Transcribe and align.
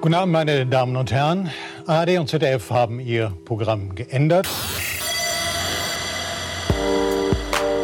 Guten 0.00 0.14
Abend, 0.14 0.32
meine 0.32 0.64
Damen 0.64 0.96
und 0.96 1.10
Herren. 1.10 1.50
ARD 1.86 2.18
und 2.18 2.28
ZDF 2.28 2.70
haben 2.70 3.00
ihr 3.00 3.32
Programm 3.44 3.96
geändert. 3.96 4.46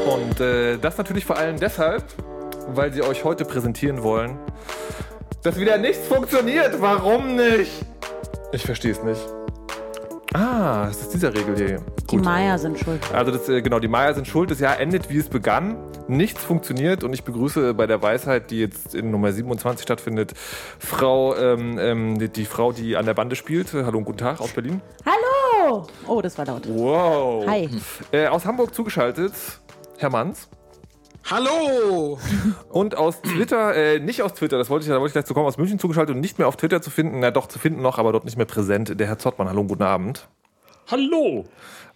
Und 0.07 0.41
äh, 0.41 0.79
das 0.79 0.97
natürlich 0.97 1.25
vor 1.25 1.39
allem 1.39 1.59
deshalb, 1.59 2.05
weil 2.69 2.93
sie 2.93 3.03
euch 3.03 3.25
heute 3.25 3.45
präsentieren 3.45 4.05
wollen, 4.05 4.39
dass 5.43 5.59
wieder 5.59 5.77
nichts 5.77 6.07
funktioniert. 6.07 6.81
Warum 6.81 7.35
nicht? 7.35 7.94
Ich 8.55 8.63
verstehe 8.63 8.93
es 8.93 9.03
nicht. 9.03 9.21
Ah, 10.33 10.87
es 10.89 11.01
ist 11.01 11.15
dieser 11.15 11.35
Regel 11.35 11.57
hier. 11.57 11.83
Die 12.09 12.17
Maya 12.17 12.57
sind 12.57 12.79
schuld. 12.79 13.01
Also 13.13 13.33
das, 13.33 13.49
äh, 13.49 13.61
genau, 13.63 13.81
die 13.81 13.89
Maya 13.89 14.15
sind 14.15 14.29
schuld. 14.29 14.49
Das 14.49 14.61
Jahr 14.61 14.79
endet, 14.79 15.11
wie 15.11 15.19
es 15.19 15.29
begann. 15.29 15.77
Nichts 16.07 16.45
funktioniert 16.45 17.03
und 17.03 17.13
ich 17.13 17.25
begrüße 17.25 17.75
bei 17.75 17.89
der 17.89 18.01
Weisheit, 18.01 18.53
die 18.53 18.61
jetzt 18.61 18.95
in 18.95 19.11
Nummer 19.11 19.33
27 19.33 19.83
stattfindet, 19.83 20.35
Frau, 20.79 21.35
ähm, 21.35 21.79
ähm, 21.81 22.19
die, 22.21 22.29
die 22.29 22.45
Frau, 22.45 22.73
die 22.73 22.97
an 22.97 23.07
der 23.07 23.15
Bande 23.15 23.35
spielt. 23.35 23.73
Hallo 23.73 23.99
und 23.99 24.05
guten 24.05 24.19
Tag 24.19 24.41
aus 24.41 24.53
Berlin. 24.53 24.81
Hallo! 25.05 25.89
Oh, 26.07 26.21
das 26.23 26.39
war 26.39 26.47
laut. 26.47 26.63
Wow. 26.69 27.45
Hi. 27.49 27.69
Äh, 28.13 28.29
aus 28.29 28.45
Hamburg 28.47 28.73
zugeschaltet, 28.73 29.33
Herr 29.99 30.11
Manns. 30.11 30.49
Hallo! 31.31 32.19
Und 32.69 32.97
aus 32.97 33.23
Twitter, 33.23 33.75
äh, 33.75 33.99
nicht 33.99 34.23
aus 34.23 34.35
Twitter, 34.35 34.59
das 34.59 34.69
wollte 34.69 34.85
ich, 34.85 34.91
da 34.91 34.97
wollte 34.97 35.07
ich 35.09 35.13
gleich 35.15 35.25
zu 35.25 35.33
kommen, 35.33 35.47
aus 35.47 35.57
München 35.57 35.79
zugeschaltet 35.79 36.15
und 36.15 36.21
nicht 36.21 36.39
mehr 36.39 36.47
auf 36.49 36.57
Twitter 36.57 36.83
zu 36.83 36.91
finden, 36.91 37.21
na 37.21 37.31
doch 37.31 37.47
zu 37.47 37.59
finden 37.59 37.81
noch, 37.81 37.99
aber 37.99 38.13
dort 38.13 38.25
nicht 38.27 38.37
mehr 38.37 38.47
präsent, 38.47 38.99
der 39.01 39.07
Herr 39.07 39.19
Zottmann. 39.19 39.49
Hallo 39.49 39.63
und 39.63 39.69
guten 39.69 39.83
Abend. 39.85 40.29
Hallo! 40.91 41.47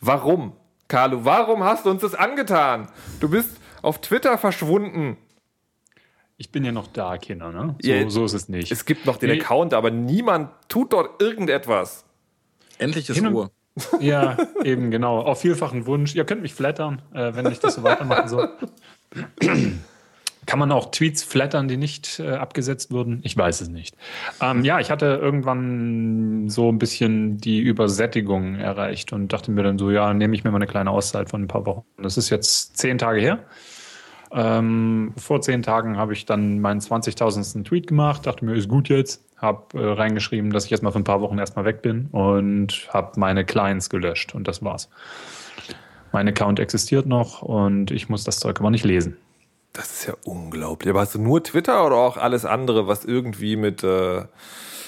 Warum? 0.00 0.52
Carlo, 0.88 1.24
warum 1.26 1.62
hast 1.62 1.84
du 1.84 1.90
uns 1.90 2.00
das 2.00 2.14
angetan? 2.14 2.88
Du 3.20 3.28
bist 3.28 3.50
auf 3.82 4.00
Twitter 4.00 4.38
verschwunden. 4.38 5.18
Ich 6.38 6.50
bin 6.50 6.64
ja 6.64 6.72
noch 6.72 6.86
da, 6.86 7.18
Kinder, 7.18 7.52
ne? 7.52 7.74
So, 7.82 7.88
Ja, 7.90 8.08
so 8.08 8.24
ist 8.24 8.32
es 8.32 8.48
nicht. 8.48 8.72
Es 8.72 8.86
gibt 8.86 9.04
noch 9.04 9.18
den 9.18 9.30
Nee. 9.30 9.40
Account, 9.42 9.74
aber 9.74 9.90
niemand 9.90 10.50
tut 10.68 10.92
dort 10.94 11.20
irgendetwas. 11.20 12.04
Endlich 12.78 13.10
ist 13.10 13.22
Ruhe. 13.22 13.50
ja, 14.00 14.36
eben, 14.64 14.90
genau. 14.90 15.20
Auf 15.20 15.40
vielfachen 15.40 15.84
Wunsch. 15.86 16.14
Ihr 16.14 16.24
könnt 16.24 16.42
mich 16.42 16.54
flattern, 16.54 17.02
äh, 17.12 17.34
wenn 17.34 17.50
ich 17.50 17.58
das 17.60 17.74
so 17.74 17.82
weitermachen 17.82 18.28
soll. 18.28 18.50
Kann 20.48 20.58
man 20.58 20.72
auch 20.72 20.90
Tweets 20.90 21.22
flattern, 21.22 21.68
die 21.68 21.76
nicht 21.76 22.20
äh, 22.20 22.30
abgesetzt 22.30 22.90
wurden? 22.90 23.20
Ich 23.22 23.36
weiß 23.36 23.60
es 23.60 23.68
nicht. 23.68 23.94
Ähm, 24.40 24.64
ja, 24.64 24.80
ich 24.80 24.90
hatte 24.90 25.18
irgendwann 25.20 26.48
so 26.48 26.72
ein 26.72 26.78
bisschen 26.78 27.36
die 27.36 27.60
Übersättigung 27.60 28.54
erreicht 28.54 29.12
und 29.12 29.30
dachte 29.30 29.50
mir 29.50 29.62
dann 29.62 29.76
so, 29.76 29.90
ja, 29.90 30.14
nehme 30.14 30.34
ich 30.34 30.44
mir 30.44 30.50
mal 30.50 30.56
eine 30.56 30.66
kleine 30.66 30.90
Auszeit 30.90 31.28
von 31.28 31.42
ein 31.42 31.48
paar 31.48 31.66
Wochen. 31.66 31.84
Das 31.98 32.16
ist 32.16 32.30
jetzt 32.30 32.78
zehn 32.78 32.96
Tage 32.96 33.20
her. 33.20 33.40
Ähm, 34.32 35.12
vor 35.18 35.42
zehn 35.42 35.62
Tagen 35.62 35.98
habe 35.98 36.14
ich 36.14 36.24
dann 36.24 36.60
meinen 36.60 36.80
20.000. 36.80 37.64
Tweet 37.64 37.86
gemacht, 37.86 38.26
dachte 38.26 38.44
mir, 38.46 38.54
ist 38.54 38.70
gut 38.70 38.88
jetzt, 38.88 39.24
habe 39.36 39.78
äh, 39.78 39.92
reingeschrieben, 39.92 40.50
dass 40.50 40.64
ich 40.64 40.70
jetzt 40.70 40.82
mal 40.82 40.92
für 40.92 40.98
ein 40.98 41.04
paar 41.04 41.20
Wochen 41.20 41.38
erstmal 41.38 41.66
weg 41.66 41.82
bin 41.82 42.06
und 42.06 42.88
habe 42.90 43.20
meine 43.20 43.44
Clients 43.44 43.90
gelöscht 43.90 44.34
und 44.34 44.48
das 44.48 44.62
war's. 44.62 44.88
Mein 46.12 46.28
Account 46.28 46.60
existiert 46.60 47.06
noch 47.06 47.42
und 47.42 47.90
ich 47.90 48.08
muss 48.08 48.24
das 48.24 48.38
Zeug 48.38 48.60
aber 48.60 48.70
nicht 48.70 48.84
lesen. 48.84 49.16
Das 49.72 49.92
ist 49.92 50.06
ja 50.06 50.14
unglaublich. 50.24 50.90
Aber 50.90 51.00
hast 51.00 51.14
du 51.14 51.20
nur 51.20 51.42
Twitter 51.42 51.84
oder 51.86 51.96
auch 51.96 52.16
alles 52.16 52.44
andere, 52.44 52.88
was 52.88 53.04
irgendwie 53.04 53.56
mit 53.56 53.84
äh, 53.84 54.24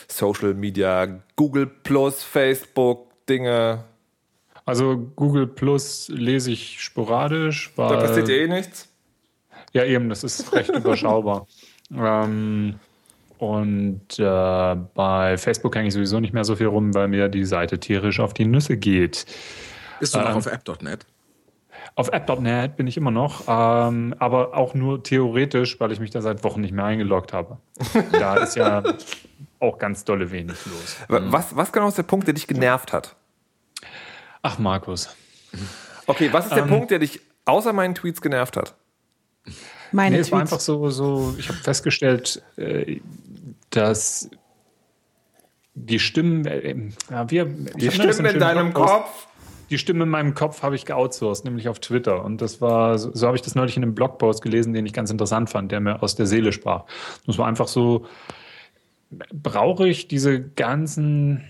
Social 0.09 0.55
Media, 0.55 1.21
Google 1.37 1.67
Plus, 1.67 2.23
Facebook, 2.23 3.07
Dinge, 3.29 3.85
Also 4.65 4.97
Google 5.17 5.47
Plus 5.47 6.09
lese 6.09 6.51
ich 6.51 6.81
sporadisch, 6.81 7.73
da 7.77 7.97
passiert 7.97 8.29
ja 8.29 8.35
eh 8.35 8.49
nichts. 8.49 8.89
Ja, 9.73 9.85
eben, 9.85 10.09
das 10.09 10.25
ist 10.25 10.53
recht 10.53 10.71
überschaubar. 10.75 11.47
Ähm, 11.97 12.75
und 13.39 14.19
äh, 14.19 14.77
bei 14.95 15.37
Facebook 15.39 15.75
hänge 15.75 15.89
ich 15.89 15.95
sowieso 15.95 16.21
nicht 16.21 16.35
mehr 16.35 16.45
so 16.45 16.57
viel 16.57 16.67
rum, 16.67 16.95
weil 16.95 17.09
mir 17.09 17.29
die 17.29 17.45
Seite 17.45 17.79
tierisch 17.79 18.21
auf 18.21 18.35
die 18.35 18.45
Nüsse 18.45 18.77
geht. 18.77 19.27
Bist 20.01 20.15
du 20.15 20.19
noch 20.19 20.31
Ähm, 20.31 20.37
auf 20.37 20.47
app.net? 20.47 21.07
Auf 21.95 22.09
app.net 22.13 22.77
bin 22.77 22.87
ich 22.87 22.97
immer 22.97 23.11
noch, 23.11 23.43
ähm, 23.47 24.15
aber 24.19 24.55
auch 24.57 24.75
nur 24.75 25.03
theoretisch, 25.03 25.79
weil 25.81 25.93
ich 25.93 26.01
mich 26.01 26.11
da 26.11 26.21
seit 26.23 26.43
Wochen 26.45 26.61
nicht 26.61 26.73
mehr 26.73 26.85
eingeloggt 26.85 27.33
habe. 27.33 27.59
Da 28.13 28.37
ist 28.37 28.55
ja 28.57 28.83
auch 29.61 29.79
ganz 29.79 30.05
dolle 30.05 30.31
wenig 30.31 30.57
los. 30.67 30.97
Wa- 31.09 31.21
Was, 31.27 31.55
was 31.57 31.73
genau 31.73 31.89
ist 31.89 31.99
der 31.99 32.03
Punkt, 32.03 32.27
der 32.27 32.35
dich 32.35 32.47
genervt 32.47 32.93
hat? 32.93 33.17
Ach, 34.43 34.59
Markus. 34.59 35.15
Okay, 36.07 36.29
was 36.33 36.47
ist 36.47 36.55
der 36.55 36.63
Ähm, 36.65 36.69
Punkt, 36.71 36.91
der 36.91 36.99
dich 36.99 37.21
außer 37.45 37.73
meinen 37.73 37.95
Tweets 37.95 38.21
genervt 38.21 38.57
hat? 38.57 38.75
Meine 39.93 40.17
Nee, 40.17 40.21
es 40.23 40.31
war 40.33 40.41
Tweets. 40.41 40.53
einfach 40.53 40.61
so, 40.65 40.89
so 40.91 41.35
ich 41.39 41.49
habe 41.49 41.59
festgestellt, 41.59 42.43
äh, 42.57 43.01
dass 43.71 44.31
die 45.75 45.99
Stimmen, 45.99 46.47
äh, 46.47 46.75
ja, 47.11 47.31
wir, 47.31 47.45
Die 47.47 47.91
Stimmen 47.91 48.27
in 48.27 48.39
deinem 48.39 48.73
Kopf. 48.75 49.27
Die 49.71 49.79
Stimme 49.79 50.05
in 50.05 50.11
meinem 50.11 50.35
Kopf 50.35 50.63
habe 50.63 50.75
ich 50.75 50.85
geoutsourced, 50.85 51.45
nämlich 51.45 51.69
auf 51.69 51.79
Twitter. 51.79 52.25
Und 52.25 52.41
das 52.43 52.61
war, 52.61 52.99
so, 52.99 53.11
so 53.15 53.27
habe 53.27 53.37
ich 53.37 53.43
das 53.43 53.55
neulich 53.55 53.77
in 53.77 53.83
einem 53.83 53.95
Blogpost 53.95 54.43
gelesen, 54.43 54.73
den 54.73 54.85
ich 54.85 54.93
ganz 54.93 55.11
interessant 55.11 55.49
fand, 55.49 55.71
der 55.71 55.81
mir 55.81 56.03
aus 56.03 56.17
der 56.17 56.27
Seele 56.27 56.53
sprach. 56.53 56.85
Das 57.27 57.39
war 57.39 57.47
einfach 57.47 57.69
so, 57.69 58.07
brauche 59.33 59.89
ich 59.89 60.09
diese 60.09 60.41
ganzen 60.41 61.45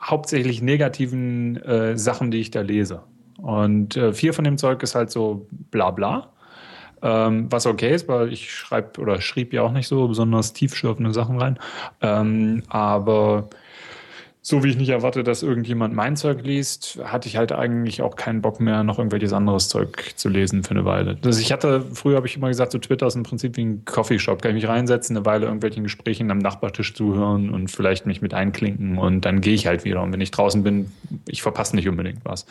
hauptsächlich 0.00 0.62
negativen 0.62 1.56
äh, 1.62 1.96
Sachen, 1.96 2.30
die 2.30 2.38
ich 2.38 2.50
da 2.50 2.60
lese. 2.60 3.02
Und 3.38 3.96
äh, 3.96 4.12
viel 4.12 4.32
von 4.32 4.44
dem 4.44 4.58
Zeug 4.58 4.82
ist 4.82 4.94
halt 4.94 5.10
so 5.10 5.46
bla 5.70 5.90
bla. 5.90 6.30
Ähm, 7.02 7.50
was 7.50 7.66
okay 7.66 7.94
ist, 7.94 8.08
weil 8.08 8.32
ich 8.32 8.52
schreibe 8.52 9.00
oder 9.00 9.20
schrieb 9.20 9.52
ja 9.52 9.62
auch 9.62 9.72
nicht 9.72 9.88
so 9.88 10.08
besonders 10.08 10.52
tiefschürfende 10.52 11.12
Sachen 11.12 11.38
rein. 11.38 11.58
Ähm, 12.00 12.62
aber 12.68 13.48
so 14.46 14.62
wie 14.62 14.68
ich 14.68 14.76
nicht 14.76 14.90
erwarte, 14.90 15.24
dass 15.24 15.42
irgendjemand 15.42 15.94
mein 15.94 16.16
Zeug 16.16 16.42
liest, 16.42 16.98
hatte 17.02 17.28
ich 17.28 17.38
halt 17.38 17.50
eigentlich 17.50 18.02
auch 18.02 18.14
keinen 18.14 18.42
Bock 18.42 18.60
mehr, 18.60 18.84
noch 18.84 18.98
irgendwelches 18.98 19.32
anderes 19.32 19.70
Zeug 19.70 20.12
zu 20.16 20.28
lesen 20.28 20.62
für 20.64 20.72
eine 20.72 20.84
Weile. 20.84 21.16
Also 21.24 21.40
ich 21.40 21.50
hatte, 21.50 21.80
früher 21.94 22.16
habe 22.16 22.26
ich 22.26 22.36
immer 22.36 22.48
gesagt, 22.48 22.72
so 22.72 22.78
Twitter 22.78 23.06
ist 23.06 23.14
im 23.14 23.22
Prinzip 23.22 23.56
wie 23.56 23.64
ein 23.64 23.86
Coffeeshop. 23.86 24.42
Kann 24.42 24.50
ich 24.50 24.62
mich 24.62 24.68
reinsetzen, 24.70 25.16
eine 25.16 25.24
Weile 25.24 25.46
irgendwelchen 25.46 25.82
Gesprächen 25.82 26.30
am 26.30 26.36
Nachbartisch 26.36 26.92
zuhören 26.92 27.48
und 27.48 27.70
vielleicht 27.70 28.04
mich 28.04 28.20
mit 28.20 28.34
einklinken 28.34 28.98
und 28.98 29.22
dann 29.22 29.40
gehe 29.40 29.54
ich 29.54 29.66
halt 29.66 29.86
wieder. 29.86 30.02
Und 30.02 30.12
wenn 30.12 30.20
ich 30.20 30.30
draußen 30.30 30.62
bin, 30.62 30.92
ich 31.26 31.40
verpasse 31.40 31.74
nicht 31.74 31.88
unbedingt 31.88 32.22
was. 32.24 32.44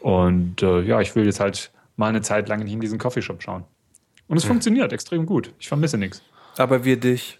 Und 0.00 0.62
äh, 0.62 0.82
ja, 0.82 1.00
ich 1.00 1.16
will 1.16 1.24
jetzt 1.24 1.40
halt 1.40 1.70
mal 1.96 2.08
eine 2.08 2.20
Zeit 2.20 2.50
lang 2.50 2.62
nicht 2.62 2.74
in 2.74 2.80
diesen 2.80 2.98
Coffeeshop 2.98 3.42
schauen. 3.42 3.64
Und 4.26 4.36
es 4.36 4.44
funktioniert 4.44 4.92
extrem 4.92 5.24
gut. 5.24 5.54
Ich 5.58 5.68
vermisse 5.68 5.96
nichts. 5.96 6.22
Aber 6.58 6.84
wir 6.84 7.00
dich. 7.00 7.38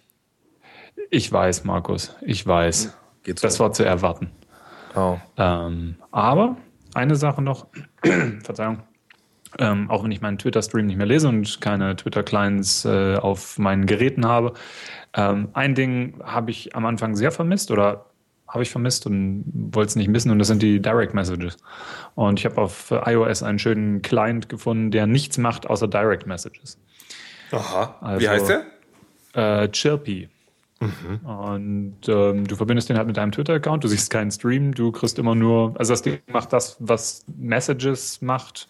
Ich 1.11 1.31
weiß, 1.31 1.63
Markus, 1.63 2.15
ich 2.21 2.47
weiß. 2.47 2.95
Geht's 3.29 3.41
Das 3.43 3.55
so? 3.57 3.63
war 3.65 3.71
zu 3.73 3.83
erwarten. 3.85 4.31
Oh. 4.95 5.17
Ähm, 5.37 5.97
aber 6.11 6.57
eine 6.95 7.15
Sache 7.15 7.43
noch, 7.43 7.67
Verzeihung, 8.43 8.79
ähm, 9.59 9.87
auch 9.91 10.03
wenn 10.03 10.11
ich 10.11 10.21
meinen 10.21 10.39
Twitter-Stream 10.39 10.87
nicht 10.87 10.97
mehr 10.97 11.05
lese 11.05 11.27
und 11.29 11.61
keine 11.61 11.95
Twitter-Clients 11.95 12.85
äh, 12.85 13.17
auf 13.17 13.59
meinen 13.59 13.85
Geräten 13.85 14.25
habe, 14.25 14.53
ähm, 15.13 15.49
ein 15.53 15.75
Ding 15.75 16.15
habe 16.23 16.49
ich 16.49 16.75
am 16.75 16.87
Anfang 16.87 17.15
sehr 17.15 17.31
vermisst 17.31 17.69
oder 17.69 18.07
habe 18.47 18.63
ich 18.63 18.71
vermisst 18.71 19.05
und 19.05 19.43
wollte 19.75 19.89
es 19.89 19.95
nicht 19.95 20.07
missen 20.07 20.31
und 20.31 20.39
das 20.39 20.47
sind 20.47 20.63
die 20.63 20.81
Direct 20.81 21.13
Messages. 21.13 21.57
Und 22.15 22.39
ich 22.39 22.45
habe 22.45 22.59
auf 22.59 22.89
äh, 22.89 23.13
iOS 23.13 23.43
einen 23.43 23.59
schönen 23.59 24.01
Client 24.01 24.49
gefunden, 24.49 24.89
der 24.89 25.05
nichts 25.05 25.37
macht 25.37 25.67
außer 25.69 25.87
Direct 25.87 26.25
Messages. 26.25 26.79
Aha. 27.51 27.95
Also- 28.01 28.21
Wie 28.21 28.27
heißt 28.29 28.49
der? 28.49 28.65
Äh, 29.63 29.69
Chirpy. 29.69 30.29
Und 30.79 31.97
ähm, 32.07 32.47
du 32.47 32.55
verbindest 32.55 32.89
den 32.89 32.97
halt 32.97 33.07
mit 33.07 33.17
deinem 33.17 33.31
Twitter-Account, 33.31 33.83
du 33.83 33.87
siehst 33.89 34.09
keinen 34.09 34.31
Stream, 34.31 34.73
du 34.73 34.91
kriegst 34.91 35.19
immer 35.19 35.35
nur, 35.35 35.73
also 35.77 35.91
das 35.91 36.01
Ding 36.01 36.19
macht 36.27 36.53
das, 36.53 36.77
was 36.79 37.25
Messages 37.37 38.21
macht. 38.21 38.67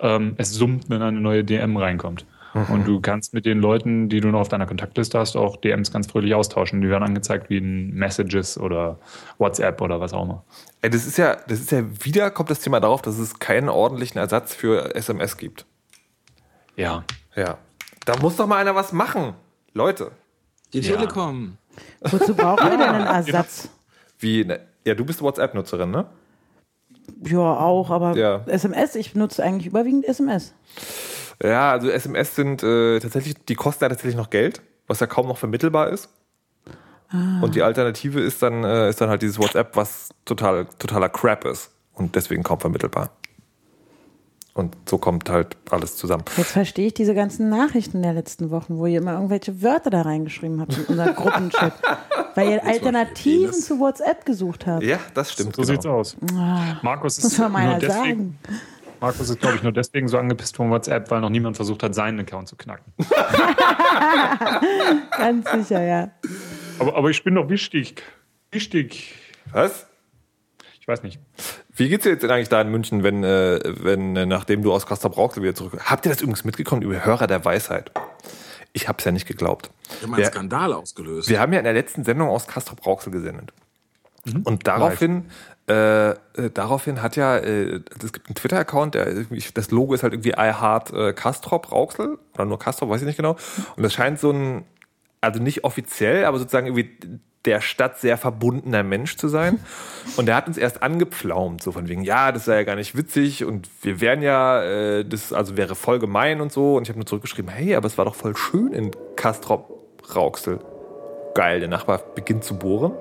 Ähm, 0.00 0.34
es 0.36 0.52
summt, 0.52 0.88
wenn 0.88 1.02
eine 1.02 1.20
neue 1.20 1.42
DM 1.42 1.76
reinkommt. 1.76 2.24
Und 2.54 2.86
du 2.86 3.00
kannst 3.00 3.34
mit 3.34 3.44
den 3.44 3.60
Leuten, 3.60 4.08
die 4.08 4.20
du 4.20 4.28
noch 4.28 4.40
auf 4.40 4.48
deiner 4.48 4.66
Kontaktliste 4.66 5.18
hast, 5.18 5.36
auch 5.36 5.58
DMs 5.58 5.92
ganz 5.92 6.10
fröhlich 6.10 6.34
austauschen. 6.34 6.80
Die 6.80 6.88
werden 6.88 7.04
angezeigt 7.04 7.50
wie 7.50 7.58
in 7.58 7.94
Messages 7.94 8.58
oder 8.58 8.98
WhatsApp 9.36 9.80
oder 9.80 10.00
was 10.00 10.12
auch 10.12 10.24
immer. 10.24 10.44
Ey, 10.80 10.90
das 10.90 11.06
ist 11.06 11.18
ja, 11.18 11.36
das 11.46 11.60
ist 11.60 11.70
ja 11.70 11.84
wieder 12.04 12.30
kommt 12.30 12.50
das 12.50 12.60
Thema 12.60 12.80
darauf, 12.80 13.02
dass 13.02 13.18
es 13.18 13.38
keinen 13.38 13.68
ordentlichen 13.68 14.18
Ersatz 14.18 14.54
für 14.54 14.94
SMS 14.94 15.36
gibt. 15.36 15.66
Ja. 16.76 17.04
Ja. 17.36 17.58
Da 18.04 18.16
muss 18.16 18.36
doch 18.36 18.46
mal 18.46 18.56
einer 18.56 18.74
was 18.74 18.92
machen. 18.92 19.34
Leute. 19.74 20.12
Die 20.72 20.80
Ja. 20.80 20.96
Telekom. 20.96 21.56
Wozu 22.02 22.34
brauchen 22.34 22.64
wir 22.70 22.76
denn 22.76 22.82
einen 22.82 23.06
Ersatz? 23.06 23.68
Wie, 24.18 24.44
ne, 24.44 24.60
ja, 24.84 24.94
du 24.94 25.04
bist 25.04 25.22
WhatsApp-Nutzerin, 25.22 25.90
ne? 25.90 26.06
Ja, 27.24 27.38
auch, 27.38 27.90
aber 27.90 28.16
Ja. 28.16 28.42
SMS, 28.46 28.94
ich 28.96 29.12
benutze 29.12 29.42
eigentlich 29.42 29.66
überwiegend 29.66 30.04
SMS. 30.06 30.54
Ja, 31.42 31.72
also 31.72 31.88
SMS 31.88 32.34
sind 32.34 32.62
äh, 32.62 32.98
tatsächlich, 32.98 33.34
die 33.46 33.54
kosten 33.54 33.84
ja 33.84 33.88
tatsächlich 33.88 34.16
noch 34.16 34.30
Geld, 34.30 34.60
was 34.86 35.00
ja 35.00 35.06
kaum 35.06 35.28
noch 35.28 35.38
vermittelbar 35.38 35.88
ist. 35.90 36.08
Und 37.40 37.54
die 37.54 37.62
Alternative 37.62 38.20
ist 38.20 38.42
dann, 38.42 38.64
äh, 38.64 38.90
ist 38.90 39.00
dann 39.00 39.08
halt 39.08 39.22
dieses 39.22 39.38
WhatsApp, 39.38 39.74
was 39.76 40.10
total, 40.26 40.66
totaler 40.78 41.08
Crap 41.08 41.46
ist 41.46 41.70
und 41.94 42.14
deswegen 42.14 42.42
kaum 42.42 42.60
vermittelbar. 42.60 43.10
Und 44.58 44.76
so 44.88 44.98
kommt 44.98 45.30
halt 45.30 45.56
alles 45.70 45.96
zusammen. 45.96 46.24
Jetzt 46.36 46.50
verstehe 46.50 46.88
ich 46.88 46.94
diese 46.94 47.14
ganzen 47.14 47.48
Nachrichten 47.48 48.02
der 48.02 48.12
letzten 48.12 48.50
Wochen, 48.50 48.78
wo 48.78 48.86
ihr 48.86 48.98
immer 48.98 49.12
irgendwelche 49.12 49.62
Wörter 49.62 49.90
da 49.90 50.02
reingeschrieben 50.02 50.60
habt 50.60 50.76
in 50.76 50.84
unser 50.86 51.12
Gruppenchat. 51.12 51.74
weil 52.34 52.50
ihr 52.50 52.64
Alternativen 52.64 53.52
zu 53.52 53.80
WhatsApp 53.80 54.24
gesucht 54.24 54.66
habt. 54.66 54.84
Ja, 54.84 54.98
das 55.14 55.32
stimmt. 55.32 55.56
So 55.56 55.62
genau. 55.62 55.72
sieht's 55.72 55.86
aus. 55.86 56.16
Markus 56.82 57.16
Das 57.16 57.32
ist 57.32 57.38
nur 57.38 57.50
deswegen, 57.50 57.88
sagen. 57.88 58.38
Markus 59.00 59.30
ist, 59.30 59.40
glaube 59.40 59.56
ich, 59.56 59.62
nur 59.62 59.72
deswegen 59.72 60.08
so 60.08 60.18
angepisst 60.18 60.56
von 60.56 60.70
WhatsApp, 60.70 61.10
weil 61.10 61.20
noch 61.20 61.30
niemand 61.30 61.56
versucht 61.56 61.82
hat, 61.82 61.94
seinen 61.94 62.20
Account 62.20 62.48
zu 62.48 62.56
knacken. 62.56 62.92
Ganz 65.18 65.50
sicher, 65.50 65.84
ja. 65.84 66.10
Aber, 66.78 66.96
aber 66.96 67.10
ich 67.10 67.24
bin 67.24 67.34
doch 67.34 67.48
wichtig. 67.48 68.02
Wichtig. 68.52 69.14
Was? 69.52 69.87
Ich 70.88 70.92
weiß 70.92 71.02
nicht. 71.02 71.20
Wie 71.76 71.90
geht's 71.90 72.04
dir 72.04 72.12
jetzt 72.12 72.22
denn 72.22 72.30
eigentlich 72.30 72.48
da 72.48 72.62
in 72.62 72.70
München, 72.70 73.02
wenn, 73.02 73.22
äh, 73.22 73.60
wenn 73.62 74.16
äh, 74.16 74.24
nachdem 74.24 74.62
du 74.62 74.72
aus 74.72 74.86
Castrop 74.86 75.18
Rauxel 75.18 75.42
wieder 75.42 75.54
zurück... 75.54 75.78
Habt 75.84 76.06
ihr 76.06 76.08
das 76.08 76.22
übrigens 76.22 76.44
mitgekommen 76.44 76.80
über 76.80 77.04
Hörer 77.04 77.26
der 77.26 77.44
Weisheit? 77.44 77.92
Ich 78.72 78.88
hab's 78.88 79.04
ja 79.04 79.12
nicht 79.12 79.26
geglaubt. 79.26 79.68
Wir 80.00 80.06
haben 80.06 80.14
einen 80.14 80.22
Wir- 80.22 80.30
Skandal 80.30 80.72
ausgelöst. 80.72 81.28
Wir 81.28 81.40
haben 81.40 81.52
ja 81.52 81.58
in 81.58 81.64
der 81.66 81.74
letzten 81.74 82.04
Sendung 82.04 82.30
aus 82.30 82.46
Castrop 82.46 82.86
Rauxel 82.86 83.12
gesendet. 83.12 83.52
Und 84.44 84.66
daraufhin, 84.66 85.26
äh, 85.68 86.12
äh, 86.12 86.16
daraufhin 86.54 87.02
hat 87.02 87.16
ja, 87.16 87.36
äh, 87.36 87.82
es 88.02 88.14
gibt 88.14 88.28
einen 88.28 88.36
Twitter-Account, 88.36 88.96
das 89.52 89.70
Logo 89.70 89.92
ist 89.92 90.02
halt 90.02 90.14
irgendwie 90.14 90.30
I 90.30 90.54
Heart 90.58 90.92
äh, 90.94 91.12
Castrop 91.12 91.70
Rauxel 91.70 92.18
oder 92.32 92.46
nur 92.46 92.58
Castrop, 92.58 92.88
weiß 92.88 93.02
ich 93.02 93.06
nicht 93.06 93.18
genau. 93.18 93.36
Und 93.76 93.82
das 93.82 93.92
scheint 93.92 94.18
so 94.20 94.30
ein, 94.30 94.64
also 95.20 95.40
nicht 95.42 95.64
offiziell, 95.64 96.24
aber 96.24 96.38
sozusagen 96.38 96.66
irgendwie 96.66 97.20
der 97.44 97.60
Stadt 97.60 97.98
sehr 97.98 98.18
verbundener 98.18 98.82
Mensch 98.82 99.16
zu 99.16 99.28
sein. 99.28 99.60
Und 100.16 100.26
der 100.26 100.34
hat 100.34 100.48
uns 100.48 100.58
erst 100.58 100.82
angepflaumt, 100.82 101.62
so 101.62 101.72
von 101.72 101.88
wegen, 101.88 102.02
ja, 102.02 102.32
das 102.32 102.44
sei 102.44 102.56
ja 102.56 102.62
gar 102.64 102.76
nicht 102.76 102.96
witzig 102.96 103.44
und 103.44 103.68
wir 103.82 104.00
wären 104.00 104.22
ja, 104.22 104.62
äh, 104.62 105.04
das 105.04 105.32
also 105.32 105.56
wäre 105.56 105.74
voll 105.74 105.98
gemein 105.98 106.40
und 106.40 106.52
so. 106.52 106.76
Und 106.76 106.82
ich 106.82 106.88
habe 106.88 106.98
nur 106.98 107.06
zurückgeschrieben, 107.06 107.50
hey, 107.50 107.74
aber 107.74 107.86
es 107.86 107.96
war 107.96 108.04
doch 108.04 108.14
voll 108.14 108.36
schön 108.36 108.72
in 108.72 108.90
Castrop 109.16 110.14
Rauxel. 110.14 110.58
Geil, 111.34 111.60
der 111.60 111.68
Nachbar 111.68 112.02
beginnt 112.14 112.44
zu 112.44 112.58
bohren. 112.58 112.92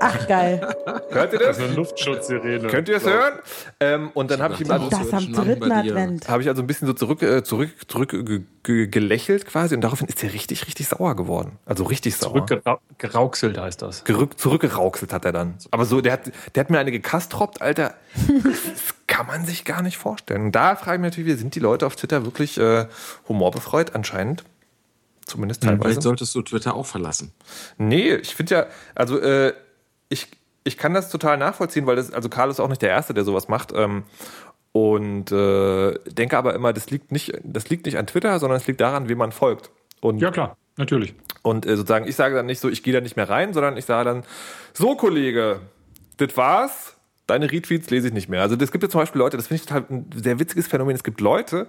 Ach, 0.00 0.28
geil. 0.28 0.74
Hört 1.10 1.32
ihr 1.32 1.38
das? 1.38 1.56
So 1.56 1.64
eine 1.64 1.74
Luftschutzsirene. 1.74 2.68
Könnt 2.68 2.88
ihr 2.88 2.96
es 2.96 3.04
hören? 3.04 3.34
Ähm, 3.80 4.10
und 4.14 4.30
dann 4.30 4.40
habe 4.42 4.54
ich 4.54 4.60
ihm 4.60 4.70
also, 4.70 4.88
Das 4.88 5.12
am 5.12 5.32
dritten 5.32 5.60
bei 5.60 5.82
dir. 5.82 5.92
Advent. 5.92 6.28
habe 6.28 6.42
ich 6.42 6.48
also 6.48 6.62
ein 6.62 6.66
bisschen 6.66 6.86
so 6.86 6.92
zurück, 6.92 7.22
äh, 7.22 7.42
zurück, 7.42 7.70
zurück 7.86 8.10
ge, 8.10 8.42
ge, 8.62 8.86
gelächelt 8.86 9.46
quasi 9.46 9.74
und 9.74 9.80
daraufhin 9.80 10.08
ist 10.08 10.22
er 10.22 10.32
richtig, 10.32 10.66
richtig 10.66 10.88
sauer 10.88 11.16
geworden. 11.16 11.58
Also 11.66 11.84
richtig 11.84 12.16
sauer. 12.16 12.46
Zurückgerau 12.46 12.78
gerauxelt 12.98 13.58
heißt 13.58 13.82
das. 13.82 14.04
Gerück, 14.04 14.38
zurückgerauxelt 14.38 15.12
hat 15.12 15.24
er 15.24 15.32
dann. 15.32 15.54
Aber 15.70 15.84
so, 15.84 16.00
der 16.00 16.14
hat, 16.14 16.30
der 16.54 16.60
hat 16.60 16.70
mir 16.70 16.78
eine 16.78 16.92
gekastroppt, 16.92 17.62
Alter. 17.62 17.94
Das 18.44 18.94
kann 19.06 19.26
man 19.26 19.44
sich 19.46 19.64
gar 19.64 19.82
nicht 19.82 19.98
vorstellen. 19.98 20.42
Und 20.46 20.52
da 20.52 20.76
frage 20.76 20.96
ich 20.96 21.00
mich 21.00 21.10
natürlich, 21.16 21.38
sind 21.38 21.54
die 21.54 21.60
Leute 21.60 21.86
auf 21.86 21.96
Twitter 21.96 22.24
wirklich 22.24 22.58
äh, 22.58 22.86
humorbefreut? 23.28 23.94
Anscheinend. 23.94 24.44
Zumindest 25.26 25.62
teilweise. 25.62 25.82
Vielleicht 25.82 26.02
solltest 26.02 26.34
du 26.34 26.42
Twitter 26.42 26.74
auch 26.74 26.86
verlassen. 26.86 27.32
Nee, 27.76 28.14
ich 28.14 28.34
finde 28.34 28.54
ja, 28.54 28.66
also 28.94 29.18
äh, 29.20 29.52
ich, 30.08 30.28
ich 30.64 30.76
kann 30.78 30.94
das 30.94 31.10
total 31.10 31.38
nachvollziehen, 31.38 31.86
weil 31.86 31.96
das, 31.96 32.12
also 32.12 32.28
Karl 32.28 32.50
ist 32.50 32.60
auch 32.60 32.68
nicht 32.68 32.82
der 32.82 32.90
Erste, 32.90 33.14
der 33.14 33.24
sowas 33.24 33.48
macht. 33.48 33.72
Ähm, 33.74 34.04
und 34.72 35.32
äh, 35.32 35.94
denke 36.06 36.36
aber 36.36 36.54
immer, 36.54 36.72
das 36.72 36.90
liegt 36.90 37.10
nicht, 37.10 37.32
das 37.42 37.68
liegt 37.68 37.86
nicht 37.86 37.98
an 37.98 38.06
Twitter, 38.06 38.38
sondern 38.38 38.58
es 38.58 38.66
liegt 38.66 38.80
daran, 38.80 39.08
wem 39.08 39.18
man 39.18 39.32
folgt. 39.32 39.70
Und, 40.00 40.18
Ja, 40.18 40.30
klar, 40.30 40.56
natürlich. 40.76 41.14
und 41.42 41.66
äh, 41.66 41.76
sozusagen, 41.76 42.06
ich 42.06 42.16
sage 42.16 42.34
dann 42.34 42.46
nicht 42.46 42.60
so, 42.60 42.68
ich 42.68 42.82
gehe 42.82 42.92
da 42.92 43.00
nicht 43.00 43.16
mehr 43.16 43.28
rein, 43.28 43.52
sondern 43.54 43.76
ich 43.76 43.86
sage 43.86 44.08
dann, 44.08 44.24
so 44.74 44.94
Kollege, 44.94 45.60
das 46.18 46.36
war's. 46.36 46.94
Deine 47.26 47.50
Retweets 47.52 47.90
lese 47.90 48.08
ich 48.08 48.14
nicht 48.14 48.30
mehr. 48.30 48.40
Also 48.40 48.56
es 48.56 48.72
gibt 48.72 48.82
ja 48.82 48.88
zum 48.88 49.00
Beispiel 49.00 49.18
Leute, 49.18 49.36
das 49.36 49.48
finde 49.48 49.62
ich 49.62 49.68
total 49.68 49.84
ein 49.90 50.10
sehr 50.14 50.38
witziges 50.38 50.66
Phänomen. 50.66 50.96
Es 50.96 51.04
gibt 51.04 51.20
Leute, 51.20 51.66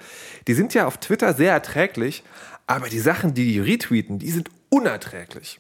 die 0.48 0.54
sind 0.54 0.74
ja 0.74 0.88
auf 0.88 0.98
Twitter 0.98 1.34
sehr 1.34 1.52
erträglich, 1.52 2.24
aber 2.66 2.88
die 2.88 3.00
Sachen, 3.00 3.34
die 3.34 3.46
die 3.46 3.60
retweeten, 3.60 4.20
die 4.20 4.32
sind 4.32 4.50
unerträglich. 4.70 5.60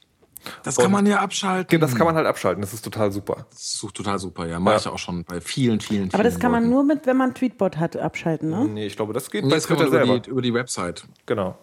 Das 0.64 0.78
kann 0.78 0.92
man 0.92 1.06
ja 1.06 1.20
abschalten. 1.20 1.80
Das 1.82 1.96
kann 1.96 2.06
man 2.08 2.16
halt 2.16 2.26
abschalten, 2.28 2.62
das 2.62 2.74
ist 2.74 2.84
total 2.84 3.12
super. 3.12 3.46
Das 3.52 3.74
ist 3.76 3.94
total 3.94 4.20
super, 4.20 4.48
ja. 4.48 4.60
Mache 4.60 4.78
ich 4.78 4.88
auch 4.88 4.98
schon 4.98 5.24
bei 5.26 5.42
vielen, 5.42 5.80
vielen, 5.80 6.10
vielen 6.10 6.14
Aber 6.14 6.24
das 6.24 6.40
kann 6.40 6.52
man 6.52 6.64
Leuten. 6.64 6.74
nur 6.74 6.84
mit, 6.84 7.06
wenn 7.06 7.18
man 7.18 7.34
Tweetbot 7.34 7.78
hat, 7.78 7.98
abschalten, 7.98 8.50
ne? 8.50 8.66
Nee, 8.66 8.86
ich 8.88 8.96
glaube, 8.96 9.14
das 9.14 9.30
geht 9.30 9.44
Nee, 9.44 9.50
bei 9.50 9.56
das 9.56 9.68
kann 9.68 9.78
Twitter 9.78 9.90
über 9.90 9.98
selber. 10.06 10.20
die, 10.20 10.30
über 10.30 10.42
die 10.42 10.54
Website. 10.54 11.04
Genau. 11.26 11.58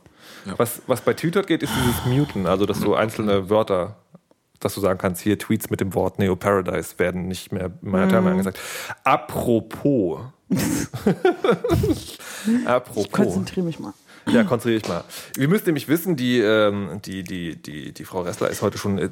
Ja. 0.45 0.55
Was, 0.59 0.83
was 0.87 1.01
bei 1.01 1.15
Twitter 1.15 1.43
geht, 1.43 1.63
ist 1.63 1.73
dieses 1.75 2.05
Muten, 2.07 2.47
also 2.47 2.67
dass 2.67 2.81
du 2.81 2.95
einzelne 2.95 3.49
Wörter, 3.51 3.97
dass 4.61 4.75
du 4.75 4.81
sagen 4.81 4.99
kannst, 4.99 5.23
hier 5.23 5.39
Tweets 5.39 5.71
mit 5.71 5.81
dem 5.81 5.95
Wort 5.95 6.19
Neo 6.19 6.37
Paradise 6.37 6.99
werden 6.99 7.27
nicht 7.29 7.53
mehr 7.53 7.67
in 7.83 7.91
meiner 7.91 8.09
Timeline 8.09 8.33
angesagt. 8.33 8.59
Apropos. 9.05 10.21
Apropos. 12.67 13.11
Konzentriere 13.11 13.67
mich 13.67 13.79
mal. 13.79 13.93
Ja, 14.29 14.45
konzentriere 14.45 14.83
ich 14.83 14.89
mal. 14.89 15.05
Wir 15.37 15.49
müssen 15.49 15.67
nämlich 15.67 15.89
wissen, 15.89 16.17
die, 16.17 16.41
ähm, 16.41 17.01
die, 17.05 17.23
die, 17.23 17.57
die, 17.57 17.93
die 17.93 18.05
Frau 18.05 18.23
Ressler 18.23 18.51
ist 18.51 18.63
heute 18.63 18.79
schon 18.79 18.99
äh, 18.99 19.11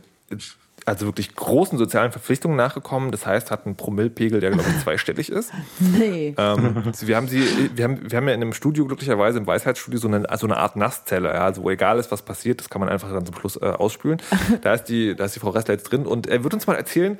also 0.87 1.07
wirklich 1.07 1.35
großen 1.35 1.79
sozialen 1.79 2.13
Verpflichtungen 2.13 2.57
nachgekommen. 2.57 3.11
Das 3.11 3.25
heißt, 3.25 3.51
hat 3.51 3.65
einen 3.65 3.77
Promillpegel, 3.77 4.41
der, 4.41 4.51
glaube 4.51 4.69
ich, 4.69 4.83
zweistellig 4.83 5.31
ist. 5.31 5.53
Nee. 5.79 6.35
Ähm, 6.37 6.83
wir, 7.01 7.17
haben 7.17 7.29
sie, 7.29 7.71
wir, 7.75 7.85
haben, 7.85 8.11
wir 8.11 8.17
haben 8.17 8.29
ja 8.29 8.35
in 8.35 8.43
einem 8.43 8.53
Studio 8.53 8.85
glücklicherweise, 8.87 9.39
im 9.39 9.47
Weisheitsstudio, 9.47 9.99
so 9.99 10.09
eine, 10.09 10.27
so 10.37 10.47
eine 10.47 10.57
Art 10.57 10.77
Nasszelle. 10.77 11.29
Ja, 11.29 11.45
also 11.45 11.63
wo 11.63 11.71
egal 11.71 11.99
ist, 11.99 12.11
was 12.11 12.23
passiert, 12.23 12.61
das 12.61 12.69
kann 12.69 12.81
man 12.81 12.89
einfach 12.89 13.13
dann 13.13 13.25
zum 13.25 13.35
Schluss 13.37 13.57
äh, 13.57 13.65
ausspülen. 13.65 14.21
Da 14.63 14.75
ist, 14.75 14.85
die, 14.85 15.15
da 15.15 15.25
ist 15.25 15.35
die 15.35 15.41
Frau 15.41 15.51
Ressler 15.51 15.75
jetzt 15.75 15.85
drin 15.85 16.07
und 16.07 16.27
er 16.27 16.43
wird 16.43 16.55
uns 16.55 16.67
mal 16.67 16.75
erzählen, 16.75 17.19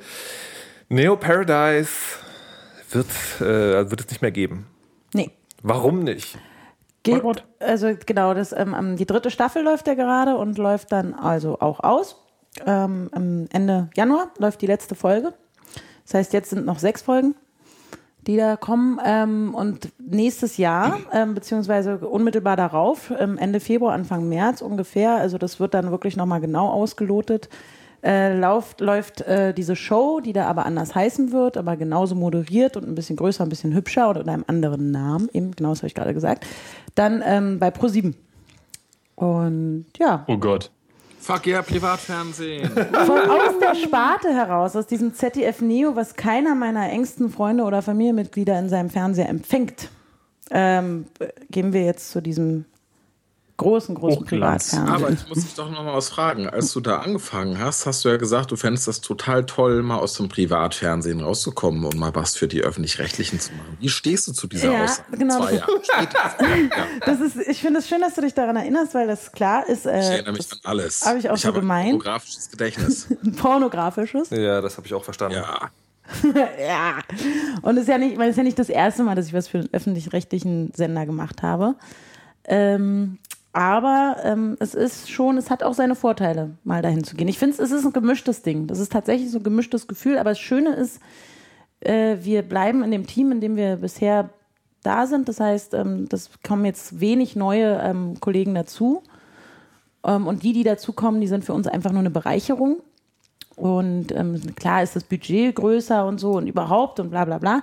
Neo 0.89 1.15
Paradise 1.15 1.89
wird, 2.91 3.07
äh, 3.39 3.89
wird 3.89 4.01
es 4.01 4.09
nicht 4.09 4.21
mehr 4.21 4.31
geben. 4.31 4.67
Nee. 5.13 5.31
Warum 5.61 6.03
nicht? 6.03 6.37
Geht, 7.05 7.23
also 7.59 7.91
genau, 8.05 8.33
das, 8.33 8.51
ähm, 8.51 8.75
ähm, 8.77 8.95
die 8.97 9.05
dritte 9.05 9.29
Staffel 9.29 9.63
läuft 9.63 9.87
ja 9.87 9.93
gerade 9.93 10.37
und 10.37 10.57
läuft 10.57 10.91
dann 10.91 11.13
also 11.13 11.59
auch 11.59 11.79
aus. 11.79 12.21
Ähm, 12.65 13.09
Ende 13.51 13.89
Januar 13.95 14.31
läuft 14.37 14.61
die 14.61 14.67
letzte 14.67 14.95
Folge. 14.95 15.33
Das 16.03 16.13
heißt, 16.13 16.33
jetzt 16.33 16.49
sind 16.49 16.65
noch 16.65 16.79
sechs 16.79 17.01
Folgen, 17.01 17.35
die 18.27 18.37
da 18.37 18.55
kommen. 18.55 18.99
Ähm, 19.05 19.53
und 19.53 19.89
nächstes 19.99 20.57
Jahr, 20.57 20.99
ähm, 21.11 21.35
beziehungsweise 21.35 21.97
unmittelbar 21.97 22.55
darauf, 22.55 23.11
ähm, 23.17 23.37
Ende 23.37 23.59
Februar, 23.59 23.93
Anfang 23.93 24.27
März 24.29 24.61
ungefähr, 24.61 25.15
also 25.15 25.37
das 25.37 25.59
wird 25.59 25.73
dann 25.73 25.91
wirklich 25.91 26.15
nochmal 26.15 26.41
genau 26.41 26.69
ausgelotet, 26.69 27.49
äh, 28.05 28.37
läuft, 28.37 28.81
läuft 28.81 29.21
äh, 29.21 29.53
diese 29.53 29.75
Show, 29.75 30.19
die 30.19 30.31
da 30.31 30.45
aber 30.45 30.65
anders 30.65 30.93
heißen 30.93 31.31
wird, 31.31 31.57
aber 31.57 31.75
genauso 31.75 32.13
moderiert 32.13 32.77
und 32.77 32.87
ein 32.87 32.93
bisschen 32.93 33.15
größer, 33.15 33.43
ein 33.43 33.49
bisschen 33.49 33.73
hübscher 33.73 34.09
oder 34.09 34.19
unter 34.19 34.33
einem 34.33 34.45
anderen 34.47 34.91
Namen, 34.91 35.27
eben, 35.33 35.51
genau 35.55 35.69
das 35.69 35.79
habe 35.79 35.87
ich 35.87 35.95
gerade 35.95 36.13
gesagt, 36.13 36.45
dann 36.93 37.23
ähm, 37.25 37.57
bei 37.59 37.69
Pro7. 37.69 38.13
Und 39.15 39.85
ja, 39.97 40.23
Oh 40.27 40.37
Gott. 40.37 40.69
Fuck 41.19 41.47
yeah, 41.47 41.63
Privatfernsehen. 41.63 42.69
von 43.07 43.19
aus 43.27 43.57
der 43.59 43.73
Sparte 43.73 44.31
heraus, 44.31 44.75
aus 44.75 44.85
diesem 44.85 45.15
ZDF 45.15 45.61
Neo, 45.61 45.95
was 45.95 46.13
keiner 46.13 46.53
meiner 46.53 46.91
engsten 46.91 47.31
Freunde 47.31 47.63
oder 47.63 47.81
Familienmitglieder 47.81 48.59
in 48.59 48.69
seinem 48.69 48.91
Fernseher 48.91 49.29
empfängt, 49.29 49.89
ähm, 50.51 51.05
gehen 51.49 51.73
wir 51.73 51.83
jetzt 51.83 52.11
zu 52.11 52.21
diesem 52.21 52.65
großen, 53.57 53.95
großen 53.95 54.21
Hochglanz. 54.23 54.71
Privatfernsehen. 54.71 54.95
Aber 54.95 55.09
ich 55.13 55.27
muss 55.29 55.43
dich 55.43 55.53
doch 55.55 55.69
noch 55.71 55.83
mal 55.83 55.93
was 55.95 56.09
fragen. 56.09 56.47
Als 56.49 56.73
du 56.73 56.81
da 56.81 56.97
angefangen 56.97 57.57
hast, 57.59 57.85
hast 57.85 58.03
du 58.03 58.09
ja 58.09 58.17
gesagt, 58.17 58.51
du 58.51 58.55
fändest 58.57 58.87
das 58.87 58.99
total 59.01 59.45
toll, 59.45 59.81
mal 59.81 59.97
aus 59.97 60.13
dem 60.15 60.27
Privatfernsehen 60.29 61.21
rauszukommen 61.21 61.85
und 61.85 61.95
mal 61.97 62.13
was 62.13 62.35
für 62.35 62.47
die 62.47 62.61
Öffentlich-Rechtlichen 62.61 63.39
zu 63.39 63.53
machen. 63.53 63.77
Wie 63.79 63.89
stehst 63.89 64.27
du 64.27 64.33
zu 64.33 64.47
dieser 64.47 64.71
Ja, 64.73 64.83
Aussage? 64.83 65.17
genau. 65.17 65.39
Zwei 65.41 65.53
Jahre. 65.53 65.71
Ja, 66.41 66.85
Das 67.05 67.21
ist, 67.21 67.37
ich 67.47 67.61
finde 67.61 67.79
es 67.79 67.87
schön, 67.87 68.01
dass 68.01 68.15
du 68.15 68.21
dich 68.21 68.33
daran 68.33 68.55
erinnerst, 68.57 68.93
weil 68.93 69.07
das 69.07 69.31
klar 69.31 69.67
ist. 69.69 69.85
ich 69.85 69.91
Äh, 69.91 70.15
erinnere 70.15 70.33
mich 70.33 70.51
an 70.51 70.59
alles. 70.63 71.05
hab 71.05 71.15
ich 71.17 71.29
auch 71.29 71.37
so 71.37 71.47
habe 71.47 71.61
gemeint. 71.61 71.87
ein 71.87 71.91
fotografisches 71.93 72.49
Gedächtnis. 72.51 73.07
ein 73.23 73.35
pornografisches. 73.35 74.29
Ja, 74.31 74.59
das 74.61 74.77
habe 74.77 74.87
ich 74.87 74.93
auch 74.93 75.03
verstanden. 75.03 75.37
Ja. 75.37 75.69
ja. 76.59 76.93
Und 77.61 77.77
es 77.77 77.83
ist 77.83 77.89
ja 77.89 77.97
nicht, 77.97 78.17
weil 78.17 78.25
es 78.27 78.31
ist 78.33 78.37
ja 78.37 78.43
nicht 78.43 78.59
das 78.59 78.69
erste 78.69 79.03
Mal, 79.03 79.15
dass 79.15 79.27
ich 79.27 79.33
was 79.33 79.47
für 79.47 79.59
einen 79.59 79.69
öffentlich-rechtlichen 79.71 80.71
Sender 80.75 81.05
gemacht 81.05 81.41
habe. 81.41 81.75
Ähm, 82.43 83.17
aber 83.55 84.17
ähm, 84.23 84.57
es 84.59 84.75
ist 84.75 85.09
schon, 85.09 85.37
es 85.37 85.49
hat 85.49 85.63
auch 85.63 85.73
seine 85.73 85.95
Vorteile, 85.95 86.57
mal 86.65 86.81
dahin 86.81 87.05
zu 87.05 87.15
gehen. 87.15 87.29
Ich 87.29 87.39
finde, 87.39 87.63
es 87.63 87.71
ist 87.71 87.85
ein 87.85 87.93
gemischtes 87.93 88.41
Ding. 88.41 88.67
Das 88.67 88.79
ist 88.79 88.91
tatsächlich 88.91 89.31
so 89.31 89.37
ein 89.37 89.43
gemischtes 89.43 89.87
Gefühl. 89.87 90.17
Aber 90.17 90.31
das 90.31 90.39
Schöne 90.39 90.75
ist, 90.75 90.99
äh, 91.79 92.17
wir 92.19 92.41
bleiben 92.41 92.83
in 92.83 92.91
dem 92.91 93.07
Team, 93.07 93.31
in 93.31 93.39
dem 93.39 93.55
wir 93.55 93.77
bisher 93.77 94.29
da 94.83 95.07
sind. 95.07 95.29
Das 95.29 95.39
heißt, 95.39 95.73
ähm, 95.73 96.09
das 96.09 96.31
kommen 96.45 96.65
jetzt 96.65 96.99
wenig 96.99 97.37
neue 97.37 97.79
ähm, 97.81 98.19
Kollegen 98.19 98.55
dazu. 98.55 99.03
Ähm, 100.05 100.27
und 100.27 100.43
die, 100.43 100.51
die 100.51 100.63
dazukommen, 100.63 101.21
die 101.21 101.27
sind 101.27 101.45
für 101.45 101.53
uns 101.53 101.67
einfach 101.67 101.91
nur 101.91 102.01
eine 102.01 102.09
Bereicherung. 102.09 102.81
Und 103.55 104.11
ähm, 104.11 104.53
klar 104.57 104.83
ist 104.83 104.97
das 104.97 105.05
Budget 105.05 105.55
größer 105.55 106.05
und 106.05 106.19
so 106.19 106.33
und 106.33 106.47
überhaupt 106.47 106.99
und 106.99 107.09
bla 107.09 107.23
bla 107.23 107.37
bla. 107.37 107.61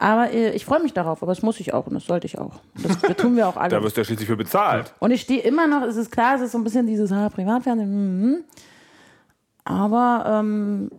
Aber 0.00 0.32
äh, 0.32 0.52
ich 0.52 0.64
freue 0.64 0.82
mich 0.82 0.94
darauf, 0.94 1.22
aber 1.22 1.30
das 1.30 1.42
muss 1.42 1.60
ich 1.60 1.74
auch 1.74 1.86
und 1.86 1.92
das 1.92 2.06
sollte 2.06 2.26
ich 2.26 2.38
auch. 2.38 2.60
Das, 2.82 2.98
das 3.02 3.16
tun 3.18 3.36
wir 3.36 3.46
auch 3.46 3.56
alle. 3.58 3.68
Da 3.68 3.82
wirst 3.82 3.98
du 3.98 4.00
ja 4.00 4.04
schließlich 4.06 4.26
für 4.26 4.36
bezahlt. 4.36 4.94
Und 4.98 5.10
ich 5.10 5.20
stehe 5.20 5.42
immer 5.42 5.66
noch, 5.66 5.82
es 5.82 5.96
ist 5.96 6.10
klar, 6.10 6.36
es 6.36 6.40
ist 6.40 6.52
so 6.52 6.58
ein 6.58 6.64
bisschen 6.64 6.86
dieses 6.86 7.12
ah, 7.12 7.28
Privatfernsehen. 7.28 8.22
mhm. 8.22 8.36
Aber, 9.62 10.24
ähm, 10.26 10.90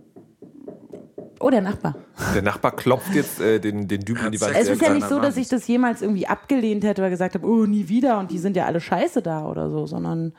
oh, 1.39 1.49
der 1.49 1.61
Nachbar. 1.61 1.95
Der 2.35 2.43
Nachbar 2.43 2.75
klopft 2.75 3.15
jetzt 3.15 3.41
äh, 3.41 3.59
den, 3.59 3.87
den 3.87 4.01
Dübel 4.01 4.27
in 4.27 4.33
die 4.33 4.39
Wand. 4.39 4.55
Es 4.55 4.69
ist 4.69 4.83
ja 4.83 4.93
nicht 4.93 5.09
so, 5.09 5.19
dass 5.19 5.35
ich 5.35 5.49
das 5.49 5.67
jemals 5.67 6.03
irgendwie 6.03 6.27
abgelehnt 6.27 6.83
hätte 6.83 7.01
oder 7.01 7.09
gesagt 7.09 7.33
habe, 7.33 7.47
oh, 7.47 7.65
nie 7.65 7.89
wieder 7.89 8.19
und 8.19 8.29
die 8.29 8.37
sind 8.37 8.55
ja 8.55 8.67
alle 8.67 8.79
scheiße 8.79 9.23
da 9.23 9.45
oder 9.45 9.71
so, 9.71 9.87
sondern 9.87 10.33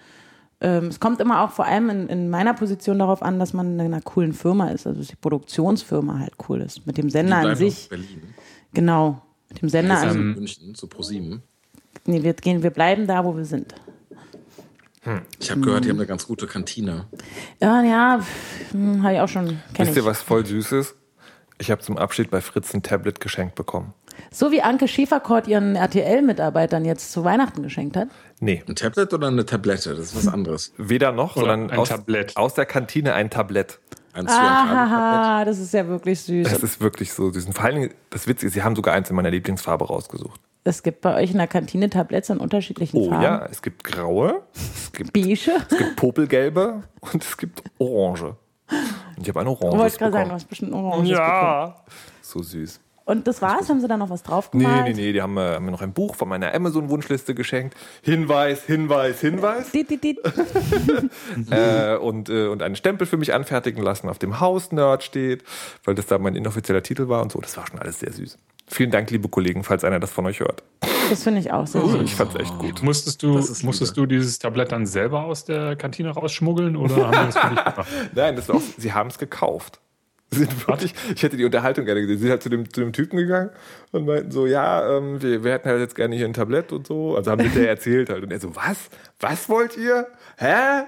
ähm, 0.61 0.87
es 0.87 1.00
kommt 1.00 1.21
immer 1.21 1.42
auch 1.42 1.50
vor 1.50 1.64
allem 1.64 1.90
in, 1.90 2.07
in 2.07 2.31
meiner 2.31 2.54
Position 2.54 3.00
darauf 3.00 3.23
an, 3.23 3.40
dass 3.40 3.52
man 3.52 3.75
in 3.75 3.81
einer 3.81 4.02
coolen 4.02 4.33
Firma 4.33 4.69
ist, 4.69 4.87
also 4.87 5.00
dass 5.00 5.09
die 5.09 5.16
Produktionsfirma 5.16 6.21
halt 6.21 6.35
cool 6.49 6.61
ist. 6.61 6.87
Mit 6.87 6.97
dem 6.97 7.11
Sender 7.11 7.38
an 7.38 7.57
sich, 7.57 7.90
in 7.90 7.99
Berlin. 7.99 8.32
Genau. 8.73 9.23
Mit 9.49 9.62
dem 9.62 9.69
Sender 9.69 9.99
Also 9.99 10.19
an 10.19 10.21
in 10.21 10.35
München, 10.35 10.75
zu 10.75 10.87
ProSieben. 10.87 11.43
Nee, 12.05 12.23
wir, 12.23 12.33
gehen, 12.35 12.62
wir 12.62 12.71
bleiben 12.71 13.07
da, 13.07 13.25
wo 13.25 13.37
wir 13.37 13.45
sind. 13.45 13.75
Ich 15.41 15.50
habe 15.50 15.61
gehört, 15.61 15.85
die 15.85 15.91
haben 15.91 15.99
eine 15.99 16.07
ganz 16.07 16.26
gute 16.26 16.47
Kantine. 16.47 17.07
Ja, 17.61 17.83
ja, 17.83 18.21
hm, 18.71 19.02
habe 19.02 19.14
ich 19.14 19.21
auch 19.21 19.29
schon, 19.29 19.61
Wisst 19.76 19.97
ihr, 19.97 20.05
was 20.05 20.23
voll 20.23 20.47
süß 20.47 20.73
ist? 20.73 20.95
Ich 21.59 21.71
habe 21.71 21.83
zum 21.83 21.99
Abschied 21.99 22.31
bei 22.31 22.41
Fritz 22.41 22.73
ein 22.73 22.83
Tablet 22.83 23.21
geschenkt 23.21 23.57
bekommen. 23.57 23.95
So 24.31 24.50
wie 24.52 24.62
Anke 24.62 24.88
Schäferkort 24.88 25.47
ihren 25.49 25.76
RTL-Mitarbeitern 25.76 26.85
jetzt 26.85 27.12
zu 27.12 27.25
Weihnachten 27.25 27.62
geschenkt 27.62 27.97
hat. 27.97 28.09
Nee, 28.40 28.62
Ein 28.69 28.75
Tablet 28.76 29.12
oder 29.14 29.28
eine 29.28 29.45
Tablette? 29.47 29.90
Das 29.95 30.07
ist 30.07 30.16
was 30.16 30.28
anderes. 30.33 30.73
weder 30.76 31.12
noch, 31.12 31.37
Oder 31.37 31.47
sondern 31.52 31.71
ein 31.71 31.78
aus, 31.78 31.88
Tablett. 31.90 32.37
aus 32.37 32.54
der 32.54 32.66
Kantine 32.66 33.14
ein 33.14 33.31
Tablett. 33.31 33.78
Ein. 34.14 34.28
Ahaha, 34.28 35.45
das 35.45 35.59
ist 35.59 35.73
ja 35.73 35.87
wirklich 35.88 36.21
süß. 36.21 36.49
Das 36.50 36.62
ist 36.62 36.81
wirklich 36.81 37.12
so 37.12 37.31
süß. 37.31 37.47
Und 37.47 37.52
vor 37.54 37.64
allen 37.64 37.75
Dingen, 37.76 37.95
das 38.11 38.26
Witzige 38.26 38.49
ist, 38.49 38.54
sie 38.54 38.62
haben 38.62 38.76
sogar 38.76 38.95
eins 38.95 39.09
in 39.11 39.16
meiner 39.16 39.31
Lieblingsfarbe 39.31 39.87
rausgesucht. 39.87 40.40
Es 40.64 40.83
gibt 40.83 41.00
bei 41.00 41.16
euch 41.16 41.31
in 41.33 41.38
der 41.38 41.47
Kantine 41.49 41.88
Tabletts 41.90 42.28
in 42.31 42.38
unterschiedlichen 42.38 42.97
Oh 42.97 43.09
Farben. 43.09 43.23
ja, 43.25 43.47
es 43.50 43.62
gibt 43.62 43.83
graue, 43.85 44.42
es 44.54 44.92
gibt, 44.92 45.12
Beige. 45.12 45.50
es 45.71 45.76
gibt 45.78 45.97
popelgelbe 45.97 46.83
und 47.00 47.25
es 47.25 47.37
gibt 47.37 47.62
orange. 47.78 48.37
Und 49.16 49.23
ich 49.23 49.28
habe 49.28 49.40
ein 49.40 49.47
Ich 49.49 49.61
orange 49.61 49.78
wollte 49.78 49.99
gerade 49.99 50.12
sagen, 50.12 50.12
du 50.12 50.12
bekommen. 50.12 50.33
hast 50.33 50.49
bestimmt 50.49 50.73
Oranges 50.73 51.09
bekommen. 51.11 51.26
Ja, 51.28 51.76
so 52.21 52.42
süß. 52.42 52.81
Und 53.05 53.27
das 53.27 53.43
war's? 53.43 53.69
Haben 53.69 53.81
sie 53.81 53.89
da 53.89 53.97
noch 53.97 54.11
was 54.11 54.23
drauf 54.23 54.51
Nee, 54.53 54.65
gemalt? 54.65 54.85
nee, 54.97 55.03
nee, 55.07 55.13
die 55.13 55.21
haben, 55.23 55.37
äh, 55.37 55.55
haben 55.55 55.65
mir 55.65 55.71
noch 55.73 55.83
ein 55.83 55.93
Buch 55.93 56.15
von 56.15 56.29
meiner 56.29 56.55
Amazon-Wunschliste 56.55 57.35
geschenkt. 57.35 57.77
Hinweis, 58.03 58.63
Hinweis, 58.65 59.21
Hinweis. 59.21 59.71
Dit, 59.73 59.91
dit, 59.91 60.03
dit. 60.05 60.19
äh, 61.51 61.97
und, 61.97 62.29
äh, 62.29 62.47
und 62.47 62.63
einen 62.63 62.77
Stempel 62.77 63.07
für 63.07 63.17
mich 63.17 63.35
anfertigen 63.35 63.83
lassen, 63.83 64.09
auf 64.09 64.19
dem 64.19 64.41
Haus-Nerd 64.41 65.03
steht, 65.03 65.43
weil 65.85 65.95
das 65.95 66.07
da 66.07 66.19
mein 66.19 66.35
inoffizieller 66.37 66.83
Titel 66.83 67.09
war 67.09 67.23
und 67.23 67.33
so. 67.33 67.41
Das 67.41 67.57
war 67.57 67.67
schon 67.67 67.79
alles 67.79 68.01
sehr 68.01 68.13
süß. 68.13 68.39
Vielen 68.69 68.91
Dank, 68.91 69.11
liebe 69.11 69.29
Kollegen, 69.29 69.65
falls 69.65 69.85
einer 69.85 70.01
das 70.01 70.11
von 70.13 70.25
euch 70.27 70.41
hört. 70.41 70.63
Das 71.11 71.25
finde 71.25 71.41
ich 71.41 71.53
auch 71.53 71.67
sehr 71.67 71.83
Ich 71.85 71.91
süß. 71.91 72.13
fand's 72.13 72.37
echt 72.37 72.57
gut. 72.59 72.83
Musstest 72.83 73.23
du, 73.23 73.43
musstest 73.65 73.97
du 73.97 74.07
dieses 74.07 74.39
Tablett 74.39 74.73
dann 74.73 74.87
selber 74.87 75.25
aus 75.25 75.45
der 75.45 75.77
Kantine 75.77 76.11
rausschmuggeln 76.11 76.77
oder 76.77 77.09
haben 77.09 77.11
die 77.11 77.33
das 77.33 77.37
für 77.39 77.49
dich 77.49 77.65
gemacht? 77.65 77.89
Nein, 78.15 78.37
das 78.37 78.49
war 78.49 78.57
auch, 78.57 78.63
sie 78.79 78.93
haben 78.93 79.11
es 79.11 79.19
gekauft. 79.19 79.81
Sie 80.33 80.39
sind 80.41 80.67
wirklich, 80.67 80.95
ich 81.15 81.23
hätte 81.23 81.37
die 81.37 81.45
Unterhaltung 81.45 81.85
gerne 81.85 82.01
gesehen. 82.01 82.17
Sie 82.17 82.23
sind 82.23 82.31
halt 82.31 82.43
zu 82.43 82.49
dem, 82.49 82.73
zu 82.73 82.81
dem 82.81 82.93
Typen 82.93 83.19
gegangen 83.19 83.51
und 83.93 84.07
meinten 84.07 84.31
so, 84.31 84.47
ja, 84.47 84.97
ähm, 84.97 85.23
wir, 85.23 85.45
wir 85.45 85.53
hätten 85.53 85.69
halt 85.69 85.81
jetzt 85.81 85.95
gerne 85.95 86.17
hier 86.17 86.27
ein 86.27 86.33
Tablett 86.33 86.73
und 86.73 86.87
so. 86.87 87.17
Also 87.17 87.31
haben 87.31 87.43
sie 87.43 87.51
der 87.51 87.69
erzählt 87.71 88.09
halt. 88.11 88.25
Und 88.25 88.33
er 88.33 88.41
so, 88.41 88.57
was? 88.57 88.77
Was 89.21 89.49
wollt 89.49 89.77
ihr? 89.77 90.09
Hä? 90.39 90.83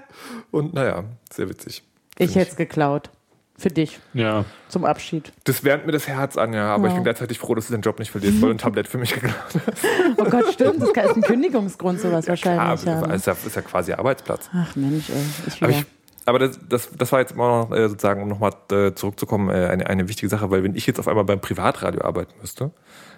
Und 0.51 0.75
naja, 0.75 1.05
sehr 1.33 1.49
witzig. 1.49 1.83
Ich 2.19 2.35
hätte 2.35 2.51
es 2.51 2.57
geklaut. 2.57 3.11
Für 3.57 3.69
dich. 3.69 4.01
Ja. 4.15 4.45
Zum 4.69 4.85
Abschied. 4.85 5.33
Das 5.45 5.63
wärmt 5.63 5.87
mir 5.87 5.93
das 5.93 6.09
Herz 6.09 6.37
an, 6.37 6.53
ja. 6.53 6.75
Aber 6.75 6.87
ich 6.89 6.91
Ja. 6.93 6.97
bin 6.97 7.05
gleichzeitig 7.05 7.39
froh, 7.39 7.55
dass 7.55 7.69
du 7.69 7.73
deinen 7.73 7.83
Job 7.83 8.01
nicht 8.01 8.11
verlierst, 8.11 8.43
weil 8.43 8.49
du 8.49 8.55
ein 8.57 8.59
Tablett 8.59 8.89
für 8.89 8.99
mich 8.99 9.13
geklaut 9.15 9.35
hast. 9.45 9.61
Oh 10.17 10.25
Gott, 10.25 10.53
stimmt. 10.53 10.83
Das 10.83 10.89
ist 11.11 11.17
ein 11.17 11.23
Kündigungsgrund, 11.23 12.01
sowas 12.01 12.25
Ah, 12.27 12.31
wahrscheinlich. 12.31 12.85
Ja, 12.85 13.07
ne? 13.07 13.15
ist, 13.15 13.27
ja, 13.29 13.33
ist 13.33 13.55
ja 13.55 13.63
quasi 13.63 13.93
Arbeitsplatz. 13.93 14.51
Ach 14.53 14.75
Mensch, 14.75 15.09
ey. 15.11 15.15
Ich 15.47 15.63
Aber, 15.63 15.71
ich, 15.71 15.85
aber 16.27 16.39
das, 16.39 16.59
das, 16.69 16.89
das 16.97 17.13
war 17.13 17.21
jetzt 17.21 17.33
immer 17.33 17.49
noch, 17.49 17.73
äh, 17.73 17.89
sozusagen, 17.89 18.23
um 18.23 18.29
nochmal 18.29 18.53
äh, 18.71 18.95
zurückzukommen, 18.95 19.51
äh, 19.51 19.69
eine, 19.69 19.87
eine 19.87 20.09
wichtige 20.09 20.29
Sache, 20.29 20.51
weil 20.51 20.63
wenn 20.63 20.75
ich 20.75 20.87
jetzt 20.87 20.99
auf 20.99 21.09
einmal 21.09 21.25
beim 21.25 21.41
Privatradio 21.41 22.03
arbeiten 22.03 22.35
müsste, 22.41 22.71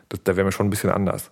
das, 0.08 0.22
da 0.24 0.36
wäre 0.36 0.44
mir 0.44 0.52
schon 0.52 0.66
ein 0.66 0.70
bisschen 0.70 0.90
anders. 0.90 1.30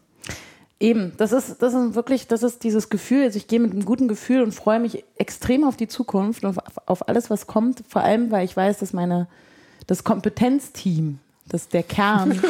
Eben, 0.81 1.13
das 1.17 1.33
ist, 1.33 1.63
das 1.63 1.73
ist 1.73 1.95
wirklich, 1.95 2.27
das 2.27 2.43
ist 2.43 2.65
dieses 2.65 2.91
Gefühl, 2.91 3.23
also 3.25 3.37
ich 3.37 3.47
gehe 3.47 3.61
mit 3.61 3.73
einem 3.73 3.85
guten 3.85 4.09
Gefühl 4.09 4.43
und 4.43 4.53
freue 4.53 4.81
mich 4.81 5.05
extrem 5.17 5.65
auf 5.65 5.77
die 5.77 5.89
Zukunft 5.89 6.45
und 6.45 6.59
auf, 6.59 6.65
auf 6.87 7.09
alles, 7.09 7.31
was 7.31 7.47
kommt, 7.47 7.85
vor 7.89 8.03
allem, 8.03 8.31
weil 8.31 8.45
ich 8.45 8.57
weiß, 8.57 8.81
dass 8.81 8.93
meine, 8.93 9.29
das 9.87 10.05
Kompetenzteam, 10.05 11.21
dass 11.49 11.69
der 11.69 11.83
Kern 11.83 12.41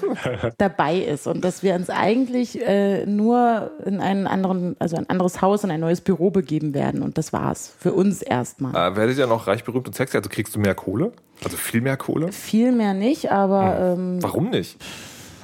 dabei 0.58 0.98
ist 0.98 1.26
und 1.26 1.42
dass 1.44 1.62
wir 1.62 1.74
uns 1.74 1.90
eigentlich 1.90 2.60
äh, 2.60 3.06
nur 3.06 3.70
in 3.84 4.00
einen 4.00 4.26
anderen, 4.26 4.76
also 4.78 4.96
ein 4.96 5.08
anderes 5.08 5.40
Haus, 5.42 5.64
in 5.64 5.70
ein 5.70 5.80
neues 5.80 6.00
Büro 6.00 6.30
begeben 6.30 6.74
werden 6.74 7.02
und 7.02 7.16
das 7.18 7.32
war's. 7.32 7.74
Für 7.78 7.92
uns 7.92 8.22
erstmal. 8.22 8.72
Äh, 8.92 8.96
werdet 8.96 9.18
ihr 9.18 9.26
noch 9.26 9.46
reich, 9.46 9.64
berühmt 9.64 9.86
und 9.88 9.94
sexy? 9.94 10.16
Also 10.16 10.28
kriegst 10.28 10.54
du 10.54 10.60
mehr 10.60 10.74
Kohle? 10.74 11.12
Also 11.42 11.56
viel 11.56 11.80
mehr 11.80 11.96
Kohle? 11.96 12.32
Viel 12.32 12.72
mehr 12.72 12.94
nicht, 12.94 13.30
aber 13.32 13.94
ähm, 13.96 14.22
Warum 14.22 14.50
nicht? 14.50 14.78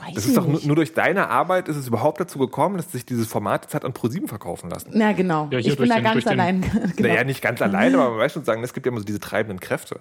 weiß 0.05 0.15
Das 0.15 0.25
ich 0.25 0.31
ist 0.31 0.37
doch 0.37 0.45
nur, 0.45 0.55
nicht. 0.55 0.67
nur 0.67 0.77
durch 0.77 0.95
deine 0.95 1.29
Arbeit 1.29 1.69
ist 1.69 1.77
es 1.77 1.87
überhaupt 1.89 2.21
dazu 2.21 2.39
gekommen, 2.39 2.77
dass 2.77 2.93
sich 2.93 3.05
dieses 3.05 3.27
Format 3.27 3.65
jetzt 3.65 3.75
hat 3.75 3.85
an 3.85 3.93
ProSieben 3.93 4.29
verkaufen 4.29 4.71
lassen. 4.71 4.91
Na 4.95 5.13
genau, 5.13 5.49
Ja, 5.51 5.59
ich 5.59 5.77
bin 5.77 5.89
da 5.89 5.97
den- 5.97 6.05
ganz 6.05 6.27
allein. 6.27 6.61
genau. 6.97 7.09
Naja, 7.09 7.25
nicht 7.25 7.43
ganz 7.43 7.61
alleine, 7.63 7.99
aber 7.99 8.11
man 8.11 8.19
weiß 8.19 8.33
schon 8.35 8.45
sagen, 8.45 8.63
es 8.63 8.73
gibt 8.73 8.87
ja 8.87 8.93
immer 8.93 9.01
so 9.01 9.05
diese 9.07 9.21
treibenden 9.21 9.61
Kräfte. 9.61 10.01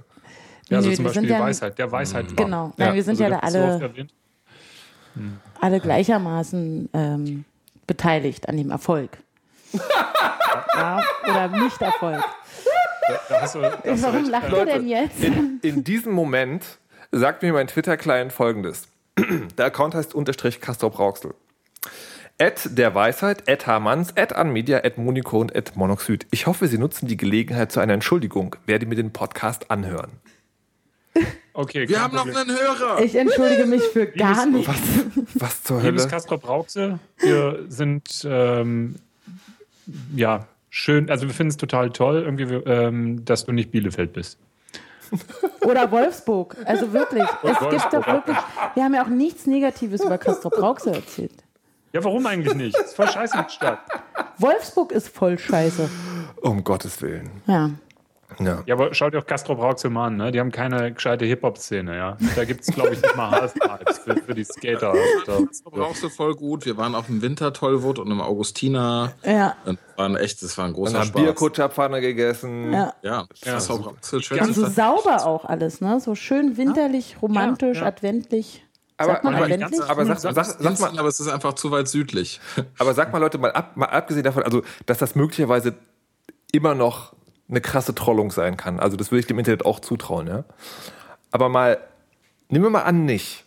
Ja, 0.70 0.78
also 0.78 0.90
Nö, 0.90 0.96
zum 0.96 1.06
wir 1.06 1.10
Beispiel 1.10 1.22
sind 1.22 1.30
die 1.30 1.34
ja- 1.34 1.40
Weisheit, 1.42 1.78
der 1.78 1.92
Weisheit. 1.92 2.38
Genau. 2.38 2.74
Nein, 2.78 2.94
wir 2.96 3.04
sind 3.04 3.20
ja 3.20 3.30
da 3.30 3.40
so 3.50 3.58
alle- 3.60 3.82
erwähnt. 3.82 4.14
alle 5.60 5.80
gleichermaßen 5.80 6.90
ähm, 6.94 7.46
beteiligt 7.88 8.48
an 8.48 8.58
dem 8.58 8.70
Erfolg. 8.72 9.18
ja, 10.76 11.02
oder 11.28 11.48
Nicht-Erfolg. 11.48 12.24
Warum 13.30 14.30
lacht 14.30 14.52
ihr 14.52 14.66
denn 14.66 14.88
jetzt? 14.88 15.24
In, 15.24 15.60
in 15.62 15.84
diesem 15.84 16.14
Moment 16.14 16.64
sagt 17.12 17.42
mir 17.42 17.54
mein 17.54 17.68
Twitter-Client 17.68 18.32
folgendes. 18.32 18.88
Der 19.58 19.66
Account 19.66 19.96
heißt 19.96 20.14
unterstrich 20.14 20.62
Castor 20.62 20.92
Brauxel. 20.92 21.34
At 22.42 22.70
der 22.78 22.96
Weisheit, 22.96 23.50
at 23.50 23.68
Hamanns, 23.68 24.16
at 24.16 24.34
Anmedia, 24.34 24.78
at 24.86 24.98
Monico 24.98 25.40
und 25.42 25.54
at 25.56 25.76
Monoxid. 25.76 26.26
Ich 26.32 26.48
hoffe, 26.48 26.68
Sie 26.70 26.78
nutzen 26.78 27.08
die 27.08 27.18
Gelegenheit 27.18 27.70
zu 27.72 27.82
einer 27.82 27.94
Entschuldigung. 27.94 28.56
Werde 28.66 28.86
mir 28.86 28.96
den 28.96 29.12
Podcast 29.12 29.70
anhören. 29.70 30.12
Okay, 31.54 31.90
Wir 31.90 32.02
haben 32.02 32.14
noch 32.16 32.26
Problem. 32.26 32.38
einen 32.50 32.58
Hörer. 32.58 33.02
Ich 33.02 33.16
entschuldige 33.16 33.66
mich 33.66 33.82
für 33.84 34.08
gar 34.08 34.46
Liebes- 34.46 34.68
nichts. 34.70 35.36
Was 35.36 35.64
zur 35.64 35.82
Liebes 35.82 36.04
Hölle? 36.04 36.12
Castro 36.12 36.38
Brauxel, 36.38 37.00
wir 37.18 37.66
sind 37.68 38.26
ähm, 38.26 38.96
ja 40.16 40.48
schön, 40.70 41.10
also 41.10 41.28
wir 41.28 41.34
finden 41.34 41.50
es 41.52 41.58
total 41.58 41.90
toll, 41.90 42.22
irgendwie, 42.24 42.44
ähm, 42.70 43.26
dass 43.26 43.46
du 43.46 43.52
nicht 43.52 43.72
Bielefeld 43.72 44.14
bist. 44.14 44.38
Oder 45.62 45.92
Wolfsburg. 45.92 46.56
Also 46.66 46.94
wirklich. 46.94 47.24
Es 47.24 47.30
gibt 47.50 47.62
Wolfsburg. 47.62 47.92
doch 47.92 48.08
wirklich. 48.08 48.38
Wir 48.76 48.84
haben 48.84 48.94
ja 48.94 49.04
auch 49.04 49.08
nichts 49.10 49.48
Negatives 49.48 50.02
über 50.02 50.18
Castro 50.20 50.50
Brauxel 50.52 50.94
erzählt. 50.94 51.34
Ja, 51.94 52.04
warum 52.04 52.26
eigentlich 52.28 52.54
nicht? 52.54 52.78
Ist 52.78 52.96
voll 52.96 53.08
scheiße 53.10 53.44
die 53.50 53.52
Stadt. 53.52 53.80
Wolfsburg 54.38 54.92
ist 54.92 55.10
voll 55.10 55.40
scheiße. 55.40 55.90
Um 56.42 56.64
Gottes 56.64 57.02
Willen. 57.02 57.30
Ja. 57.48 57.72
Ja. 58.40 58.62
Ja, 58.68 58.76
aber 58.76 58.94
schaut 58.94 59.14
dir 59.14 59.20
auch 59.20 59.26
Castro 59.26 59.56
Brauxel 59.56 59.90
mal 59.90 60.08
an, 60.08 60.18
ne? 60.18 60.32
Die 60.32 60.40
haben 60.40 60.52
keine 60.52 60.94
gescheite 60.94 61.26
Hip-Hop-Szene, 61.26 61.96
ja. 61.98 62.18
Da 62.36 62.46
gibt 62.46 62.62
es, 62.62 62.68
glaube 62.68 62.94
ich, 62.94 63.02
nicht 63.02 63.16
mal 63.16 63.32
Halfpipes 63.32 63.98
für, 64.00 64.16
für 64.18 64.34
die 64.36 64.44
Skater. 64.44 64.94
Brauchst 65.66 66.04
du 66.04 66.10
voll 66.10 66.36
gut. 66.36 66.66
Wir 66.66 66.78
waren 66.78 66.96
auf 66.96 67.08
dem 67.08 67.22
Winter-Tollwood 67.22 68.00
und 68.00 68.12
im 68.12 68.22
Augustiner. 68.22 69.14
Ja. 69.26 69.56
Und 69.66 69.80
waren 69.96 70.16
echt, 70.16 70.42
das 70.44 70.58
war 70.58 70.66
ein 70.66 70.68
Dann 70.70 70.74
großer 70.76 71.00
haben 71.00 71.08
Spaß. 71.08 71.22
Bierkutscherpfannne 71.24 72.02
gegessen. 72.02 72.72
ja. 72.72 72.94
Ja, 73.02 73.26
das 73.44 73.68
Ja. 73.68 73.74
war 73.76 73.80
Brauxel, 73.80 74.22
schön. 74.22 74.40
Und 74.42 74.54
so 74.54 74.68
sauber 74.68 75.26
auch 75.26 75.46
alles, 75.46 75.82
ne? 75.82 76.00
So 76.00 76.16
schön 76.16 76.56
winterlich, 76.58 77.18
romantisch, 77.22 77.78
Ja, 77.78 77.84
ja. 77.84 77.88
adventlich. 77.90 78.64
Aber- 78.98 79.14
Sagt 79.14 79.24
man 79.24 79.36
aber- 79.36 79.46
aber 79.88 80.06
sag, 80.06 80.20
sag, 80.20 80.46
sag 80.46 80.80
mal, 80.80 81.00
aber 81.00 81.08
es 81.08 81.20
ist 81.20 81.30
einfach 81.30 81.54
zu 81.54 81.72
weit 81.72 81.88
südlich. 81.88 82.42
Aber 82.78 82.94
sag 82.94 83.12
mal, 83.14 83.20
Leute, 83.20 83.38
mal, 83.38 83.52
ab, 83.54 83.76
mal 83.76 83.86
abgesehen 83.88 84.24
davon, 84.24 84.44
also, 84.44 84.62
dass 84.86 84.98
das 84.98 85.16
möglicherweise 85.16 85.74
immer 86.52 86.76
noch 86.76 87.14
eine 87.50 87.62
krasse 87.62 87.96
Trollung 87.96 88.32
sein 88.32 88.58
kann. 88.58 88.80
Also, 88.80 88.96
das 88.96 89.12
würde 89.12 89.22
ich 89.22 89.28
dem 89.28 89.40
Internet 89.40 89.66
auch 89.66 89.80
zutrauen, 89.80 90.28
ja. 90.28 90.44
Aber 91.32 91.50
mal, 91.50 91.80
nehmen 92.50 92.66
wir 92.66 92.70
mal 92.70 92.84
an, 92.84 93.06
nicht. 93.06 93.46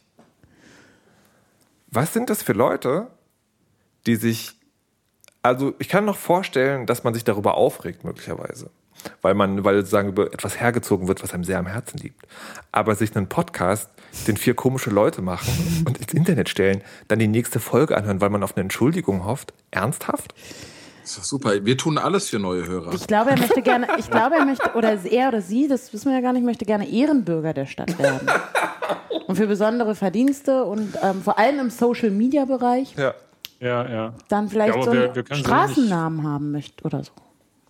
Was 1.89 2.13
sind 2.13 2.31
das 2.31 2.43
für 2.43 2.53
Leute, 2.53 3.09
die 4.07 4.17
sich, 4.17 4.57
also, 5.43 5.75
ich 5.79 5.89
kann 5.89 6.05
noch 6.05 6.17
vorstellen, 6.17 6.87
dass 6.87 7.05
man 7.05 7.15
sich 7.15 7.25
darüber 7.25 7.55
aufregt, 7.55 8.05
möglicherweise. 8.05 8.71
Weil 9.21 9.35
man, 9.35 9.65
weil 9.65 9.77
sozusagen 9.79 10.09
über 10.09 10.33
etwas 10.33 10.61
hergezogen 10.61 11.09
wird, 11.09 11.23
was 11.23 11.35
einem 11.35 11.45
sehr 11.45 11.59
am 11.59 11.67
Herzen 11.67 11.99
liegt. 11.99 12.23
Aber 12.71 12.95
sich 12.95 13.17
einen 13.17 13.29
Podcast, 13.29 13.91
den 14.27 14.37
vier 14.37 14.55
komische 14.55 14.91
Leute 14.91 15.23
machen 15.23 15.85
und 15.87 15.99
ins 15.99 16.15
Internet 16.15 16.49
stellen, 16.49 16.83
dann 17.09 17.19
die 17.19 17.29
nächste 17.29 17.59
Folge 17.59 17.97
anhören, 17.97 18.21
weil 18.21 18.31
man 18.31 18.43
auf 18.43 18.57
eine 18.57 18.63
Entschuldigung 18.63 19.25
hofft. 19.25 19.55
Ernsthaft? 19.71 20.35
Das 21.03 21.11
ist 21.11 21.19
doch 21.19 21.25
super. 21.25 21.65
Wir 21.65 21.77
tun 21.77 21.99
alles 21.99 22.29
für 22.31 22.39
neue 22.39 22.67
Hörer. 22.67 22.93
Ich 22.95 23.07
glaube, 23.07 23.31
er 23.31 23.39
möchte 23.39 23.61
gerne, 23.63 23.87
ich 23.99 24.09
glaube, 24.11 24.37
er 24.37 24.45
möchte, 24.45 24.71
oder 24.75 24.97
er 25.05 25.29
oder 25.29 25.41
sie, 25.43 25.69
das 25.69 25.93
wissen 25.93 26.07
wir 26.11 26.15
ja 26.17 26.21
gar 26.23 26.33
nicht, 26.33 26.45
möchte 26.45 26.65
gerne 26.65 26.89
Ehrenbürger 26.89 27.53
der 27.53 27.67
Stadt 27.67 27.99
werden. 27.99 28.29
Und 29.27 29.37
für 29.37 29.47
besondere 29.47 29.95
Verdienste 29.95 30.65
und 30.65 30.97
ähm, 31.03 31.23
vor 31.23 31.39
allem 31.39 31.59
im 31.59 31.71
Social-Media-Bereich 31.71 32.95
Ja. 32.97 33.15
ja, 33.61 33.89
ja. 33.91 34.15
dann 34.29 34.49
vielleicht 34.49 34.77
Ja, 34.77 34.83
so 34.83 34.91
einen 34.91 35.15
wir- 35.15 35.27
wir 35.29 35.37
Straßennamen 35.37 36.27
haben 36.27 36.53
möchte 36.53 36.85
oder 36.85 37.03
so. 37.05 37.13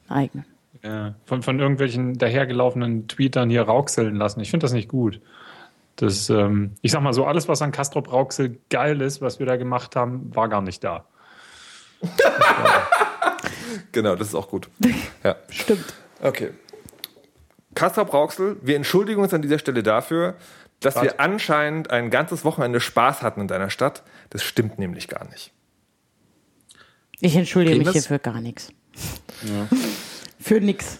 Einen 0.08 0.18
eigenen. 0.24 0.44
Ja, 0.84 1.14
von, 1.26 1.42
von 1.42 1.60
irgendwelchen 1.60 2.18
dahergelaufenen 2.18 3.06
Tweetern 3.08 3.48
hier 3.50 3.62
rauxeln 3.62 4.16
lassen. 4.16 4.40
Ich 4.40 4.50
finde 4.50 4.64
das 4.64 4.72
nicht 4.72 4.88
gut. 4.88 5.20
Das, 5.96 6.28
ähm, 6.30 6.72
ich 6.82 6.90
sag 6.92 7.02
mal 7.02 7.12
so, 7.12 7.24
alles, 7.24 7.48
was 7.48 7.62
an 7.62 7.70
Castrop 7.70 8.10
Rauxel 8.12 8.58
geil 8.70 9.00
ist, 9.00 9.20
was 9.20 9.38
wir 9.38 9.46
da 9.46 9.56
gemacht 9.56 9.94
haben, 9.94 10.34
war 10.34 10.48
gar 10.48 10.60
nicht 10.62 10.82
da. 10.82 11.04
Genau, 13.92 14.16
das 14.16 14.28
ist 14.28 14.34
auch 14.34 14.48
gut. 14.48 14.68
Ja. 15.24 15.36
Stimmt. 15.50 15.94
Okay. 16.20 16.50
Kastrop 17.74 18.12
Rauxel, 18.12 18.56
wir 18.60 18.76
entschuldigen 18.76 19.22
uns 19.22 19.32
an 19.32 19.40
dieser 19.42 19.58
Stelle 19.58 19.82
dafür, 19.82 20.34
dass 20.80 20.96
Was? 20.96 21.04
wir 21.04 21.20
anscheinend 21.20 21.90
ein 21.90 22.10
ganzes 22.10 22.44
Wochenende 22.44 22.80
Spaß 22.80 23.22
hatten 23.22 23.40
in 23.40 23.48
deiner 23.48 23.70
Stadt. 23.70 24.02
Das 24.30 24.42
stimmt 24.42 24.78
nämlich 24.78 25.08
gar 25.08 25.28
nicht. 25.28 25.52
Ich 27.20 27.36
entschuldige 27.36 27.76
mich 27.76 27.86
Kriegen 27.86 27.92
hier 27.92 28.00
wir's? 28.00 28.06
für 28.08 28.18
gar 28.18 28.40
nichts. 28.40 28.72
Für 30.40 30.60
nix. 30.60 30.98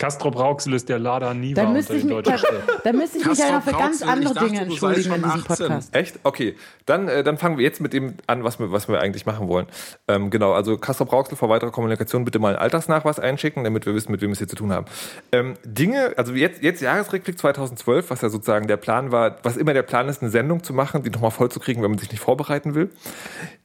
Castrop 0.00 0.38
Rauxel 0.38 0.72
ist 0.72 0.88
der 0.88 0.98
Lada 0.98 1.34
Niva 1.34 1.60
Da 1.60 1.68
unter 1.68 1.74
müsste 1.74 1.94
ich 1.94 2.06
den 2.06 2.16
mich, 2.16 2.24
deutschen 2.24 2.48
da, 2.84 2.92
müsste 2.94 3.18
ich 3.18 3.26
mich 3.26 3.38
ja 3.38 3.52
noch 3.52 3.62
für 3.62 3.72
ganz 3.72 4.00
andere 4.00 4.32
dachte, 4.32 4.48
Dinge 4.48 4.60
entschuldigen 4.62 5.12
in 5.12 5.22
diesem 5.22 5.40
18. 5.42 5.44
Podcast. 5.44 5.94
Echt? 5.94 6.18
Okay. 6.22 6.56
Dann, 6.86 7.08
äh, 7.08 7.22
dann 7.22 7.36
fangen 7.36 7.58
wir 7.58 7.64
jetzt 7.64 7.82
mit 7.82 7.92
dem 7.92 8.14
an, 8.26 8.42
was 8.42 8.58
wir, 8.58 8.72
was 8.72 8.88
wir 8.88 8.98
eigentlich 8.98 9.26
machen 9.26 9.46
wollen. 9.48 9.66
Ähm, 10.08 10.30
genau, 10.30 10.54
also 10.54 10.78
Kastrop 10.78 11.12
Rauxel 11.12 11.36
vor 11.36 11.50
weiterer 11.50 11.70
Kommunikation 11.70 12.24
bitte 12.24 12.38
mal 12.38 12.54
einen 12.54 12.62
Altersnachweis 12.62 13.18
einschicken, 13.18 13.62
damit 13.62 13.84
wir 13.84 13.94
wissen, 13.94 14.10
mit 14.10 14.22
wem 14.22 14.30
wir 14.30 14.32
es 14.32 14.38
hier 14.38 14.48
zu 14.48 14.56
tun 14.56 14.72
haben. 14.72 14.86
Ähm, 15.32 15.56
Dinge, 15.66 16.14
also 16.16 16.32
jetzt, 16.32 16.62
jetzt 16.62 16.80
Jahresrückblick 16.80 17.38
2012, 17.38 18.08
was 18.08 18.22
ja 18.22 18.30
sozusagen 18.30 18.68
der 18.68 18.78
Plan 18.78 19.12
war, 19.12 19.36
was 19.42 19.58
immer 19.58 19.74
der 19.74 19.82
Plan 19.82 20.08
ist, 20.08 20.22
eine 20.22 20.30
Sendung 20.30 20.62
zu 20.62 20.72
machen, 20.72 21.02
die 21.02 21.10
nochmal 21.10 21.30
voll 21.30 21.50
zu 21.50 21.60
kriegen, 21.60 21.82
wenn 21.82 21.90
man 21.90 21.98
sich 21.98 22.10
nicht 22.10 22.22
vorbereiten 22.22 22.74
will. 22.74 22.88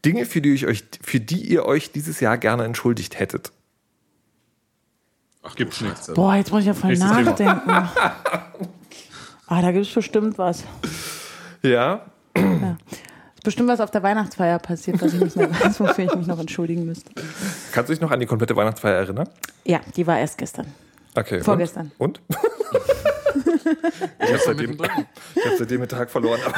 Dinge, 0.03 0.25
für 0.25 0.41
die, 0.41 0.53
ich 0.53 0.67
euch, 0.67 0.83
für 1.01 1.21
die 1.21 1.45
ihr 1.45 1.65
euch 1.65 1.93
dieses 1.93 2.19
Jahr 2.19 2.37
gerne 2.37 2.65
entschuldigt 2.65 3.19
hättet. 3.19 3.53
Ach, 5.47 5.55
Gibt's 5.55 5.81
nichts. 5.81 6.11
Boah, 6.13 6.35
jetzt 6.35 6.51
muss 6.51 6.61
ich 6.61 6.67
ja 6.67 6.73
voll 6.73 6.89
Nächstes 6.91 7.09
nachdenken. 7.11 7.89
Ah, 9.47 9.61
da 9.61 9.71
gibt 9.71 9.85
es 9.85 9.93
bestimmt 9.93 10.39
was. 10.39 10.63
Ja, 11.61 12.01
Ist 12.33 13.43
bestimmt 13.43 13.69
was 13.69 13.79
auf 13.79 13.91
der 13.91 14.01
Weihnachtsfeier 14.01 14.57
passiert, 14.57 14.99
was 14.99 15.13
ich 15.13 15.21
nicht 15.21 15.35
mehr 15.35 15.51
weiß, 15.51 15.79
wofür 15.79 16.05
ich 16.05 16.15
mich 16.15 16.25
noch 16.25 16.39
entschuldigen 16.39 16.83
müsste. 16.83 17.11
kannst 17.71 17.89
du 17.89 17.93
dich 17.93 18.01
noch 18.01 18.09
an 18.09 18.19
die 18.19 18.25
komplette 18.25 18.55
Weihnachtsfeier 18.55 18.95
erinnern? 18.95 19.29
Ja, 19.63 19.81
die 19.95 20.07
war 20.07 20.17
erst 20.17 20.39
gestern. 20.39 20.65
Okay. 21.13 21.41
Vorgestern. 21.41 21.91
Und? 21.99 22.21
und? 22.27 22.37
ich 24.19 24.29
habe 24.29 24.39
seitdem, 24.43 24.71
ich 25.35 25.45
hab 25.45 25.57
seitdem 25.59 25.81
den 25.81 25.89
Tag 25.89 26.09
verloren. 26.09 26.39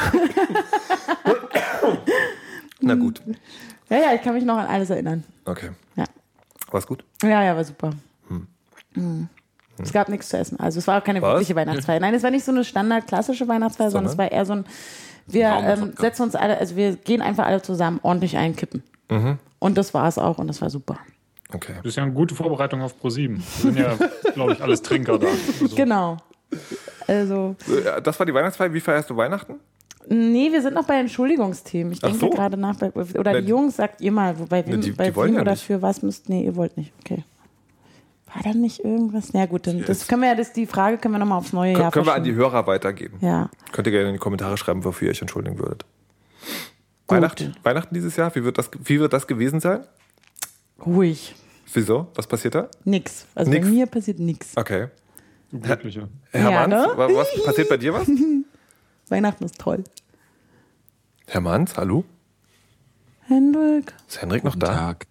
Na 2.80 2.94
gut. 2.94 3.20
Ja, 3.90 3.98
ja, 3.98 4.14
ich 4.14 4.22
kann 4.22 4.32
mich 4.32 4.44
noch 4.44 4.56
an 4.56 4.66
alles 4.66 4.88
erinnern. 4.88 5.24
Okay. 5.44 5.72
Ja, 5.94 6.04
War's 6.70 6.86
gut? 6.86 7.04
ja, 7.22 7.42
ja 7.44 7.54
war 7.54 7.64
super. 7.64 7.90
Mhm. 8.98 9.28
Es 9.80 9.92
gab 9.92 10.08
nichts 10.08 10.28
zu 10.28 10.36
essen. 10.36 10.58
Also 10.58 10.78
es 10.80 10.86
war 10.88 11.00
auch 11.00 11.04
keine 11.04 11.22
Was? 11.22 11.30
wirkliche 11.34 11.54
Weihnachtsfeier. 11.54 12.00
Nein, 12.00 12.12
es 12.14 12.22
war 12.24 12.30
nicht 12.32 12.44
so 12.44 12.50
eine 12.50 12.64
standard 12.64 13.06
klassische 13.06 13.46
Weihnachtsfeier, 13.46 13.90
sondern, 13.92 14.10
Sondern? 14.10 14.26
es 14.26 14.32
war 14.32 14.38
eher 14.38 14.44
so 14.44 14.52
ein, 14.54 14.64
wir 15.28 15.48
ähm, 15.50 15.92
setzen 15.96 16.22
uns 16.22 16.34
alle, 16.34 16.58
also 16.58 16.74
wir 16.74 16.96
gehen 16.96 17.22
einfach 17.22 17.46
alle 17.46 17.62
zusammen 17.62 18.00
ordentlich 18.02 18.36
einkippen. 18.36 18.82
Und 19.60 19.78
das 19.78 19.94
war 19.94 20.08
es 20.08 20.18
auch 20.18 20.38
und 20.38 20.48
das 20.48 20.60
war 20.60 20.68
super. 20.70 20.98
Okay. 21.54 21.74
Das 21.78 21.86
ist 21.86 21.96
ja 21.96 22.02
eine 22.02 22.12
gute 22.12 22.34
Vorbereitung 22.34 22.82
auf 22.82 22.94
Pro7. 23.02 23.36
Wir 23.36 23.40
sind 23.62 23.78
ja, 23.78 23.96
glaube 24.34 24.52
ich, 24.54 24.60
alles 24.60 24.82
Trinker 24.82 25.18
da. 25.18 25.28
Also, 25.28 25.76
Genau. 25.76 26.16
Also, 27.06 27.56
Das 28.02 28.18
war 28.18 28.26
die 28.26 28.34
Weihnachtsfeier. 28.34 28.72
Wie 28.74 28.80
feierst 28.80 29.08
du 29.10 29.16
Weihnachten? 29.16 29.54
nee, 30.10 30.50
wir 30.50 30.62
sind 30.62 30.74
noch 30.74 30.86
bei 30.86 30.98
Entschuldigungsthemen. 31.00 31.92
Ich 31.92 31.98
Ach 32.02 32.08
denke 32.08 32.18
so. 32.26 32.30
gerade 32.30 32.56
nach. 32.56 32.76
Oder 33.14 33.40
die 33.42 33.48
Jungs, 33.48 33.76
sagt 33.76 34.00
ihr 34.00 34.10
mal, 34.12 34.34
bei 34.48 34.66
wem, 34.66 34.80
die- 34.80 34.92
bei 34.92 35.10
die 35.10 35.16
wollen 35.16 35.28
wem 35.30 35.34
ja 35.36 35.40
oder 35.42 35.50
nicht. 35.52 35.64
für 35.64 35.82
was 35.82 36.02
müsst. 36.02 36.28
Nee, 36.28 36.44
ihr 36.44 36.56
wollt 36.56 36.76
nicht. 36.76 36.92
Okay. 37.00 37.24
War 38.34 38.42
da 38.42 38.52
nicht 38.52 38.84
irgendwas? 38.84 39.32
Na 39.32 39.46
gut, 39.46 39.66
dann 39.66 39.84
das 39.84 40.06
können 40.06 40.22
wir 40.22 40.28
ja, 40.28 40.34
das, 40.34 40.52
die 40.52 40.66
Frage 40.66 40.98
können 40.98 41.14
wir 41.14 41.18
nochmal 41.18 41.38
aufs 41.38 41.52
neue 41.52 41.72
Kön 41.72 41.82
Jahr 41.82 41.90
können 41.92 42.06
wir 42.06 42.14
an 42.14 42.24
die. 42.24 42.34
Hörer 42.34 42.66
weitergeben. 42.66 43.18
Ja. 43.20 43.50
Könnt 43.72 43.86
ihr 43.86 43.90
gerne 43.92 44.08
in 44.08 44.14
die 44.14 44.18
Kommentare 44.20 44.56
schreiben, 44.58 44.84
wofür 44.84 45.06
ihr 45.08 45.12
euch 45.12 45.20
entschuldigen 45.22 45.58
würdet. 45.58 45.84
Weihnachten, 47.08 47.56
Weihnachten 47.62 47.94
dieses 47.94 48.16
Jahr, 48.16 48.34
wie 48.34 48.44
wird, 48.44 48.58
das, 48.58 48.70
wie 48.84 49.00
wird 49.00 49.14
das 49.14 49.26
gewesen 49.26 49.60
sein? 49.60 49.80
Ruhig. 50.84 51.34
Wieso? 51.72 52.08
Was 52.14 52.26
passiert 52.26 52.54
da? 52.54 52.68
Nix. 52.84 53.26
Also 53.34 53.50
Nix. 53.50 53.66
bei 53.66 53.72
mir 53.72 53.86
passiert 53.86 54.18
nichts. 54.18 54.52
Okay. 54.56 54.88
du 55.50 55.60
Glückliche. 55.60 56.08
Herr 56.30 56.50
Ja, 56.50 56.66
Manns, 56.66 56.86
ne? 56.86 56.92
wa- 56.96 57.08
was 57.14 57.44
passiert 57.44 57.68
bei 57.70 57.76
dir 57.78 57.94
was? 57.94 58.06
Weihnachten 59.08 59.44
ist 59.44 59.58
toll. 59.58 59.84
Herr 61.26 61.40
Manns, 61.40 61.76
hallo? 61.78 62.04
Hendrik. 63.26 63.92
Ist 64.06 64.20
Henrik 64.22 64.44
noch 64.44 64.52
Guten 64.52 64.66
da? 64.66 64.74
Tag. 64.74 65.06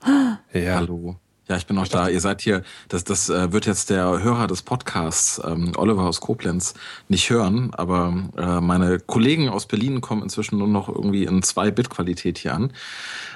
Ja. 0.53 0.75
Hallo. 0.75 1.15
Ja, 1.49 1.55
ich 1.55 1.65
bin 1.65 1.77
noch 1.77 1.87
da. 1.87 2.09
Ihr 2.09 2.19
seid 2.19 2.41
hier, 2.41 2.61
das, 2.89 3.05
das 3.05 3.29
äh, 3.29 3.53
wird 3.53 3.65
jetzt 3.65 3.89
der 3.89 4.21
Hörer 4.21 4.47
des 4.47 4.63
Podcasts, 4.63 5.41
ähm, 5.45 5.71
Oliver 5.77 6.03
aus 6.03 6.19
Koblenz, 6.19 6.73
nicht 7.07 7.29
hören, 7.29 7.71
aber 7.73 8.13
äh, 8.37 8.59
meine 8.59 8.99
Kollegen 8.99 9.47
aus 9.47 9.65
Berlin 9.65 10.01
kommen 10.01 10.23
inzwischen 10.23 10.57
nur 10.57 10.67
noch 10.67 10.89
irgendwie 10.89 11.23
in 11.23 11.41
2-Bit-Qualität 11.41 12.37
hier 12.37 12.53
an. 12.53 12.73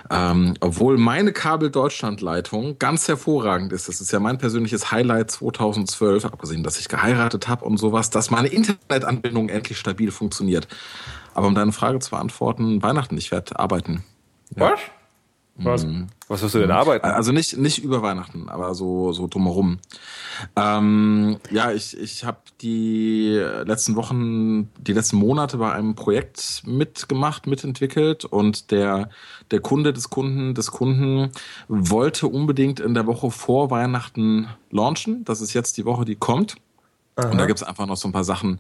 Ähm, 0.10 0.56
obwohl 0.60 0.98
meine 0.98 1.32
Kabel-Deutschland-Leitung 1.32 2.78
ganz 2.80 3.08
hervorragend 3.08 3.72
ist. 3.72 3.88
Das 3.88 4.02
ist 4.02 4.12
ja 4.12 4.20
mein 4.20 4.38
persönliches 4.38 4.92
Highlight 4.92 5.32
2012, 5.32 6.26
abgesehen, 6.26 6.64
dass 6.64 6.80
ich 6.82 6.90
geheiratet 6.90 7.48
habe 7.48 7.64
und 7.64 7.78
sowas, 7.78 8.10
dass 8.10 8.30
meine 8.30 8.50
Internetanbindung 8.50 9.48
endlich 9.48 9.78
stabil 9.78 10.12
funktioniert. 10.12 10.68
Aber 11.34 11.48
um 11.48 11.56
deine 11.56 11.72
Frage 11.72 12.00
zu 12.00 12.10
beantworten, 12.10 12.84
Weihnachten, 12.84 13.18
ich 13.18 13.32
werde 13.32 13.58
arbeiten. 13.58 14.04
Was? 14.56 14.82
Was? 15.56 15.86
Was 16.28 16.42
wirst 16.42 16.56
du 16.56 16.60
denn 16.60 16.72
arbeiten? 16.72 17.06
Also 17.06 17.32
nicht, 17.32 17.58
nicht 17.58 17.84
über 17.84 18.02
Weihnachten, 18.02 18.48
aber 18.50 18.74
so, 18.74 19.12
so 19.12 19.28
drumherum. 19.28 19.80
Ähm, 20.56 21.38
ja, 21.52 21.72
ich, 21.72 21.98
ich 21.98 22.24
habe 22.24 22.40
die 22.62 23.38
letzten 23.66 23.96
Wochen, 23.96 24.70
die 24.80 24.94
letzten 24.94 25.18
Monate 25.18 25.58
bei 25.58 25.72
einem 25.72 25.94
Projekt 25.94 26.64
mitgemacht, 26.66 27.48
mitentwickelt 27.48 28.26
und 28.26 28.72
der, 28.72 29.10
der 29.52 29.60
Kunde 29.60 29.94
des 29.94 30.10
Kunden 30.10 30.56
des 30.56 30.72
Kunden 30.72 31.32
wollte 31.68 32.28
unbedingt 32.28 32.80
in 32.80 32.94
der 32.94 33.06
Woche 33.06 33.30
vor 33.30 33.70
Weihnachten 33.70 34.48
launchen. 34.70 35.26
Das 35.26 35.42
ist 35.42 35.54
jetzt 35.54 35.78
die 35.78 35.86
Woche, 35.86 36.06
die 36.06 36.16
kommt. 36.16 36.56
Und 37.16 37.38
da 37.38 37.46
gibt's 37.46 37.62
einfach 37.62 37.86
noch 37.86 37.98
so 37.98 38.08
ein 38.08 38.14
paar 38.14 38.24
Sachen, 38.24 38.60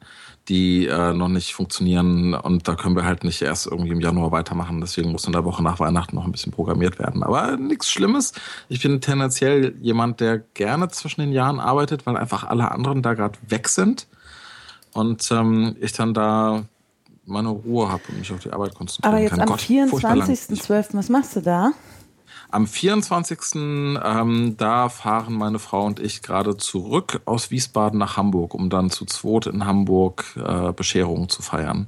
die 0.49 0.85
äh, 0.85 1.13
noch 1.13 1.29
nicht 1.29 1.53
funktionieren 1.53 2.33
und 2.33 2.67
da 2.67 2.75
können 2.75 2.95
wir 2.95 3.05
halt 3.05 3.23
nicht 3.23 3.41
erst 3.41 3.65
irgendwie 3.65 3.91
im 3.91 4.01
Januar 4.01 4.31
weitermachen. 4.31 4.81
Deswegen 4.81 5.11
muss 5.11 5.25
in 5.25 5.31
der 5.31 5.45
Woche 5.45 5.63
nach 5.63 5.79
Weihnachten 5.79 6.15
noch 6.15 6.25
ein 6.25 6.31
bisschen 6.31 6.51
programmiert 6.51 6.99
werden. 6.99 7.23
Aber 7.23 7.57
nichts 7.57 7.89
Schlimmes. 7.89 8.33
Ich 8.67 8.81
bin 8.81 8.99
tendenziell 8.99 9.75
jemand, 9.79 10.19
der 10.19 10.39
gerne 10.39 10.89
zwischen 10.89 11.21
den 11.21 11.31
Jahren 11.31 11.59
arbeitet, 11.59 12.05
weil 12.05 12.17
einfach 12.17 12.43
alle 12.43 12.71
anderen 12.71 13.01
da 13.01 13.13
gerade 13.13 13.39
weg 13.47 13.69
sind 13.69 14.07
und 14.93 15.31
ähm, 15.31 15.75
ich 15.79 15.93
dann 15.93 16.13
da 16.13 16.65
meine 17.25 17.49
Ruhe 17.49 17.89
habe 17.89 18.03
und 18.09 18.19
mich 18.19 18.31
auf 18.31 18.39
die 18.39 18.51
Arbeit 18.51 18.75
konzentrieren 18.75 19.13
Aber 19.13 19.21
jetzt 19.21 19.31
kann. 19.31 19.41
am 19.41 19.47
Gott, 19.47 19.61
furchtbar 19.61 20.15
langweilig. 20.15 20.39
24.12., 20.39 20.97
was 20.97 21.09
machst 21.09 21.35
du 21.35 21.41
da? 21.41 21.71
Am 22.51 22.67
24. 22.67 23.55
Ähm, 23.55 24.55
da 24.57 24.89
fahren 24.89 25.33
meine 25.33 25.57
Frau 25.59 25.85
und 25.85 25.99
ich 25.99 26.21
gerade 26.21 26.57
zurück 26.57 27.21
aus 27.25 27.49
Wiesbaden 27.49 27.97
nach 27.97 28.17
Hamburg, 28.17 28.53
um 28.53 28.69
dann 28.69 28.89
zu 28.89 29.05
zweit 29.05 29.45
in 29.47 29.65
Hamburg 29.65 30.25
äh, 30.35 30.73
Bescherungen 30.73 31.29
zu 31.29 31.41
feiern. 31.41 31.87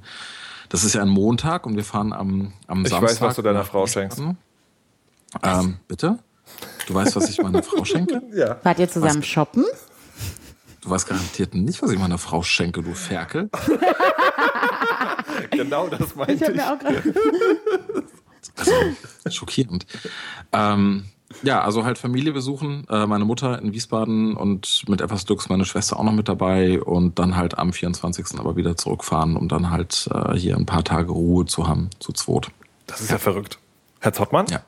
Das 0.69 0.83
ist 0.83 0.95
ja 0.95 1.01
ein 1.01 1.09
Montag 1.09 1.65
und 1.65 1.75
wir 1.75 1.83
fahren 1.83 2.13
am, 2.13 2.53
am 2.67 2.83
Ich 2.83 2.89
Samstag. 2.89 3.09
weiß, 3.09 3.21
was 3.21 3.35
du 3.35 3.41
deiner 3.41 3.65
Frau 3.65 3.85
schenkst. 3.85 4.21
Ähm, 5.43 5.77
bitte? 5.87 6.19
Du 6.87 6.93
weißt, 6.93 7.15
was 7.15 7.29
ich 7.29 7.41
meiner 7.41 7.63
Frau 7.63 7.83
schenke? 7.83 8.21
Ja. 8.33 8.57
Wart 8.63 8.79
ihr 8.79 8.89
zusammen 8.89 9.23
shoppen? 9.23 9.65
Du 10.81 10.89
weißt 10.89 11.07
garantiert 11.07 11.55
nicht, 11.55 11.81
was 11.81 11.91
ich 11.91 11.99
meiner 11.99 12.17
Frau 12.17 12.41
schenke, 12.41 12.81
du 12.81 12.93
Ferkel. 12.93 13.49
Genau 15.51 15.87
das 15.87 16.15
meinte 16.15 16.33
Ich 16.33 16.41
habe 16.43 16.53
mir 16.53 16.73
auch 16.73 16.79
gerade. 16.79 17.03
Also, 18.55 18.71
schockierend. 19.29 19.85
Ähm, 20.51 21.05
ja, 21.41 21.61
also 21.61 21.83
halt 21.83 21.97
Familie 21.97 22.31
besuchen, 22.31 22.85
äh, 22.89 23.07
meine 23.07 23.25
Mutter 23.25 23.59
in 23.59 23.73
Wiesbaden 23.73 24.35
und 24.35 24.83
mit 24.87 25.01
etwas 25.01 25.25
Glücks 25.25 25.49
meine 25.49 25.65
Schwester 25.65 25.99
auch 25.99 26.03
noch 26.03 26.13
mit 26.13 26.29
dabei 26.29 26.81
und 26.81 27.17
dann 27.17 27.35
halt 27.35 27.57
am 27.57 27.73
24. 27.73 28.39
aber 28.39 28.55
wieder 28.55 28.77
zurückfahren, 28.77 29.35
um 29.35 29.47
dann 29.47 29.71
halt 29.71 30.07
äh, 30.13 30.37
hier 30.37 30.55
ein 30.55 30.65
paar 30.65 30.83
Tage 30.83 31.11
Ruhe 31.11 31.45
zu 31.45 31.67
haben, 31.67 31.89
zu 31.99 32.13
zweit. 32.13 32.49
Das 32.85 33.01
ist 33.01 33.09
ja 33.09 33.17
verrückt. 33.17 33.57
Herr 33.99 34.13
Zottmann? 34.13 34.45
Ja. 34.47 34.61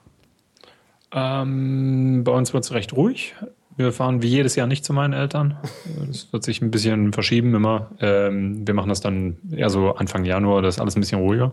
Ähm, 1.12 2.24
bei 2.24 2.32
uns 2.32 2.54
wird 2.54 2.64
es 2.64 2.72
recht 2.72 2.94
ruhig. 2.94 3.36
Wir 3.78 3.92
fahren 3.92 4.22
wie 4.22 4.28
jedes 4.28 4.56
Jahr 4.56 4.68
nicht 4.68 4.86
zu 4.86 4.94
meinen 4.94 5.14
Eltern. 5.14 5.58
Das 6.08 6.32
wird 6.32 6.44
sich 6.44 6.62
ein 6.62 6.72
bisschen 6.72 7.12
verschieben 7.12 7.54
immer. 7.54 7.92
Ähm, 8.00 8.66
wir 8.66 8.74
machen 8.74 8.88
das 8.88 9.02
dann 9.02 9.38
eher 9.52 9.70
so 9.70 9.96
Anfang 9.96 10.24
Januar, 10.24 10.62
das 10.62 10.76
ist 10.76 10.82
alles 10.82 10.96
ein 10.96 11.02
bisschen 11.02 11.20
ruhiger. 11.20 11.52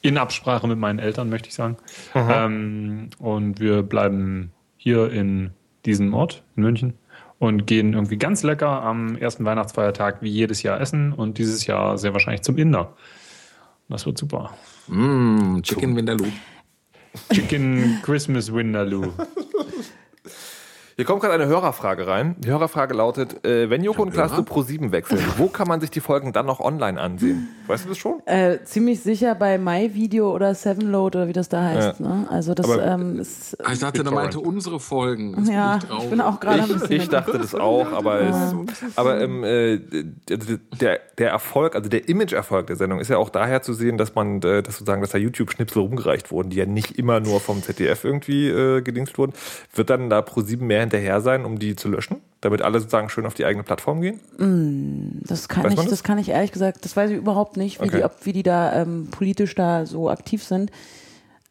In 0.00 0.16
Absprache 0.16 0.66
mit 0.66 0.78
meinen 0.78 0.98
Eltern, 0.98 1.28
möchte 1.28 1.48
ich 1.48 1.54
sagen. 1.54 1.76
Ähm, 2.14 3.10
und 3.18 3.60
wir 3.60 3.82
bleiben 3.82 4.52
hier 4.76 5.12
in 5.12 5.50
diesem 5.84 6.14
Ort, 6.14 6.42
in 6.56 6.62
München, 6.62 6.94
und 7.38 7.66
gehen 7.66 7.92
irgendwie 7.92 8.16
ganz 8.16 8.42
lecker 8.42 8.82
am 8.82 9.16
ersten 9.16 9.44
Weihnachtsfeiertag 9.44 10.22
wie 10.22 10.30
jedes 10.30 10.62
Jahr 10.62 10.80
essen 10.80 11.12
und 11.12 11.38
dieses 11.38 11.66
Jahr 11.66 11.98
sehr 11.98 12.12
wahrscheinlich 12.12 12.42
zum 12.42 12.56
Inder. 12.56 12.94
Das 13.88 14.06
wird 14.06 14.18
super. 14.18 14.54
Mmh, 14.88 15.62
Chicken 15.62 15.96
Vindaloo. 15.96 16.28
Chicken 17.32 17.98
Christmas 18.02 18.52
Windaloo. 18.52 19.12
Hier 21.00 21.06
kommt 21.06 21.22
gerade 21.22 21.32
eine 21.32 21.46
Hörerfrage 21.46 22.06
rein. 22.06 22.36
Die 22.40 22.50
Hörerfrage 22.50 22.92
lautet, 22.92 23.42
äh, 23.46 23.70
wenn 23.70 23.82
Joko 23.82 24.02
und 24.02 24.12
Klaas 24.12 24.34
zu 24.34 24.42
Pro7 24.42 24.92
wechseln, 24.92 25.24
wo 25.38 25.46
kann 25.46 25.66
man 25.66 25.80
sich 25.80 25.90
die 25.90 26.00
Folgen 26.00 26.34
dann 26.34 26.44
noch 26.44 26.60
online 26.60 27.00
ansehen? 27.00 27.48
Weißt 27.68 27.86
du 27.86 27.88
das 27.88 27.96
schon? 27.96 28.20
Äh, 28.26 28.58
ziemlich 28.64 29.00
sicher 29.00 29.34
bei 29.34 29.56
MyVideo 29.56 30.30
oder 30.30 30.54
Sevenload 30.54 31.16
oder 31.16 31.26
wie 31.28 31.32
das 31.32 31.48
da 31.48 31.62
heißt. 31.62 32.00
Ja. 32.00 32.06
Ne? 32.06 32.26
Also 32.28 32.52
das 32.52 32.68
Aber, 32.68 32.84
ähm, 32.84 33.18
ist, 33.18 33.56
Ah, 33.64 33.72
Ich 33.72 33.78
dachte, 33.78 34.02
der 34.04 34.12
meinte 34.12 34.40
unsere 34.40 34.78
Folgen. 34.78 35.36
Bin 35.36 35.46
ja, 35.46 35.78
ich 35.78 35.84
traurig. 35.84 36.04
ich 36.04 36.10
bin 36.10 36.20
auch 36.20 36.38
gerade 36.38 36.62
ein 36.64 36.68
bisschen. 36.68 36.92
Ich 36.92 37.08
dachte 37.08 37.38
das 37.38 37.54
auch, 37.54 37.92
aber, 37.94 38.20
es, 38.20 38.54
aber 38.96 39.22
ähm, 39.22 39.42
äh, 39.42 39.78
der, 40.28 41.00
der 41.16 41.30
Erfolg, 41.30 41.76
also 41.76 41.88
der 41.88 42.10
Image-Erfolg 42.10 42.66
der 42.66 42.76
Sendung 42.76 43.00
ist 43.00 43.08
ja 43.08 43.16
auch 43.16 43.30
daher 43.30 43.62
zu 43.62 43.72
sehen, 43.72 43.96
dass 43.96 44.14
man, 44.14 44.42
äh, 44.42 44.62
dass 44.62 44.76
sozusagen, 44.76 45.00
dass 45.00 45.12
da 45.12 45.18
YouTube-Schnipsel 45.18 45.80
rumgereicht 45.80 46.30
wurden, 46.30 46.50
die 46.50 46.58
ja 46.58 46.66
nicht 46.66 46.98
immer 46.98 47.20
nur 47.20 47.40
vom 47.40 47.62
ZDF 47.62 48.04
irgendwie 48.04 48.48
äh, 48.48 48.82
gedingst 48.82 49.16
wurden. 49.16 49.32
Wird 49.74 49.88
dann 49.88 50.10
da 50.10 50.18
Pro7 50.20 50.60
mehr 50.62 50.89
hinterher 50.90 51.20
sein, 51.20 51.44
um 51.44 51.58
die 51.58 51.76
zu 51.76 51.88
löschen, 51.88 52.16
damit 52.40 52.62
alle 52.62 52.78
sozusagen 52.80 53.08
schön 53.08 53.26
auf 53.26 53.34
die 53.34 53.44
eigene 53.44 53.62
Plattform 53.64 54.00
gehen? 54.00 54.20
Das 55.26 55.48
kann 55.48 55.64
Weiß 55.64 55.72
ich, 55.72 55.78
das? 55.80 55.88
das? 55.88 56.02
kann 56.02 56.18
ich 56.18 56.28
ehrlich 56.30 56.52
gesagt, 56.52 56.84
das 56.84 56.96
weiß 56.96 57.10
ich 57.10 57.16
überhaupt 57.16 57.56
nicht, 57.56 57.80
wie 57.80 57.84
Okay. 57.86 57.96
die, 57.98 58.04
ob, 58.04 58.12
wie 58.24 58.32
die 58.32 58.42
da 58.42 58.82
ähm, 58.82 59.08
politisch 59.10 59.54
da 59.54 59.86
so 59.86 60.10
aktiv 60.10 60.42
sind. 60.44 60.70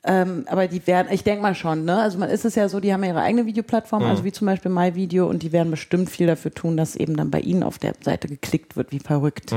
Ähm, 0.05 0.45
aber 0.49 0.67
die 0.67 0.87
werden, 0.87 1.09
ich 1.11 1.25
denke 1.25 1.41
mal 1.41 1.55
schon, 1.55 1.83
ne? 1.83 1.97
Also 2.01 2.17
man 2.19 2.29
ist 2.29 2.45
es 2.45 2.55
ja 2.55 2.69
so, 2.69 2.79
die 2.79 2.93
haben 2.93 3.03
ja 3.03 3.09
ihre 3.09 3.21
eigene 3.21 3.45
Videoplattform, 3.45 4.03
Mhm. 4.03 4.09
also 4.09 4.23
wie 4.23 4.31
zum 4.31 4.47
Beispiel 4.47 4.71
MyVideo 4.71 5.27
und 5.27 5.43
die 5.43 5.51
werden 5.51 5.69
bestimmt 5.71 6.09
viel 6.09 6.25
dafür 6.25 6.51
tun, 6.53 6.77
dass 6.77 6.95
eben 6.95 7.17
dann 7.17 7.29
bei 7.29 7.41
ihnen 7.41 7.63
auf 7.63 7.79
der 7.79 7.93
Seite 8.01 8.29
geklickt 8.29 8.77
wird, 8.77 8.93
wie 8.93 8.99
verrückt. 8.99 9.53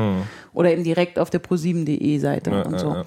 Oder 0.53 0.73
eben 0.73 0.83
direkt 0.83 1.21
auf 1.21 1.31
der 1.31 1.40
pro7.de 1.40 2.18
Seite 2.18 2.51
Mhm. 2.51 2.57
Ja, 2.57 2.62
und 2.64 2.73
ja, 2.73 2.79
so. 2.81 2.88
ja. 2.95 3.05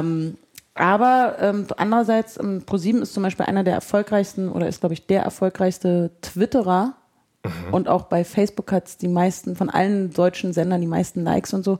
Ähm, 0.00 0.36
aber 0.74 1.36
ähm, 1.40 1.66
andererseits, 1.76 2.38
ähm, 2.38 2.62
ProSieben 2.64 3.02
ist 3.02 3.12
zum 3.12 3.22
Beispiel 3.22 3.46
einer 3.46 3.64
der 3.64 3.74
erfolgreichsten 3.74 4.48
oder 4.50 4.68
ist, 4.68 4.80
glaube 4.80 4.94
ich, 4.94 5.06
der 5.06 5.22
erfolgreichste 5.22 6.10
Twitterer. 6.22 6.94
Mhm. 7.44 7.74
Und 7.74 7.88
auch 7.88 8.04
bei 8.04 8.24
Facebook 8.24 8.72
hat 8.72 8.86
es 8.86 8.96
die 8.96 9.08
meisten, 9.08 9.56
von 9.56 9.70
allen 9.70 10.12
deutschen 10.12 10.52
Sendern, 10.52 10.80
die 10.80 10.86
meisten 10.86 11.24
Likes 11.24 11.52
und 11.52 11.64
so. 11.64 11.78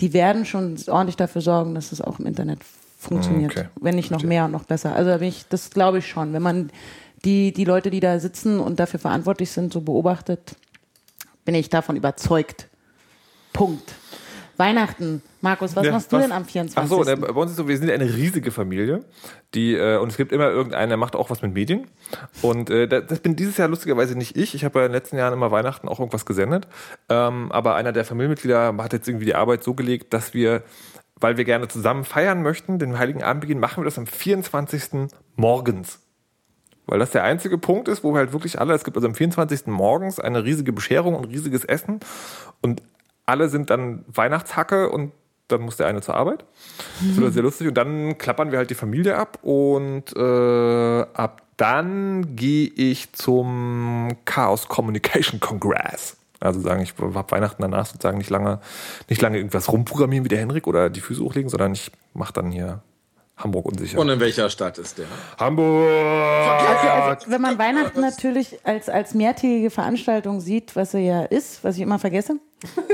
Die 0.00 0.12
werden 0.12 0.44
schon 0.44 0.76
ordentlich 0.88 1.16
dafür 1.16 1.42
sorgen, 1.42 1.74
dass 1.74 1.92
es 1.92 2.00
auch 2.00 2.18
im 2.18 2.26
Internet 2.26 2.60
funktioniert. 2.98 3.52
Okay. 3.52 3.68
Wenn 3.80 3.94
nicht 3.94 4.10
noch 4.10 4.22
mehr 4.22 4.46
und 4.46 4.52
noch 4.52 4.64
besser. 4.64 4.94
Also 4.94 5.10
ich, 5.24 5.46
das 5.48 5.70
glaube 5.70 5.98
ich 5.98 6.08
schon. 6.08 6.32
Wenn 6.32 6.42
man 6.42 6.70
die, 7.24 7.52
die 7.52 7.64
Leute, 7.64 7.90
die 7.90 8.00
da 8.00 8.18
sitzen 8.18 8.58
und 8.58 8.80
dafür 8.80 9.00
verantwortlich 9.00 9.50
sind, 9.50 9.72
so 9.72 9.80
beobachtet, 9.80 10.56
bin 11.44 11.54
ich 11.54 11.68
davon 11.68 11.96
überzeugt. 11.96 12.68
Punkt. 13.52 13.92
Weihnachten. 14.56 15.22
Markus, 15.44 15.76
was 15.76 15.84
Ja, 15.86 15.92
machst 15.92 16.10
du 16.10 16.16
was- 16.16 16.22
denn 16.24 16.32
am 16.32 16.44
24.? 16.44 16.76
Ach 16.82 16.88
so, 16.88 17.04
der, 17.04 17.14
bei 17.16 17.28
uns 17.40 17.52
ist 17.52 17.58
so, 17.58 17.68
wir 17.68 17.76
sind 17.78 17.88
eine 17.90 18.12
riesige 18.16 18.50
Familie, 18.50 19.04
die 19.54 19.74
äh, 19.76 19.98
und 19.98 20.08
es 20.10 20.16
gibt 20.16 20.32
immer 20.32 20.48
irgendeinen, 20.48 20.88
der 20.88 20.96
macht 20.96 21.14
auch 21.14 21.30
was 21.30 21.42
mit 21.42 21.54
Medien. 21.54 21.86
Und 22.42 22.70
äh, 22.70 22.88
das, 22.88 23.20
bin 23.20 23.36
dieses 23.36 23.56
Jahr 23.58 23.68
lustigerweise 23.68 24.16
nicht 24.16 24.36
ich. 24.36 24.54
Ich 24.56 24.64
habe 24.64 24.80
ja 24.80 24.86
in 24.86 24.90
den 24.90 24.96
letzten 24.96 25.16
Jahren 25.18 25.32
immer 25.34 25.52
Weihnachten 25.52 25.86
auch 25.86 26.00
irgendwas 26.00 26.26
gesendet. 26.26 26.66
Ähm, 27.08 27.52
aber 27.52 27.76
einer 27.76 27.92
der 27.92 28.04
Familienmitglieder 28.04 28.74
hat 28.78 28.92
jetzt 28.92 29.06
irgendwie 29.06 29.26
die 29.26 29.34
Arbeit 29.36 29.62
so 29.62 29.74
gelegt, 29.74 30.12
dass 30.14 30.34
wir, 30.34 30.62
weil 31.20 31.36
wir 31.36 31.44
gerne 31.44 31.68
zusammen 31.68 32.04
feiern 32.04 32.42
möchten, 32.42 32.78
den 32.80 32.98
Heiligen 32.98 33.22
Abendbeginn, 33.22 33.60
machen 33.60 33.82
wir 33.82 33.84
das 33.84 33.98
am 33.98 34.06
24. 34.06 35.08
morgens. 35.36 36.00
Weil 36.86 36.98
das 36.98 37.10
der 37.12 37.22
einzige 37.24 37.58
Punkt 37.58 37.88
ist, 37.88 38.02
wo 38.02 38.12
wir 38.12 38.18
halt 38.18 38.32
wirklich 38.32 38.60
alle, 38.60 38.74
es 38.74 38.84
gibt 38.84 38.96
also 38.96 39.06
am 39.06 39.14
24. 39.14 39.66
morgens 39.68 40.18
eine 40.20 40.44
riesige 40.44 40.72
Bescherung 40.72 41.14
und 41.14 41.26
riesiges 41.26 41.64
Essen 41.64 42.00
und 42.62 42.82
alle 43.26 43.48
sind 43.48 43.70
dann 43.70 44.04
Weihnachtshacke 44.08 44.90
und 44.90 45.12
dann 45.48 45.62
muss 45.62 45.76
der 45.76 45.86
eine 45.86 46.00
zur 46.00 46.14
Arbeit. 46.14 46.44
Das 47.00 47.16
wird 47.16 47.34
sehr 47.34 47.42
lustig. 47.42 47.68
Und 47.68 47.74
dann 47.74 48.18
klappern 48.18 48.50
wir 48.50 48.58
halt 48.58 48.70
die 48.70 48.74
Familie 48.74 49.16
ab 49.16 49.38
und 49.42 50.16
äh, 50.16 51.06
ab 51.14 51.42
dann 51.56 52.34
gehe 52.34 52.68
ich 52.68 53.12
zum 53.12 54.08
Chaos 54.24 54.68
Communication 54.68 55.40
Congress. 55.40 56.16
Also 56.40 56.60
sagen, 56.60 56.82
ich 56.82 56.94
habe 56.98 57.30
Weihnachten 57.30 57.62
danach 57.62 57.86
sozusagen 57.86 58.18
nicht 58.18 58.30
lange, 58.30 58.60
nicht 59.08 59.22
lange 59.22 59.38
irgendwas 59.38 59.70
rumprogrammieren 59.70 60.24
wie 60.24 60.28
der 60.28 60.40
Henrik 60.40 60.66
oder 60.66 60.90
die 60.90 61.00
Füße 61.00 61.22
hochlegen, 61.22 61.48
sondern 61.48 61.72
ich 61.72 61.90
mache 62.12 62.32
dann 62.32 62.50
hier 62.50 62.82
Hamburg 63.36 63.66
unsicher. 63.66 63.98
Und 63.98 64.08
in 64.08 64.20
welcher 64.20 64.48
Stadt 64.48 64.78
ist 64.78 64.98
der? 64.98 65.06
Hamburg! 65.38 65.90
Also, 65.90 66.88
also, 66.88 67.30
wenn 67.30 67.40
man 67.40 67.58
Weihnachten 67.58 68.00
natürlich 68.00 68.58
als, 68.64 68.88
als 68.88 69.14
mehrtägige 69.14 69.70
Veranstaltung 69.70 70.40
sieht, 70.40 70.76
was 70.76 70.94
er 70.94 71.00
ja 71.00 71.22
ist, 71.24 71.64
was 71.64 71.76
ich 71.76 71.82
immer 71.82 71.98
vergesse, 71.98 72.38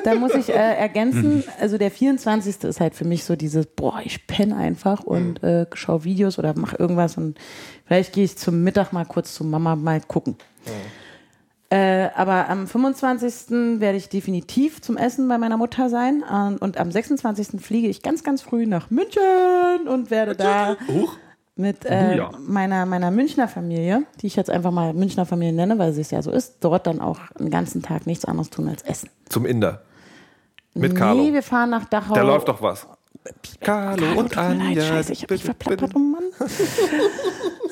dann 0.05 0.19
muss 0.19 0.35
ich 0.35 0.49
äh, 0.49 0.53
ergänzen, 0.53 1.45
also 1.61 1.77
der 1.77 1.91
24. 1.91 2.65
ist 2.65 2.81
halt 2.81 2.95
für 2.95 3.05
mich 3.05 3.25
so 3.25 3.37
dieses, 3.37 3.67
boah, 3.67 4.01
ich 4.03 4.27
penne 4.27 4.57
einfach 4.57 5.03
und 5.03 5.43
äh, 5.43 5.67
schaue 5.75 6.05
Videos 6.05 6.39
oder 6.39 6.59
mache 6.59 6.77
irgendwas 6.77 7.17
und 7.17 7.39
vielleicht 7.87 8.15
gehe 8.15 8.25
ich 8.25 8.37
zum 8.37 8.65
Mittag 8.65 8.93
mal 8.93 9.05
kurz 9.05 9.35
zu 9.35 9.45
Mama 9.45 9.77
mal 9.77 10.01
gucken. 10.01 10.37
Äh, 11.71 12.09
aber 12.17 12.49
am 12.49 12.67
25. 12.67 13.81
werde 13.81 13.97
ich 13.97 14.09
definitiv 14.09 14.83
zum 14.83 14.97
Essen 14.97 15.29
bei 15.29 15.39
meiner 15.39 15.57
Mutter 15.57 15.89
sein. 15.89 16.23
Und 16.61 16.77
am 16.77 16.91
26. 16.91 17.61
fliege 17.61 17.89
ich 17.89 18.03
ganz, 18.03 18.25
ganz 18.25 18.43
früh 18.43 18.67
nach 18.67 18.91
München 18.91 19.87
und 19.89 20.11
werde 20.11 20.35
da 20.35 20.77
mit 21.55 21.85
äh, 21.85 22.17
ja. 22.17 22.31
meiner, 22.41 22.87
meiner 22.87 23.11
Münchner 23.11 23.47
Familie, 23.47 24.05
die 24.21 24.27
ich 24.27 24.35
jetzt 24.35 24.51
einfach 24.51 24.73
mal 24.73 24.95
Münchner 24.95 25.27
Familie 25.27 25.53
nenne, 25.53 25.79
weil 25.79 25.93
sie 25.93 26.01
es 26.01 26.11
ja 26.11 26.23
so 26.23 26.31
ist, 26.33 26.57
dort 26.61 26.87
dann 26.87 27.01
auch 27.01 27.19
den 27.39 27.51
ganzen 27.51 27.83
Tag 27.83 28.07
nichts 28.07 28.25
anderes 28.25 28.51
tun 28.51 28.69
als 28.69 28.83
essen. 28.83 29.11
Zum 29.29 29.47
Inder. 29.47 29.83
Mit 30.75 30.97
Carlo. 30.97 31.23
Nee, 31.23 31.33
wir 31.33 31.43
fahren 31.43 31.71
nach 31.71 31.85
Dachau. 31.85 32.15
Da 32.15 32.23
läuft 32.23 32.49
doch 32.49 32.63
was. 32.63 32.87
Carlo 33.61 34.03
Carlo, 34.03 34.21
und 34.21 34.35
mir 34.35 34.43
leid, 34.43 34.61
Anja. 34.61 34.83
scheiße, 34.83 35.13
ich 35.13 35.23
hab 35.23 35.31
mich 35.31 35.45
verplappert, 35.45 35.93
oh 35.95 35.99
Mann. 35.99 36.25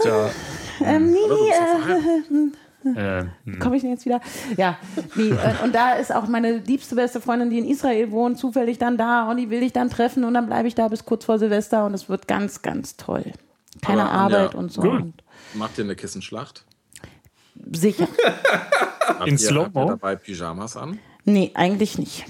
Tja, 0.02 0.30
Ähm, 0.84 1.10
nee, 1.10 1.18
nee, 1.26 2.36
äh, 2.36 2.50
Äh, 2.84 3.24
hm. 3.44 3.58
komme 3.58 3.76
ich 3.76 3.82
denn 3.82 3.90
jetzt 3.90 4.06
wieder? 4.06 4.20
Ja, 4.56 4.78
nee, 5.16 5.30
äh, 5.30 5.64
und 5.64 5.74
da 5.74 5.94
ist 5.94 6.14
auch 6.14 6.28
meine 6.28 6.58
liebste 6.58 6.94
beste 6.94 7.20
Freundin, 7.20 7.50
die 7.50 7.58
in 7.58 7.68
Israel 7.68 8.10
wohnt, 8.12 8.38
zufällig 8.38 8.78
dann 8.78 8.96
da 8.96 9.28
und 9.30 9.36
die 9.36 9.50
will 9.50 9.62
ich 9.62 9.72
dann 9.72 9.90
treffen 9.90 10.24
und 10.24 10.34
dann 10.34 10.46
bleibe 10.46 10.68
ich 10.68 10.74
da 10.74 10.88
bis 10.88 11.04
kurz 11.04 11.24
vor 11.24 11.38
Silvester 11.38 11.84
und 11.86 11.94
es 11.94 12.08
wird 12.08 12.28
ganz, 12.28 12.62
ganz 12.62 12.96
toll. 12.96 13.24
Keine 13.82 14.02
Aber, 14.08 14.34
Arbeit 14.36 14.54
und 14.54 14.72
so. 14.72 14.82
Und 14.82 15.14
Macht 15.54 15.78
ihr 15.78 15.84
eine 15.84 15.96
Kissenschlacht? 15.96 16.64
sicher. 17.72 18.08
Habt 19.06 19.26
In 19.26 19.34
ihr, 19.34 19.38
Slow-Mo? 19.38 19.64
Habt 19.64 19.76
ihr 19.76 19.86
dabei 19.96 20.16
Pyjamas 20.16 20.76
an? 20.76 20.98
Nee, 21.24 21.50
eigentlich 21.54 21.98
nicht. 21.98 22.24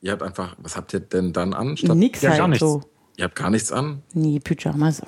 Ihr 0.00 0.12
habt 0.12 0.22
einfach, 0.22 0.56
was 0.58 0.76
habt 0.76 0.92
ihr 0.92 1.00
denn 1.00 1.32
dann 1.32 1.54
an? 1.54 1.76
Statt, 1.76 1.96
Nix 1.96 2.22
Ja, 2.22 2.30
halt 2.30 2.38
gar 2.38 2.48
nichts. 2.48 2.60
so. 2.60 2.82
Ihr 3.16 3.24
habt 3.24 3.36
gar 3.36 3.50
nichts 3.50 3.72
an? 3.72 4.02
Nee, 4.12 4.40
Pyjamas. 4.40 5.02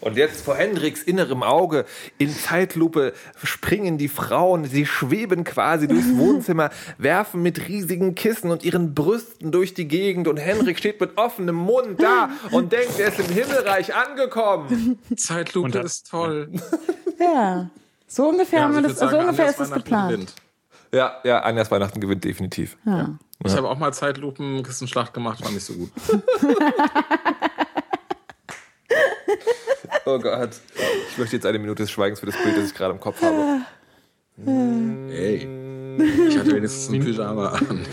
Und 0.00 0.16
jetzt 0.16 0.44
vor 0.44 0.54
Hendriks 0.56 1.02
innerem 1.02 1.42
Auge 1.42 1.84
in 2.18 2.30
Zeitlupe 2.30 3.12
springen 3.42 3.98
die 3.98 4.08
Frauen, 4.08 4.64
sie 4.64 4.86
schweben 4.86 5.44
quasi 5.44 5.88
durchs 5.88 6.08
Wohnzimmer, 6.16 6.70
werfen 6.98 7.42
mit 7.42 7.68
riesigen 7.68 8.14
Kissen 8.14 8.50
und 8.50 8.64
ihren 8.64 8.94
Brüsten 8.94 9.50
durch 9.50 9.74
die 9.74 9.88
Gegend 9.88 10.28
und 10.28 10.36
Hendrik 10.36 10.78
steht 10.78 11.00
mit 11.00 11.16
offenem 11.18 11.56
Mund 11.56 12.00
da 12.00 12.30
und 12.52 12.72
denkt, 12.72 12.98
er 12.98 13.08
ist 13.08 13.18
im 13.18 13.26
Himmelreich 13.34 13.94
angekommen. 13.94 14.98
Zeitlupe 15.16 15.70
dann- 15.70 15.86
ist 15.86 16.08
toll. 16.10 16.50
Ja, 17.18 17.68
so 18.06 18.28
ungefähr, 18.28 18.62
haben 18.62 18.72
wir 18.74 18.78
also 18.78 18.88
das, 18.88 19.00
würd 19.00 19.10
so 19.10 19.16
sagen, 19.16 19.28
ungefähr 19.28 19.44
Anjas 19.46 19.54
ist 19.56 19.60
es 19.60 19.70
Weihnachten 19.70 19.84
geplant. 19.84 20.10
gewinnt. 20.12 20.34
Ja, 20.94 21.16
ja, 21.24 21.40
Anjas 21.40 21.70
Weihnachten 21.70 22.00
gewinnt 22.00 22.24
definitiv. 22.24 22.76
Ja. 22.86 23.18
Ich 23.44 23.54
habe 23.56 23.68
auch 23.68 23.78
mal 23.78 23.92
Zeitlupen-Kissenschlacht 23.92 25.12
gemacht, 25.14 25.40
fand 25.44 25.56
ich 25.56 25.64
so 25.64 25.74
gut. 25.74 25.90
Oh 30.10 30.18
Gott. 30.18 30.50
Ich 31.10 31.18
möchte 31.18 31.36
jetzt 31.36 31.44
eine 31.44 31.58
Minute 31.58 31.82
des 31.82 31.90
Schweigens 31.90 32.20
für 32.20 32.26
das 32.26 32.36
Bild, 32.42 32.56
das 32.56 32.66
ich 32.68 32.74
gerade 32.74 32.94
im 32.94 33.00
Kopf 33.00 33.20
habe. 33.22 33.60
Ey, 35.10 35.46
ich 36.28 36.38
hatte 36.38 36.54
wenigstens 36.54 36.88
ein 36.90 37.00
Pyjama 37.00 37.48
an. 37.48 37.84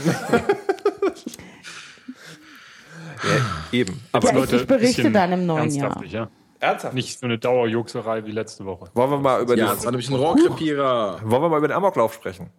Ja, 3.24 3.40
eben. 3.72 4.02
Aber 4.12 4.28
Ja, 4.28 4.34
ich- 4.34 4.40
Leute, 4.40 4.56
ich 4.58 4.68
berichte 4.68 5.12
dann 5.12 5.32
im 5.34 5.46
neuen 5.46 5.70
Jahr. 5.72 5.84
ernsthaftig, 5.88 6.12
Ja. 6.12 6.30
ernsthaft. 6.60 6.94
Nicht 6.94 7.20
so 7.20 7.26
eine 7.26 7.38
Dauerjuxerei 7.40 8.26
wie 8.26 8.32
letzte 8.32 8.66
Woche. 8.66 8.90
Wollen 8.94 9.10
wir 9.12 9.18
mal 9.20 9.42
über, 9.42 9.58
Ja, 9.58 9.68
das 9.68 9.84
war 9.84 9.92
nämlich 9.92 10.10
ein 10.10 10.16
Rohrkrepierer. 10.16 11.20
wollen 11.24 11.42
wir 11.42 11.50
mal 11.50 11.58
über 11.58 11.68
den 11.68 11.76
Amoklauf 11.76 12.14
sprechen? 12.14 12.50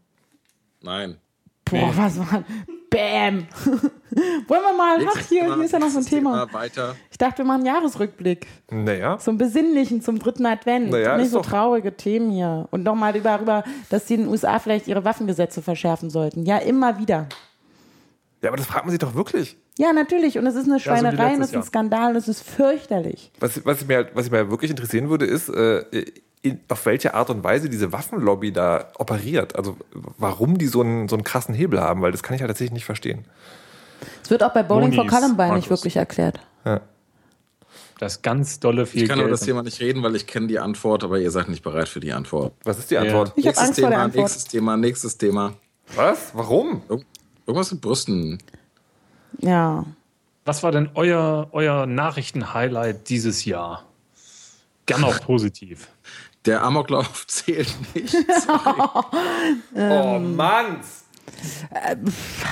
Nein. 0.83 1.19
Boah, 1.65 1.93
was 1.97 2.19
war. 2.19 2.45
Bäm! 2.97 3.47
Wollen 4.49 4.63
wir 4.63 4.77
mal. 4.77 5.07
Ach, 5.07 5.21
hier, 5.29 5.55
hier 5.55 5.65
ist 5.65 5.73
ja 5.73 5.79
noch 5.79 5.91
so 5.91 5.99
ein 5.99 6.07
Thema. 6.07 6.51
Weiter. 6.53 6.97
Ich 7.11 7.19
dachte, 7.19 7.39
wir 7.39 7.45
machen 7.45 7.67
einen 7.67 7.67
Jahresrückblick. 7.67 8.47
Naja. 8.71 9.19
So 9.19 9.31
einen 9.31 9.37
besinnlichen 9.39 10.01
zum 10.01 10.19
dritten 10.19 10.47
Advent. 10.47 10.91
Naja, 10.91 11.19
Nicht 11.19 11.31
so 11.31 11.41
traurige 11.41 11.95
Themen 11.95 12.31
hier. 12.31 12.67
Und 12.71 12.85
nochmal 12.85 13.13
darüber, 13.21 13.65
dass 13.91 14.07
die 14.07 14.15
in 14.15 14.23
den 14.23 14.31
USA 14.31 14.59
vielleicht 14.59 14.89
ihre 14.89 15.05
Waffengesetze 15.05 15.61
verschärfen 15.61 16.09
sollten. 16.09 16.47
Ja, 16.47 16.57
immer 16.57 16.99
wieder. 16.99 17.29
Ja, 18.43 18.49
aber 18.49 18.57
das 18.57 18.67
fragt 18.67 18.87
man 18.87 18.91
sich 18.91 19.01
doch 19.01 19.15
wirklich. 19.15 19.59
Ja, 19.79 19.93
natürlich. 19.93 20.39
Und 20.39 20.47
es 20.47 20.55
ist 20.55 20.67
eine 20.67 20.81
Schweinerei, 20.81 21.35
und 21.35 21.41
letztes 21.41 21.41
es 21.41 21.47
ist 21.49 21.53
ein 21.53 21.55
Jahr. 21.55 21.65
Skandal, 21.65 22.11
und 22.13 22.17
es 22.17 22.29
ist 22.29 22.43
fürchterlich. 22.43 23.31
Was, 23.41 23.63
was, 23.67 23.83
ich 23.83 23.89
mir, 23.89 24.09
was 24.15 24.27
ich 24.27 24.33
mir 24.33 24.51
wirklich 24.51 24.71
interessieren 24.71 25.11
würde, 25.11 25.27
ist, 25.27 25.51
äh, 25.51 25.85
in, 26.49 26.61
auf 26.69 26.85
welche 26.87 27.15
Art 27.15 27.31
und 27.31 27.43
Weise 27.45 27.69
diese 27.69 27.93
Waffenlobby 27.93 28.53
da 28.53 28.89
operiert. 28.99 29.57
Also 29.57 29.77
warum 30.19 30.59
die 30.59 30.67
so 30.67 30.81
einen, 30.83 31.09
so 31.09 31.17
einen 31.17 31.25
krassen 31.25 31.55
Hebel 31.55 31.81
haben, 31.81 32.03
weil 32.03 32.13
das 32.13 32.23
kann 32.23 32.35
ich 32.37 32.41
halt 32.43 32.51
tatsächlich 32.51 32.73
nicht 32.75 32.85
verstehen. 32.85 33.25
Es 34.23 34.31
wird 34.31 34.43
auch 34.43 34.53
bei 34.53 34.63
Bowling 34.63 34.93
for 34.93 35.05
Monis, 35.05 35.13
Columbine 35.19 35.55
nicht 35.55 35.65
Markus. 35.67 35.71
wirklich 35.71 35.97
erklärt. 35.97 36.41
Ja. 36.65 36.81
Da 37.99 38.07
ist 38.07 38.23
ganz 38.23 38.61
dolle 38.61 38.85
viel 38.85 39.03
Ich 39.05 39.09
kann 39.09 39.19
über 39.19 39.29
Geld. 39.29 39.41
das 39.41 39.47
Thema 39.47 39.63
nicht 39.63 39.81
reden, 39.81 40.03
weil 40.03 40.15
ich 40.17 40.27
kenne 40.27 40.49
die 40.49 40.59
Antwort, 40.59 41.03
aber 41.03 41.19
ihr 41.19 41.31
seid 41.31 41.49
nicht 41.49 41.63
bereit 41.63 41.89
für 41.89 42.01
die 42.01 42.13
Antwort. 42.13 42.53
Was 42.65 42.79
ist 42.79 42.91
die 42.91 42.99
Antwort? 42.99 43.33
Ich 43.37 43.47
habe 43.47 43.57
nächstes 43.57 43.69
Angst 43.69 43.81
vor 43.81 43.89
Thema, 43.89 43.91
der 43.91 43.99
Antwort. 44.05 44.23
nächstes 44.25 44.45
Thema, 44.45 44.77
nächstes 44.77 45.17
Thema. 45.19 45.53
Was? 45.95 46.31
Warum? 46.35 46.83
Ir- 46.91 47.01
Irgendwas 47.47 47.73
mit 47.73 47.81
Brüsten. 47.81 48.39
Ja. 49.39 49.85
Was 50.45 50.63
war 50.63 50.73
denn 50.73 50.91
euer, 50.95 51.49
euer 51.53 51.87
Nachrichten-Highlight 51.87 53.09
dieses 53.09 53.45
Jahr? 53.45 53.85
Gern 54.87 55.03
auch 55.05 55.21
positiv. 55.21 55.89
Der 56.47 56.63
Amoklauf 56.63 57.27
zählt 57.29 57.75
nicht. 57.95 58.15
oh 59.75 60.19
Mann! 60.19 60.81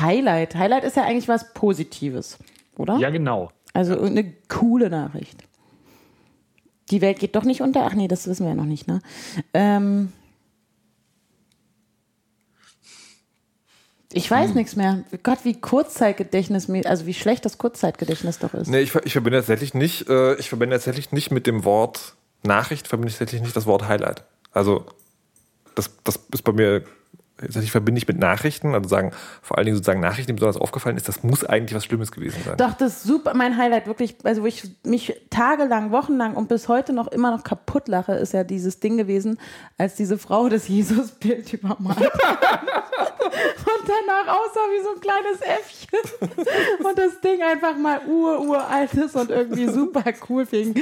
Highlight. 0.01 0.55
Highlight 0.57 0.85
ist 0.85 0.97
ja 0.97 1.05
eigentlich 1.05 1.29
was 1.29 1.55
Positives, 1.55 2.39
oder? 2.77 2.99
Ja, 2.99 3.11
genau. 3.11 3.51
Also 3.73 3.99
eine 3.99 4.33
coole 4.49 4.91
Nachricht. 4.91 5.45
Die 6.91 7.01
Welt 7.01 7.19
geht 7.19 7.35
doch 7.35 7.45
nicht 7.45 7.61
unter. 7.63 7.85
Ach 7.87 7.95
nee, 7.95 8.09
das 8.09 8.27
wissen 8.27 8.45
wir 8.45 8.51
ja 8.51 8.55
noch 8.55 8.65
nicht, 8.67 8.87
ne? 8.87 9.01
Ähm 9.55 10.13
ich 14.13 14.31
weiß 14.31 14.51
Hm. 14.51 14.57
nichts 14.57 14.77
mehr. 14.77 15.03
Gott, 15.23 15.39
wie 15.45 15.61
Kurzzeitgedächtnis, 15.61 16.69
also 16.85 17.07
wie 17.07 17.15
schlecht 17.15 17.45
das 17.45 17.59
Kurzzeitgedächtnis 17.59 18.39
doch 18.39 18.55
ist. 18.55 18.69
Nee, 18.69 18.81
ich, 18.81 18.95
ich 18.95 19.13
verbinde 19.13 19.39
tatsächlich 19.39 19.75
nicht, 19.75 20.09
äh, 20.09 20.35
ich 20.37 20.49
verbinde 20.51 20.77
tatsächlich 20.77 21.11
nicht 21.11 21.31
mit 21.31 21.47
dem 21.47 21.65
Wort 21.65 22.15
Nachricht, 22.45 22.89
verbinde 22.89 23.11
ich 23.11 23.19
tatsächlich 23.19 23.43
nicht 23.43 23.57
das 23.57 23.67
Wort 23.67 23.89
Highlight. 23.89 24.25
Also, 24.53 24.87
das, 25.75 25.91
das 26.05 26.21
ist 26.33 26.43
bei 26.43 26.53
mir, 26.53 26.85
tatsächlich 27.39 27.73
verbinde 27.73 27.99
ich 27.99 28.07
mit 28.07 28.19
Nachrichten, 28.19 28.75
also 28.75 28.89
sagen, 28.89 29.11
vor 29.43 29.59
allen 29.59 29.65
Dingen 29.67 29.77
sozusagen 29.77 30.01
Nachrichten, 30.01 30.29
die 30.29 30.33
mir 30.35 30.37
besonders 30.37 30.61
aufgefallen 30.61 30.97
ist, 30.97 31.09
das 31.09 31.25
muss 31.25 31.45
eigentlich 31.45 31.75
was 31.75 31.85
Schlimmes 31.85 32.13
gewesen 32.13 32.41
sein. 32.45 32.57
Doch, 32.57 32.75
das 32.75 32.99
ist 32.99 33.03
super. 33.05 33.35
Mein 33.35 33.57
Highlight 33.57 33.87
wirklich, 33.87 34.17
also 34.23 34.43
wo 34.43 34.47
ich 34.47 34.71
mich 34.85 35.21
tagelang, 35.31 35.91
wochenlang 35.91 36.35
und 36.35 36.49
bis 36.49 36.69
heute 36.69 36.93
noch 36.93 37.09
immer 37.09 37.33
noch 37.33 37.43
kaputt 37.43 37.89
lache, 37.89 38.13
ist 38.13 38.33
ja 38.33 38.45
dieses 38.45 38.79
Ding 38.79 38.97
gewesen, 38.97 39.39
als 39.79 39.97
diese 39.97 40.17
Frau 40.17 40.49
das 40.49 40.69
Jesusbild 40.69 41.53
übermalt 41.53 41.99
und 41.99 43.89
danach 43.89 44.37
aussah 44.37 44.61
wie 44.71 44.83
so 44.83 44.95
ein 44.95 45.01
kleines 45.01 45.41
Äffchen. 45.41 46.85
und 46.85 46.99
das 46.99 47.21
Ding 47.21 47.43
einfach 47.43 47.77
mal 47.77 48.01
ur, 48.07 48.41
uralt 48.43 48.95
ist 48.95 49.17
und 49.17 49.31
irgendwie 49.31 49.69
super 49.69 50.05
cool 50.29 50.47
fing, 50.47 50.75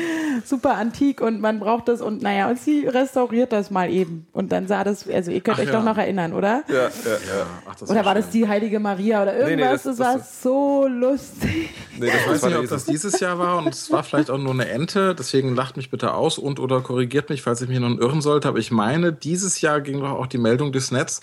super 0.45 0.77
antik 0.77 1.23
und 1.23 1.41
man 1.41 1.61
braucht 1.61 1.89
das 1.89 2.03
und 2.03 2.23
naja, 2.23 2.51
und 2.51 2.59
sie 2.59 2.87
restauriert 2.87 3.53
das 3.53 3.71
mal 3.71 3.91
eben. 3.91 4.27
Und 4.33 4.53
dann 4.53 4.69
sah 4.69 4.85
das, 4.85 5.09
also 5.09 5.31
ihr 5.31 5.41
könnt 5.41 5.57
Ach 5.57 5.63
euch 5.63 5.69
ja. 5.69 5.73
doch 5.73 5.85
noch 5.85 5.97
erinnern, 5.97 6.35
oder? 6.35 6.42
Ja, 6.69 6.75
ja, 6.75 6.85
ja. 6.85 7.47
Ach, 7.69 7.75
das 7.77 7.91
Oder 7.91 8.05
war 8.05 8.15
schön. 8.15 8.23
das 8.23 8.31
die 8.31 8.47
Heilige 8.49 8.79
Maria 8.81 9.23
oder 9.23 9.33
nee, 9.33 9.51
irgendwas? 9.51 9.83
das- 9.85 9.97
das, 9.97 9.99
war 10.07 10.19
das- 10.19 10.43
so 10.43 10.87
lustig. 10.89 11.71
Nee, 11.99 12.07
das, 12.07 12.15
Ich 12.17 12.29
weiß 12.29 12.43
war 12.43 12.49
nicht, 12.51 12.59
ob 12.59 12.69
das 12.69 12.85
dieses 12.85 13.21
Jahr 13.21 13.39
war 13.39 13.59
und 13.59 13.69
es 13.69 13.91
war 13.91 14.03
vielleicht 14.03 14.31
auch 14.31 14.39
nur 14.39 14.53
eine 14.53 14.69
Ente, 14.69 15.15
deswegen 15.15 15.55
lacht 15.55 15.77
mich 15.77 15.91
bitte 15.91 16.15
aus 16.15 16.39
und 16.39 16.59
oder 16.61 16.81
korrigiert 16.81 17.31
mich, 17.31 17.43
falls 17.43 17.61
ich 17.63 17.69
mich 17.69 17.79
nun 17.81 17.99
irren 17.99 18.21
sollte. 18.23 18.49
Aber 18.49 18.59
ich 18.59 18.71
meine, 18.71 19.13
dieses 19.13 19.61
Jahr 19.61 19.81
ging 19.81 20.01
doch 20.01 20.11
auch 20.13 20.27
die 20.27 20.39
Meldung 20.39 20.73
durchs 20.73 20.91
Netz, 20.91 21.21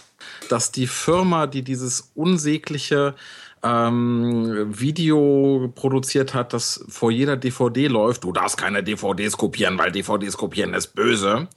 dass 0.49 0.71
die 0.71 0.87
Firma, 0.87 1.47
die 1.47 1.63
dieses 1.63 2.11
unsägliche 2.15 3.15
ähm, 3.61 4.67
Video 4.79 5.71
produziert 5.75 6.33
hat, 6.33 6.53
das 6.53 6.83
vor 6.87 7.11
jeder 7.11 7.35
DVD 7.37 7.87
läuft, 7.87 8.23
du 8.23 8.31
darfst 8.31 8.57
keine 8.57 8.83
DVDs 8.83 9.37
kopieren, 9.37 9.77
weil 9.77 9.91
DVDs 9.91 10.37
kopieren 10.37 10.73
ist 10.73 10.95
böse, 10.95 11.47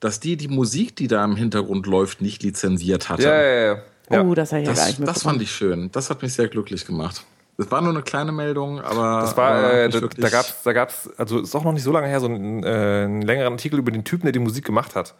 dass 0.00 0.20
die 0.20 0.36
die 0.36 0.48
Musik, 0.48 0.96
die 0.96 1.06
da 1.08 1.24
im 1.24 1.36
Hintergrund 1.36 1.86
läuft, 1.86 2.20
nicht 2.20 2.42
lizenziert 2.42 3.08
hatte. 3.08 3.22
ja, 3.22 3.42
ja, 3.42 3.82
ja. 4.10 4.22
Oh, 4.22 4.34
das 4.34 4.50
Das, 4.50 4.98
nicht 4.98 5.06
das 5.06 5.22
fand 5.22 5.40
ich 5.40 5.52
schön. 5.52 5.90
Das 5.92 6.10
hat 6.10 6.20
mich 6.22 6.32
sehr 6.32 6.48
glücklich 6.48 6.84
gemacht. 6.84 7.22
Das 7.56 7.70
war 7.70 7.80
nur 7.82 7.90
eine 7.90 8.02
kleine 8.02 8.32
Meldung, 8.32 8.80
aber 8.80 9.20
Das 9.20 9.36
war, 9.36 9.72
äh, 9.72 9.88
da, 9.90 10.00
da 10.00 10.28
gab's, 10.30 10.62
da 10.64 10.72
gab's, 10.72 11.10
also 11.18 11.40
ist 11.40 11.54
auch 11.54 11.62
noch 11.62 11.72
nicht 11.72 11.82
so 11.82 11.92
lange 11.92 12.08
her, 12.08 12.18
so 12.18 12.26
ein, 12.26 12.64
äh, 12.64 13.04
einen 13.04 13.22
längeren 13.22 13.52
Artikel 13.52 13.78
über 13.78 13.90
den 13.92 14.02
Typen, 14.02 14.24
der 14.24 14.32
die 14.32 14.38
Musik 14.38 14.64
gemacht 14.64 14.96
hat. 14.96 15.14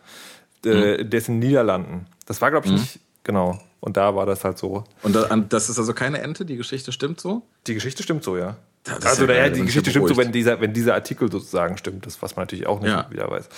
Äh, 0.64 1.04
Der 1.04 1.18
ist 1.18 1.28
in 1.28 1.40
den 1.40 1.48
Niederlanden. 1.48 2.06
Das 2.26 2.40
war, 2.40 2.50
glaube 2.50 2.66
ich, 2.66 2.72
nicht, 2.72 3.00
genau. 3.24 3.60
Und 3.80 3.96
da 3.96 4.14
war 4.14 4.26
das 4.26 4.42
halt 4.44 4.58
so. 4.58 4.84
Und 5.02 5.16
das 5.50 5.68
ist 5.68 5.78
also 5.78 5.92
keine 5.92 6.20
Ente, 6.22 6.44
die 6.44 6.56
Geschichte 6.56 6.92
stimmt 6.92 7.20
so? 7.20 7.42
Die 7.66 7.74
Geschichte 7.74 8.02
stimmt 8.02 8.24
so, 8.24 8.36
ja. 8.36 8.56
Das 8.84 9.04
also, 9.04 9.22
ja 9.26 9.28
naja, 9.28 9.48
die 9.50 9.60
ich 9.60 9.66
Geschichte 9.66 9.90
stimmt 9.90 10.08
so, 10.08 10.16
wenn 10.16 10.32
dieser, 10.32 10.60
wenn 10.60 10.72
dieser 10.72 10.94
Artikel 10.94 11.30
sozusagen 11.30 11.76
stimmt, 11.76 12.06
das, 12.06 12.22
was 12.22 12.36
man 12.36 12.44
natürlich 12.44 12.66
auch 12.66 12.80
nicht 12.80 12.90
Ja. 12.90 13.06
wieder 13.10 13.30
weiß. 13.30 13.48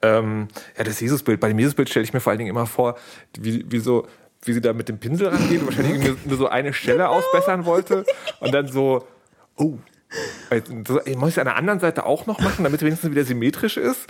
Ähm, 0.00 0.48
ja, 0.78 0.84
das 0.84 0.98
Jesusbild. 1.00 1.40
Bei 1.40 1.48
dem 1.48 1.58
Jesusbild 1.58 1.90
stelle 1.90 2.04
ich 2.04 2.12
mir 2.14 2.20
vor 2.20 2.30
allen 2.30 2.38
Dingen 2.38 2.50
immer 2.50 2.66
vor, 2.66 2.96
wie, 3.38 3.70
wie 3.70 3.78
so, 3.80 4.06
wie 4.44 4.54
sie 4.54 4.60
da 4.62 4.72
mit 4.72 4.88
dem 4.88 4.98
Pinsel 4.98 5.28
rangeht 5.28 5.60
und 5.60 5.66
wahrscheinlich 5.66 6.02
nur, 6.02 6.16
nur 6.24 6.38
so 6.38 6.48
eine 6.48 6.72
Stelle 6.72 7.08
ausbessern 7.10 7.66
wollte 7.66 8.06
und 8.40 8.52
dann 8.52 8.66
so, 8.68 9.06
oh. 9.56 9.76
so, 10.86 11.00
ey, 11.00 11.16
muss 11.16 11.30
ich 11.30 11.38
an 11.38 11.46
der 11.46 11.56
anderen 11.56 11.80
Seite 11.80 12.06
auch 12.06 12.26
noch 12.26 12.40
machen, 12.40 12.64
damit 12.64 12.80
es 12.80 12.86
wenigstens 12.86 13.10
wieder 13.10 13.24
symmetrisch 13.24 13.76
ist? 13.76 14.06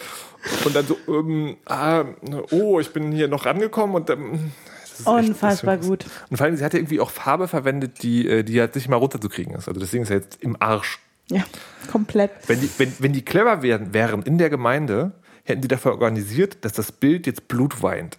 Und 0.64 0.76
dann 0.76 0.86
so, 0.86 0.96
ähm, 1.08 1.56
ah, 1.66 2.04
oh, 2.50 2.78
ich 2.78 2.92
bin 2.92 3.10
hier 3.12 3.26
noch 3.28 3.46
rangekommen 3.46 3.96
und 3.96 4.08
dann. 4.08 4.52
Das 4.92 5.00
echt- 5.00 5.28
Unfassbar 5.28 5.76
das 5.76 5.84
ist- 5.86 5.90
gut. 5.90 6.06
Und 6.30 6.36
vor 6.36 6.46
allem, 6.46 6.56
sie 6.56 6.64
hat 6.64 6.72
ja 6.72 6.78
irgendwie 6.78 7.00
auch 7.00 7.10
Farbe 7.10 7.48
verwendet, 7.48 8.02
die, 8.02 8.28
äh, 8.28 8.42
die 8.42 8.60
halt 8.60 8.74
nicht 8.74 8.88
mal 8.88 8.96
runterzukriegen 8.96 9.54
ist. 9.54 9.68
Also 9.68 9.80
deswegen 9.80 10.04
ist 10.04 10.10
er 10.10 10.16
jetzt 10.18 10.42
im 10.42 10.56
Arsch. 10.60 10.98
Ja, 11.30 11.44
komplett. 11.90 12.30
Wenn 12.46 12.60
die, 12.60 12.70
wenn, 12.78 12.92
wenn 12.98 13.12
die 13.12 13.22
clever 13.24 13.62
wären, 13.62 13.94
wären 13.94 14.22
in 14.22 14.38
der 14.38 14.50
Gemeinde, 14.50 15.12
hätten 15.44 15.62
die 15.62 15.68
dafür 15.68 15.92
organisiert, 15.92 16.64
dass 16.64 16.72
das 16.72 16.92
Bild 16.92 17.26
jetzt 17.26 17.48
Blut 17.48 17.82
weint. 17.82 18.18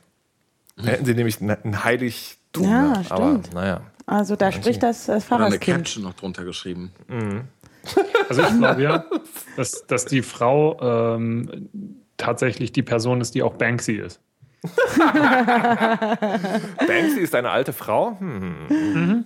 Dann 0.78 0.88
hätten 0.88 1.06
sie 1.06 1.14
nämlich 1.14 1.40
ein, 1.42 1.50
ein 1.52 1.84
Heiligtum. 1.84 2.64
Ja, 2.68 2.82
ne? 2.94 3.06
Aber 3.10 3.30
stimmt. 3.30 3.54
naja. 3.54 3.82
Also 4.06 4.36
da 4.36 4.52
spricht 4.52 4.82
das, 4.84 5.06
das 5.06 5.28
Oder 5.28 5.46
eine 5.46 5.56
Pfarrerskind. 5.58 5.78
Caption 5.78 6.04
noch 6.04 6.14
drunter 6.14 6.44
geschrieben. 6.44 6.92
Also 8.30 8.42
ich 8.42 8.58
glaube 8.58 8.82
ja, 8.82 9.06
dass, 9.58 9.86
dass 9.88 10.06
die 10.06 10.22
Frau 10.22 11.16
ähm, 11.16 11.70
tatsächlich 12.18 12.72
die 12.72 12.84
Person 12.84 13.22
ist, 13.22 13.36
die 13.36 13.44
auch 13.44 13.54
Banksy 13.56 13.94
ist. 13.94 14.20
Banksy 16.88 17.20
ist 17.20 17.36
eine 17.36 17.50
alte 17.50 17.74
Frau? 17.74 18.18
Hm. 18.20 19.26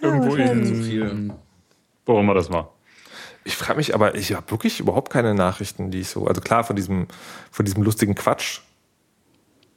Irgendwo 0.00 0.30
wahrscheinlich. 0.30 0.70
in, 0.70 0.82
Viel. 0.82 1.30
wo 2.04 2.20
immer 2.20 2.34
das 2.34 2.50
war. 2.50 2.72
Ich 3.44 3.56
frage 3.56 3.76
mich, 3.76 3.94
aber 3.94 4.16
ich 4.16 4.34
habe 4.34 4.50
wirklich 4.50 4.80
überhaupt 4.80 5.12
keine 5.12 5.34
Nachrichten, 5.34 5.92
die 5.92 6.00
ich 6.00 6.08
so. 6.08 6.26
Also 6.26 6.40
klar, 6.40 6.64
von 6.64 6.74
diesem, 6.74 7.06
von 7.52 7.64
diesem 7.64 7.84
lustigen 7.84 8.16
Quatsch 8.16 8.62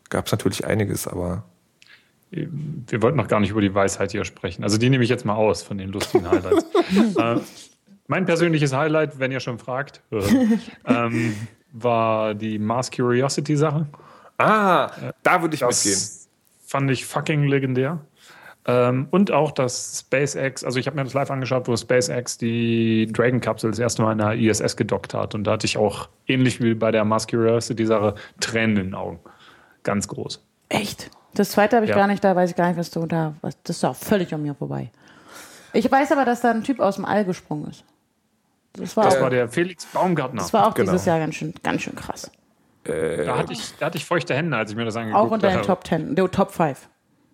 gab 0.09 0.25
es 0.25 0.31
natürlich 0.31 0.65
einiges, 0.65 1.07
aber. 1.07 1.43
Wir 2.31 3.01
wollten 3.01 3.17
noch 3.17 3.27
gar 3.27 3.39
nicht 3.39 3.51
über 3.51 3.61
die 3.61 3.73
Weisheit 3.73 4.11
hier 4.11 4.23
sprechen. 4.23 4.63
Also 4.63 4.77
die 4.77 4.89
nehme 4.89 5.03
ich 5.03 5.09
jetzt 5.09 5.25
mal 5.25 5.33
aus 5.33 5.63
von 5.63 5.79
den 5.79 5.89
lustigen 5.89 6.29
Highlights. 6.29 6.65
äh, 7.17 7.39
mein 8.07 8.25
persönliches 8.25 8.73
Highlight, 8.73 9.19
wenn 9.19 9.31
ihr 9.31 9.39
schon 9.39 9.57
fragt, 9.57 10.01
ähm, 10.85 11.35
war 11.71 12.35
die 12.35 12.59
Mars 12.59 12.91
Curiosity 12.91 13.55
Sache. 13.55 13.87
Ah, 14.39 14.89
da 15.23 15.41
würde 15.41 15.55
ich 15.55 15.61
mitgehen. 15.61 15.93
Das 15.93 16.27
fand 16.65 16.89
ich 16.91 17.05
fucking 17.05 17.43
legendär. 17.43 17.99
Ähm, 18.65 19.07
und 19.11 19.31
auch 19.31 19.51
das 19.51 19.99
SpaceX, 20.05 20.63
also 20.63 20.79
ich 20.79 20.85
habe 20.87 20.95
mir 20.97 21.03
das 21.03 21.13
live 21.13 21.31
angeschaut, 21.31 21.67
wo 21.67 21.75
SpaceX 21.75 22.37
die 22.37 23.07
Dragon-Kapsel 23.11 23.71
das 23.71 23.79
erste 23.79 24.01
Mal 24.01 24.11
in 24.13 24.17
der 24.19 24.33
ISS 24.33 24.75
gedockt 24.75 25.13
hat. 25.13 25.33
Und 25.35 25.45
da 25.45 25.51
hatte 25.53 25.65
ich 25.65 25.77
auch, 25.77 26.09
ähnlich 26.27 26.61
wie 26.61 26.73
bei 26.73 26.91
der 26.91 27.05
Mars 27.05 27.27
Curiosity-Sache, 27.27 28.15
Tränen 28.39 28.77
in 28.77 28.83
den 28.87 28.95
Augen. 28.95 29.19
Ganz 29.83 30.07
groß. 30.07 30.43
Echt? 30.69 31.09
Das 31.33 31.51
zweite 31.51 31.75
habe 31.77 31.85
ich 31.85 31.89
Ja. 31.91 31.95
gar 31.95 32.07
nicht, 32.07 32.23
da 32.23 32.35
weiß 32.35 32.49
ich 32.51 32.55
gar 32.55 32.67
nicht, 32.67 32.77
was 32.77 32.91
du 32.91 33.05
da. 33.05 33.33
Was, 33.41 33.57
das 33.63 33.77
ist 33.77 33.83
auch 33.85 33.95
völlig 33.95 34.33
an 34.33 34.41
mir 34.43 34.53
vorbei. 34.55 34.91
Ich 35.73 35.89
weiß 35.89 36.11
aber, 36.11 36.25
dass 36.25 36.41
da 36.41 36.51
ein 36.51 36.63
Typ 36.63 36.79
aus 36.79 36.95
dem 36.95 37.05
All 37.05 37.25
gesprungen 37.25 37.69
ist. 37.69 37.83
Das 38.73 38.95
war, 38.97 39.05
Das 39.05 39.17
auch, 39.17 39.21
war 39.21 39.29
der 39.29 39.47
Felix 39.49 39.85
Baumgartner. 39.87 40.41
das 40.41 40.53
war 40.53 40.67
auch 40.67 40.73
Genau. 40.75 40.91
dieses 40.91 41.05
Jahr 41.05 41.19
ganz 41.19 41.35
schön, 41.35 41.53
ganz 41.63 41.81
schön 41.81 41.95
krass. 41.95 42.29
Da, 43.25 43.37
hatte 43.37 43.53
ich, 43.53 43.73
da 43.79 43.87
hatte 43.87 43.97
ich 43.97 44.05
feuchte 44.05 44.33
Hände, 44.35 44.57
als 44.57 44.71
ich 44.71 44.77
mir 44.77 44.85
das 44.85 44.95
angeguckt 44.95 45.19
Auch 45.25 45.31
unter 45.31 45.47
den 45.47 45.57
habe. 45.57 45.65
Top 45.67 45.85
10, 45.87 46.15
der 46.15 46.29
Top 46.31 46.51
5 46.51 46.89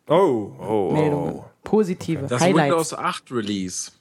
Oh, 0.08 0.52
oh, 0.60 0.92
Meldungen. 0.94 1.34
oh. 1.34 1.46
Positive 1.64 2.28
Das 2.28 2.42
Highlights. 2.42 2.72
Windows 2.72 2.94
8 2.94 3.32
Release. 3.32 3.92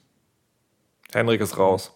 Henrik 1.13 1.41
ist 1.41 1.57
raus. 1.57 1.91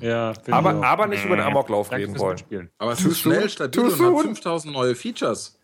Ja, 0.00 0.34
Aber, 0.50 0.84
aber 0.84 1.06
nicht 1.06 1.24
über 1.24 1.36
den 1.36 1.46
Amoklauf 1.46 1.88
Danke 1.88 2.06
reden 2.08 2.18
wollen. 2.18 2.70
Aber 2.78 2.92
ist 2.92 3.18
schnell, 3.18 3.48
stabil 3.48 3.80
und 3.80 3.90
hat 3.90 3.96
soon? 3.96 4.22
5000 4.22 4.72
neue 4.72 4.94
Features. 4.94 5.58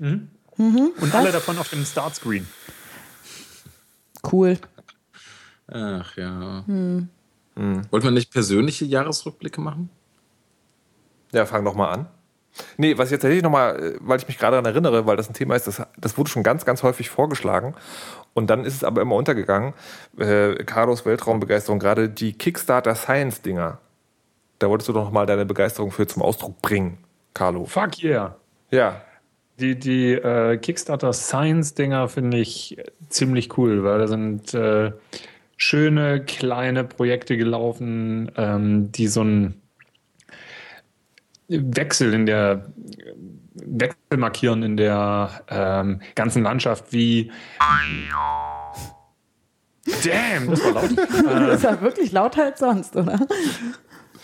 Und 0.00 1.14
alle 1.14 1.30
davon 1.32 1.56
auf 1.58 1.68
dem 1.70 1.84
Startscreen. 1.84 2.46
Cool. 4.30 4.58
Ach 5.68 6.16
ja. 6.16 6.64
Wollten 6.66 8.04
wir 8.04 8.10
nicht 8.10 8.32
persönliche 8.32 8.84
Jahresrückblicke 8.84 9.60
machen? 9.60 9.88
Ja, 11.32 11.46
fang 11.46 11.64
doch 11.64 11.74
mal 11.74 11.90
an. 11.90 12.06
Nee, 12.76 12.98
was 12.98 13.06
ich 13.08 13.12
jetzt 13.12 13.22
tatsächlich 13.22 13.42
nochmal, 13.42 13.94
weil 14.00 14.18
ich 14.18 14.28
mich 14.28 14.38
gerade 14.38 14.56
daran 14.56 14.66
erinnere, 14.66 15.06
weil 15.06 15.16
das 15.16 15.28
ein 15.28 15.34
Thema 15.34 15.56
ist, 15.56 15.66
das, 15.66 15.82
das 15.96 16.18
wurde 16.18 16.30
schon 16.30 16.42
ganz, 16.42 16.64
ganz 16.64 16.82
häufig 16.82 17.08
vorgeschlagen. 17.08 17.74
Und 18.34 18.50
dann 18.50 18.64
ist 18.64 18.74
es 18.74 18.84
aber 18.84 19.02
immer 19.02 19.16
untergegangen. 19.16 19.72
Äh, 20.18 20.54
Carlos 20.64 21.04
Weltraumbegeisterung, 21.06 21.78
gerade 21.78 22.08
die 22.08 22.32
Kickstarter 22.32 22.94
Science-Dinger. 22.94 23.78
Da 24.58 24.68
wolltest 24.68 24.88
du 24.88 24.92
doch 24.92 25.04
noch 25.04 25.12
mal 25.12 25.26
deine 25.26 25.46
Begeisterung 25.46 25.90
für 25.90 26.06
zum 26.06 26.22
Ausdruck 26.22 26.60
bringen, 26.62 26.98
Carlo. 27.34 27.64
Fuck 27.64 28.02
yeah. 28.02 28.36
Ja. 28.70 29.00
Die, 29.58 29.78
die 29.78 30.12
äh, 30.12 30.56
Kickstarter 30.56 31.12
Science-Dinger 31.12 32.08
finde 32.08 32.38
ich 32.38 32.78
ziemlich 33.08 33.56
cool, 33.58 33.84
weil 33.84 33.98
da 33.98 34.08
sind 34.08 34.54
äh, 34.54 34.92
schöne 35.56 36.24
kleine 36.24 36.84
Projekte 36.84 37.36
gelaufen, 37.36 38.30
ähm, 38.36 38.92
die 38.92 39.08
so 39.08 39.22
ein 39.22 39.61
Wechsel 41.60 42.14
in 42.14 42.26
der 42.26 42.72
Wechsel 43.54 44.16
markieren 44.16 44.62
in 44.62 44.76
der 44.76 45.30
ähm, 45.48 46.00
ganzen 46.14 46.42
Landschaft, 46.42 46.92
wie 46.92 47.30
Damn, 50.04 50.50
das 50.50 50.64
war 50.64 50.72
laut. 50.72 50.90
das 51.24 51.64
war 51.64 51.80
wirklich 51.80 52.12
lauter 52.12 52.44
als 52.44 52.60
sonst, 52.60 52.96
oder? 52.96 53.18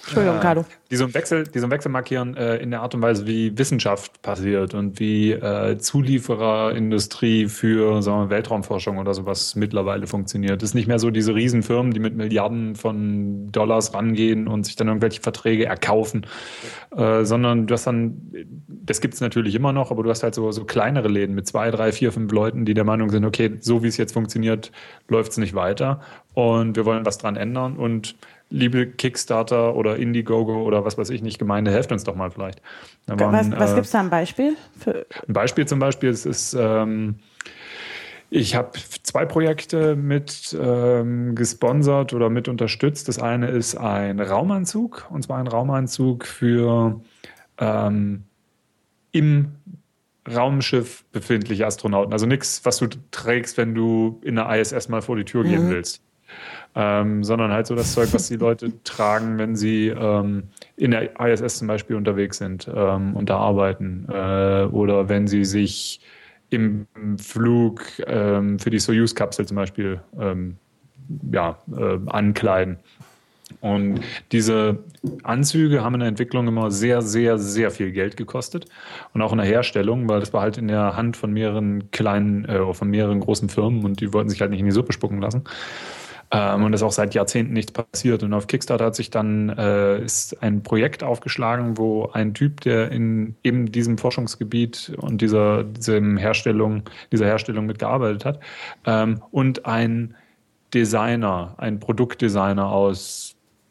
Entschuldigung, 0.09 0.40
Carlo. 0.40 0.64
Die 0.90 0.97
so 0.97 1.05
einen 1.05 1.14
Wechsel, 1.14 1.44
die 1.44 1.59
so 1.59 1.66
einen 1.66 1.71
Wechsel 1.71 1.90
markieren 1.90 2.35
äh, 2.35 2.57
in 2.57 2.71
der 2.71 2.81
Art 2.81 2.94
und 2.94 3.03
Weise, 3.03 3.27
wie 3.27 3.57
Wissenschaft 3.59 4.23
passiert 4.23 4.73
und 4.73 4.99
wie 4.99 5.33
äh, 5.33 5.77
Zuliefererindustrie 5.77 7.47
für 7.49 8.01
sagen 8.01 8.23
wir, 8.23 8.31
Weltraumforschung 8.31 8.97
oder 8.97 9.12
sowas 9.12 9.55
mittlerweile 9.55 10.07
funktioniert. 10.07 10.62
Es 10.62 10.71
ist 10.71 10.75
nicht 10.75 10.88
mehr 10.88 10.99
so 10.99 11.11
diese 11.11 11.35
Riesenfirmen, 11.35 11.92
die 11.92 12.01
mit 12.01 12.16
Milliarden 12.16 12.75
von 12.75 13.53
Dollars 13.53 13.92
rangehen 13.92 14.49
und 14.49 14.64
sich 14.64 14.77
dann 14.77 14.88
irgendwelche 14.88 15.21
Verträge 15.21 15.66
erkaufen, 15.66 16.27
äh, 16.97 17.25
sondern 17.25 17.66
du 17.66 17.75
hast 17.75 17.87
dann, 17.87 18.33
das 18.68 19.03
gibt 19.03 19.14
es 19.14 19.21
natürlich 19.21 19.55
immer 19.55 19.75
noch, 19.75 19.90
aber 19.90 20.03
du 20.03 20.11
hast 20.11 20.23
halt 20.23 20.35
so, 20.35 20.51
so 20.53 20.64
kleinere 20.64 21.09
Läden 21.09 21.35
mit 21.35 21.47
zwei, 21.47 21.71
drei, 21.71 21.92
vier, 21.92 22.12
fünf 22.12 22.33
Leuten, 22.33 22.64
die 22.64 22.73
der 22.73 22.85
Meinung 22.85 23.11
sind, 23.11 23.27
okay, 23.27 23.59
so 23.61 23.83
wie 23.83 23.88
es 23.88 23.99
jetzt 23.99 24.12
funktioniert, 24.12 24.73
läuft 25.09 25.33
es 25.33 25.38
nicht 25.38 25.55
weiter 25.55 26.01
und 26.33 26.77
wir 26.77 26.87
wollen 26.87 27.05
was 27.05 27.18
dran 27.18 27.37
ändern 27.37 27.77
und 27.77 28.16
liebe 28.50 28.87
Kickstarter 28.87 29.74
oder 29.74 29.96
Indiegogo 29.96 30.62
oder 30.62 30.84
was 30.84 30.96
weiß 30.96 31.11
ich 31.11 31.22
nicht, 31.22 31.38
Gemeinde, 31.38 31.70
helft 31.70 31.92
uns 31.92 32.04
doch 32.04 32.14
mal 32.14 32.30
vielleicht. 32.30 32.62
Waren, 33.06 33.52
was 33.52 33.61
was 33.61 33.72
äh, 33.72 33.74
gibt 33.74 33.87
es 33.87 33.92
da 33.92 34.00
ein 34.00 34.11
Beispiel? 34.11 34.56
Für? 34.78 35.06
Ein 35.26 35.32
Beispiel 35.32 35.66
zum 35.66 35.78
Beispiel 35.78 36.08
ist, 36.08 36.24
ist 36.24 36.54
ähm, 36.58 37.16
ich 38.30 38.54
habe 38.54 38.72
zwei 39.02 39.24
Projekte 39.24 39.96
mit 39.96 40.56
ähm, 40.61 41.34
gesponsert 41.34 42.12
oder 42.12 42.30
mit 42.30 42.48
unterstützt. 42.48 43.08
Das 43.08 43.18
eine 43.18 43.48
ist 43.48 43.74
ein 43.76 44.20
Raumanzug, 44.20 45.06
und 45.11 45.22
zwar 45.22 45.38
ein 45.38 45.46
Raumanzug 45.46 46.26
für 46.26 47.00
ähm, 47.58 48.24
im 49.12 49.52
Raumschiff 50.30 51.04
befindliche 51.11 51.66
Astronauten. 51.66 52.12
Also 52.12 52.26
nichts, 52.26 52.64
was 52.64 52.78
du 52.78 52.88
trägst, 53.11 53.56
wenn 53.56 53.74
du 53.74 54.20
in 54.22 54.37
der 54.37 54.48
ISS 54.58 54.90
mal 54.90 55.00
vor 55.00 55.16
die 55.16 55.24
Tür 55.24 55.44
gehen 55.44 55.66
mhm. 55.66 55.70
willst 55.70 56.02
ähm, 56.75 57.25
sondern 57.25 57.53
halt 57.53 57.67
so 57.67 57.75
das 57.75 57.93
Zeug, 57.93 58.09
was 58.12 58.29
die 58.29 58.37
Leute 58.37 58.73
tragen, 58.85 59.38
wenn 59.38 59.57
sie 59.57 59.88
ähm, 59.88 60.45
in 60.77 60.93
der 60.93 61.19
ISS 61.21 61.59
zum 61.59 61.69
Beispiel 61.69 61.97
unterwegs 61.97 62.38
sind 62.38 62.69
ähm, 62.73 63.17
und 63.17 63.31
da 63.31 63.38
arbeiten 63.38 64.07
äh, 64.09 64.64
oder 64.71 65.09
wenn 65.09 65.27
sie 65.27 65.45
sich 65.45 66.01
im 66.51 66.87
Flug 67.19 67.83
ähm, 68.07 68.59
für 68.59 68.71
die 68.71 68.79
Soyuz-Kapsel 68.79 69.47
zum 69.47 69.57
Beispiel 69.57 70.01
ähm, 70.19 70.57
ja, 71.31 71.59
äh, 71.77 71.99
ankleiden. 72.07 72.79
Und 73.61 74.01
diese 74.31 74.79
Anzüge 75.23 75.83
haben 75.83 75.95
in 75.95 76.01
der 76.01 76.09
Entwicklung 76.09 76.47
immer 76.47 76.71
sehr, 76.71 77.03
sehr, 77.03 77.38
sehr 77.38 77.71
viel 77.71 77.93
Geld 77.93 78.17
gekostet. 78.17 78.67
Und 79.14 79.23
auch 79.23 79.33
in 79.33 79.38
der 79.38 79.47
Herstellung, 79.47 80.09
weil 80.09 80.21
das 80.21 80.33
war 80.33 80.43
halt 80.43 80.59
in 80.59 80.69
der 80.69 80.97
Hand 80.97 81.17
von 81.17 81.33
mehreren 81.33 81.91
kleinen, 81.91 82.45
äh, 82.45 82.73
von 82.75 82.88
mehreren 82.88 83.21
großen 83.21 83.49
Firmen 83.49 83.85
und 83.85 84.01
die 84.01 84.12
wollten 84.12 84.31
sich 84.31 84.41
halt 84.41 84.51
nicht 84.51 84.61
in 84.61 84.67
die 84.67 84.73
Suppe 84.73 84.93
spucken 84.93 85.21
lassen. 85.21 85.45
Ähm, 86.31 86.64
und 86.64 86.73
ist 86.75 86.83
auch 86.83 86.93
seit 86.93 87.14
Jahrzehnten 87.14 87.55
nichts 87.55 87.73
passiert. 87.73 88.23
Und 88.23 88.35
auf 88.35 88.47
Kickstarter 88.47 88.87
hat 88.87 88.95
sich 88.95 89.11
dann 89.11 89.49
äh, 89.51 90.03
ist 90.03 90.43
ein 90.43 90.62
Projekt 90.62 91.03
aufgeschlagen, 91.03 91.79
wo 91.79 92.11
ein 92.12 92.35
Typ, 92.35 92.61
der 92.61 92.91
in 92.91 93.37
eben 93.43 93.73
diesem 93.73 93.97
Forschungsgebiet 93.97 94.93
und 94.99 95.23
dieser, 95.23 95.64
diesem 95.64 96.17
Herstellung, 96.19 96.83
dieser 97.12 97.27
Herstellung 97.27 97.67
mitgearbeitet 97.67 98.25
hat, 98.25 98.41
ähm, 98.85 99.23
und 99.31 99.64
ein 99.64 100.14
Designer, 100.75 101.55
ein 101.57 101.81
Produktdesigner 101.81 102.71
aus 102.71 103.28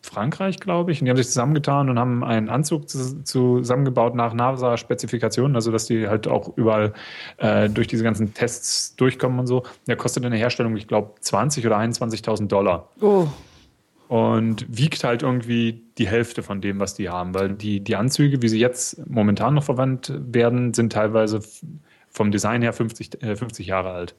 Frankreich, 0.08 0.60
glaube 0.60 0.92
ich. 0.92 1.02
Und 1.02 1.06
die 1.06 1.10
haben 1.12 1.18
sich 1.18 1.28
zusammengetan 1.28 1.90
und 1.90 2.00
haben 2.00 2.24
einen 2.24 2.50
Anzug 2.50 2.90
zusammengebaut 2.90 4.16
nach 4.16 4.34
NASA-Spezifikationen, 4.34 5.56
also 5.56 5.72
dass 5.72 5.86
die 5.86 6.08
halt 6.08 6.28
auch 6.28 6.58
überall 6.58 6.94
äh, 7.38 7.70
durch 7.70 7.88
diese 7.88 8.04
ganzen 8.04 8.34
Tests 8.34 8.96
durchkommen 8.96 9.40
und 9.40 9.48
so. 9.48 9.64
Der 9.88 9.96
kostet 9.96 10.24
in 10.24 10.32
der 10.32 10.40
Herstellung, 10.40 10.76
ich 10.76 10.88
glaube, 10.88 11.14
20 11.20 11.66
oder 11.66 11.78
21.000 11.78 12.48
Dollar. 12.48 12.90
Oh. 13.02 13.28
Und 14.08 14.66
wiegt 14.70 15.04
halt 15.04 15.22
irgendwie 15.24 15.84
die 15.98 16.08
Hälfte 16.08 16.42
von 16.42 16.62
dem, 16.62 16.80
was 16.80 16.96
die 16.96 17.10
haben, 17.10 17.34
weil 17.34 17.50
die, 17.50 17.82
die 17.82 17.96
Anzüge, 17.96 18.42
wie 18.42 18.48
sie 18.48 18.60
jetzt 18.60 19.06
momentan 19.08 19.54
noch 19.54 19.64
verwandt 19.64 20.14
werden, 20.18 20.74
sind 20.74 20.94
teilweise 20.94 21.42
vom 22.10 22.32
Design 22.32 22.62
her 22.62 22.74
50, 22.74 23.22
äh, 23.22 23.36
50 23.36 23.68
Jahre 23.68 23.92
alt. 23.92 24.16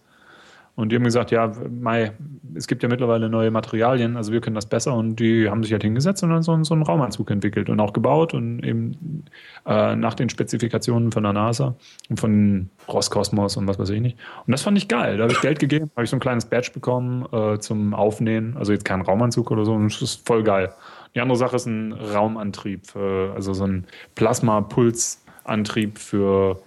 Und 0.78 0.92
die 0.92 0.96
haben 0.96 1.02
gesagt, 1.02 1.32
ja, 1.32 1.50
Mai, 1.68 2.12
es 2.54 2.68
gibt 2.68 2.84
ja 2.84 2.88
mittlerweile 2.88 3.28
neue 3.28 3.50
Materialien, 3.50 4.16
also 4.16 4.32
wir 4.32 4.40
können 4.40 4.54
das 4.54 4.66
besser. 4.66 4.94
Und 4.94 5.16
die 5.16 5.50
haben 5.50 5.64
sich 5.64 5.72
halt 5.72 5.82
hingesetzt 5.82 6.22
und 6.22 6.30
dann 6.30 6.44
so, 6.44 6.62
so 6.62 6.72
einen 6.72 6.84
Raumanzug 6.84 7.32
entwickelt 7.32 7.68
und 7.68 7.80
auch 7.80 7.92
gebaut 7.92 8.32
und 8.32 8.62
eben 8.62 9.24
äh, 9.66 9.96
nach 9.96 10.14
den 10.14 10.28
Spezifikationen 10.28 11.10
von 11.10 11.24
der 11.24 11.32
NASA 11.32 11.74
und 12.08 12.20
von 12.20 12.70
Roskosmos 12.86 13.56
und 13.56 13.66
was 13.66 13.80
weiß 13.80 13.90
ich 13.90 14.00
nicht. 14.00 14.16
Und 14.46 14.52
das 14.52 14.62
fand 14.62 14.78
ich 14.78 14.86
geil. 14.86 15.16
Da 15.16 15.24
habe 15.24 15.32
ich 15.32 15.40
Geld 15.40 15.58
gegeben, 15.58 15.90
habe 15.96 16.04
ich 16.04 16.10
so 16.10 16.16
ein 16.16 16.20
kleines 16.20 16.44
Badge 16.44 16.70
bekommen 16.72 17.26
äh, 17.32 17.58
zum 17.58 17.92
Aufnähen. 17.92 18.56
Also 18.56 18.70
jetzt 18.70 18.84
kein 18.84 19.00
Raumanzug 19.00 19.50
oder 19.50 19.64
so. 19.64 19.72
Und 19.72 19.92
das 19.92 20.00
ist 20.00 20.24
voll 20.28 20.44
geil. 20.44 20.72
Die 21.16 21.20
andere 21.20 21.38
Sache 21.38 21.56
ist 21.56 21.66
ein 21.66 21.92
Raumantrieb, 21.92 22.94
äh, 22.94 23.30
also 23.30 23.52
so 23.52 23.64
ein 23.64 23.84
Plasma-Pulsantrieb 24.14 25.98
für 25.98 26.60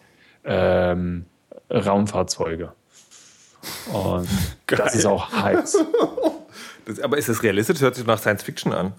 ähm, 0.43 1.27
Raumfahrzeuge. 1.69 2.73
Und 3.93 4.27
Geil. 4.67 4.79
das 4.83 4.95
ist 4.95 5.05
auch 5.05 5.31
heiß. 5.31 5.77
Das, 6.83 6.99
aber 6.99 7.19
ist 7.19 7.29
das 7.29 7.43
realistisch? 7.43 7.75
Das 7.75 7.83
hört 7.83 7.95
sich 7.95 8.07
nach 8.07 8.17
Science 8.17 8.41
Fiction 8.41 8.73
an. 8.73 8.93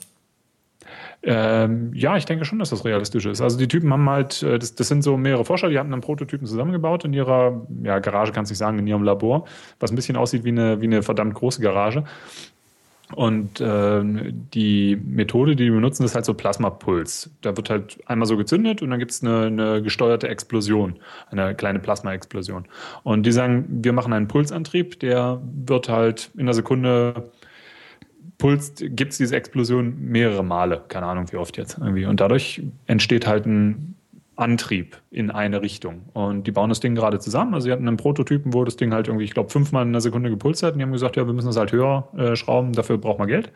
Ähm, 1.24 1.92
ja, 1.94 2.16
ich 2.16 2.24
denke 2.26 2.44
schon, 2.44 2.58
dass 2.58 2.70
das 2.70 2.84
realistisch 2.84 3.26
ist. 3.26 3.40
Also 3.40 3.56
die 3.56 3.68
Typen 3.68 3.92
haben 3.92 4.08
halt, 4.08 4.42
äh, 4.42 4.58
das, 4.58 4.74
das 4.74 4.88
sind 4.88 5.02
so 5.02 5.16
mehrere 5.16 5.44
Forscher, 5.44 5.68
die 5.68 5.78
haben 5.78 5.92
einen 5.92 6.00
Prototypen 6.00 6.46
zusammengebaut 6.46 7.04
in 7.04 7.12
ihrer 7.12 7.64
ja, 7.82 8.00
Garage, 8.00 8.32
kannst 8.32 8.50
du 8.50 8.52
nicht 8.52 8.58
sagen, 8.58 8.78
in 8.78 8.86
ihrem 8.86 9.02
Labor, 9.04 9.46
was 9.78 9.90
ein 9.90 9.96
bisschen 9.96 10.16
aussieht 10.16 10.44
wie 10.44 10.50
eine, 10.50 10.80
wie 10.80 10.86
eine 10.86 11.02
verdammt 11.02 11.34
große 11.34 11.60
Garage. 11.60 12.04
Und 13.14 13.60
äh, 13.60 14.02
die 14.04 14.96
Methode, 14.96 15.56
die 15.56 15.64
die 15.64 15.70
benutzen, 15.70 16.04
ist 16.04 16.14
halt 16.14 16.24
so 16.24 16.34
Plasmapuls. 16.34 17.30
Da 17.40 17.56
wird 17.56 17.70
halt 17.70 17.98
einmal 18.06 18.26
so 18.26 18.36
gezündet 18.36 18.82
und 18.82 18.90
dann 18.90 18.98
gibt 18.98 19.10
es 19.10 19.22
eine, 19.22 19.46
eine, 19.46 19.82
gesteuerte 19.82 20.28
Explosion, 20.28 20.98
eine 21.30 21.54
kleine 21.54 21.78
Plasmaexplosion. 21.78 22.66
Und 23.02 23.24
die 23.24 23.32
sagen, 23.32 23.66
wir 23.68 23.92
machen 23.92 24.12
einen 24.12 24.28
Pulsantrieb, 24.28 25.00
der 25.00 25.40
wird 25.66 25.88
halt 25.88 26.30
in 26.34 26.42
einer 26.42 26.54
Sekunde 26.54 27.30
Puls, 28.38 28.74
gibt 28.76 29.12
es 29.12 29.18
diese 29.18 29.36
Explosion 29.36 29.94
mehrere 30.00 30.42
Male, 30.42 30.82
keine 30.88 31.06
Ahnung 31.06 31.30
wie 31.30 31.36
oft 31.36 31.56
jetzt 31.56 31.78
irgendwie. 31.78 32.06
Und 32.06 32.20
dadurch 32.20 32.62
entsteht 32.86 33.26
halt 33.26 33.46
ein 33.46 33.94
Antrieb 34.36 34.96
in 35.10 35.30
eine 35.30 35.62
Richtung. 35.62 36.02
Und 36.14 36.46
die 36.46 36.52
bauen 36.52 36.70
das 36.70 36.80
Ding 36.80 36.94
gerade 36.94 37.18
zusammen. 37.18 37.54
Also 37.54 37.66
sie 37.66 37.72
hatten 37.72 37.86
einen 37.86 37.96
Prototypen, 37.96 38.54
wo 38.54 38.64
das 38.64 38.76
Ding 38.76 38.92
halt 38.92 39.08
irgendwie, 39.08 39.24
ich 39.24 39.34
glaube, 39.34 39.50
fünfmal 39.50 39.82
in 39.82 39.90
einer 39.90 40.00
Sekunde 40.00 40.30
gepulst 40.30 40.62
hat. 40.62 40.72
Und 40.72 40.78
die 40.78 40.84
haben 40.84 40.92
gesagt, 40.92 41.16
ja, 41.16 41.26
wir 41.26 41.34
müssen 41.34 41.48
das 41.48 41.56
halt 41.56 41.72
höher 41.72 42.08
äh, 42.16 42.34
schrauben, 42.36 42.72
dafür 42.72 42.98
braucht 42.98 43.18
man 43.18 43.28
Geld. 43.28 43.52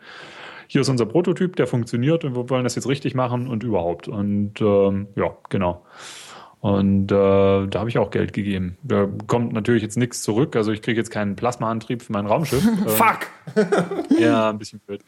Hier 0.67 0.81
ist 0.81 0.89
unser 0.89 1.05
Prototyp, 1.05 1.55
der 1.55 1.65
funktioniert 1.65 2.25
und 2.25 2.35
wir 2.35 2.49
wollen 2.49 2.65
das 2.65 2.75
jetzt 2.75 2.87
richtig 2.87 3.15
machen 3.15 3.47
und 3.47 3.63
überhaupt. 3.63 4.07
Und 4.07 4.59
ähm, 4.61 5.07
ja, 5.15 5.35
genau. 5.49 5.85
Und 6.59 7.11
äh, 7.11 7.15
da 7.67 7.79
habe 7.79 7.89
ich 7.89 7.97
auch 7.97 8.09
Geld 8.09 8.33
gegeben. 8.33 8.77
Da 8.83 9.07
kommt 9.27 9.53
natürlich 9.53 9.83
jetzt 9.83 9.95
nichts 9.95 10.21
zurück. 10.23 10.55
Also 10.55 10.71
ich 10.71 10.81
kriege 10.81 10.99
jetzt 10.99 11.11
keinen 11.11 11.35
Plasmaantrieb 11.35 12.01
für 12.01 12.11
mein 12.11 12.25
Raumschiff. 12.25 12.63
Fuck! 12.87 13.27
ja, 14.19 14.49
ein 14.49 14.57
bisschen 14.57 14.79
blöd. 14.79 15.01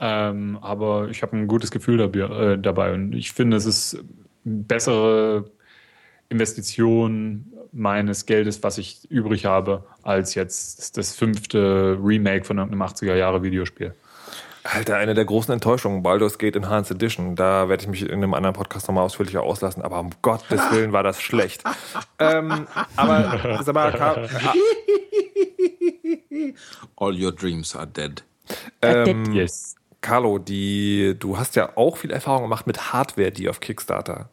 Ähm, 0.00 0.58
aber 0.62 1.08
ich 1.10 1.22
habe 1.22 1.36
ein 1.36 1.46
gutes 1.48 1.70
Gefühl 1.70 1.98
dabei, 1.98 2.52
äh, 2.52 2.58
dabei. 2.58 2.94
Und 2.94 3.12
ich 3.14 3.32
finde, 3.32 3.56
es 3.56 3.66
ist 3.66 4.02
bessere 4.44 5.50
Investition 6.28 7.52
meines 7.72 8.26
Geldes, 8.26 8.62
was 8.62 8.78
ich 8.78 9.10
übrig 9.10 9.46
habe, 9.46 9.84
als 10.02 10.34
jetzt 10.34 10.96
das 10.96 11.14
fünfte 11.14 11.98
Remake 12.02 12.44
von 12.44 12.58
einem 12.58 12.82
80er 12.82 13.14
Jahre 13.14 13.42
Videospiel. 13.42 13.94
Alter, 14.62 14.96
eine 14.96 15.12
der 15.12 15.26
großen 15.26 15.52
Enttäuschungen, 15.52 16.02
Baldur's 16.02 16.38
Gate 16.38 16.56
Enhanced 16.56 16.92
Edition. 16.92 17.36
Da 17.36 17.68
werde 17.68 17.82
ich 17.82 17.88
mich 17.88 18.02
in 18.02 18.12
einem 18.12 18.32
anderen 18.32 18.54
Podcast 18.54 18.88
nochmal 18.88 19.04
ausführlicher 19.04 19.42
auslassen, 19.42 19.82
aber 19.82 20.00
um 20.00 20.10
Gottes 20.22 20.60
Willen 20.72 20.92
war 20.92 21.02
das 21.02 21.20
schlecht. 21.20 21.62
ähm, 22.18 22.66
aber, 22.96 23.62
sag 23.62 23.74
mal, 23.74 24.18
All 26.96 27.22
your 27.22 27.32
dreams 27.32 27.76
are 27.76 27.86
dead. 27.86 28.24
Ähm, 28.80 29.32
yes. 29.32 29.76
Carlo, 30.00 30.38
die, 30.38 31.14
du 31.18 31.36
hast 31.36 31.56
ja 31.56 31.76
auch 31.76 31.98
viel 31.98 32.10
Erfahrung 32.10 32.42
gemacht 32.42 32.66
mit 32.66 32.92
Hardware, 32.92 33.32
die 33.32 33.48
auf 33.48 33.60
Kickstarter 33.60 34.30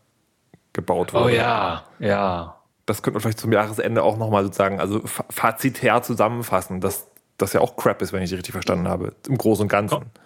gebaut 0.73 1.13
wurde. 1.13 1.25
Oh 1.25 1.29
ja, 1.29 1.83
ja. 1.99 2.57
Das 2.85 3.03
könnte 3.03 3.15
man 3.15 3.21
vielleicht 3.21 3.39
zum 3.39 3.51
Jahresende 3.51 4.03
auch 4.03 4.17
nochmal 4.17 4.43
sozusagen, 4.43 4.79
also 4.79 5.01
fazitär 5.05 6.01
zusammenfassen, 6.01 6.81
dass 6.81 7.07
das 7.37 7.53
ja 7.53 7.61
auch 7.61 7.75
Crap 7.75 8.01
ist, 8.01 8.13
wenn 8.13 8.21
ich 8.21 8.29
die 8.29 8.35
richtig 8.35 8.53
verstanden 8.53 8.87
habe, 8.87 9.13
im 9.27 9.37
Großen 9.37 9.63
und 9.63 9.69
Ganzen. 9.69 9.95
Kommt, 9.95 10.19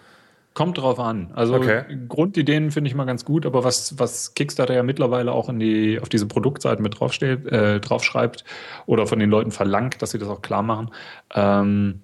kommt 0.54 0.78
drauf 0.78 0.98
an. 0.98 1.30
Also 1.34 1.54
okay. 1.54 1.84
Grundideen 2.08 2.70
finde 2.70 2.88
ich 2.88 2.94
mal 2.94 3.04
ganz 3.04 3.24
gut, 3.24 3.46
aber 3.46 3.64
was, 3.64 3.98
was 3.98 4.34
Kickstarter 4.34 4.74
ja 4.74 4.82
mittlerweile 4.82 5.32
auch 5.32 5.48
in 5.48 5.58
die, 5.58 6.00
auf 6.00 6.08
diese 6.08 6.26
Produktseiten 6.26 6.82
mit 6.82 6.98
draufsteht, 6.98 7.46
äh, 7.46 7.80
draufschreibt 7.80 8.44
oder 8.86 9.06
von 9.06 9.18
den 9.18 9.30
Leuten 9.30 9.50
verlangt, 9.50 10.00
dass 10.02 10.10
sie 10.10 10.18
das 10.18 10.28
auch 10.28 10.42
klar 10.42 10.62
machen, 10.62 10.90
ähm, 11.34 12.00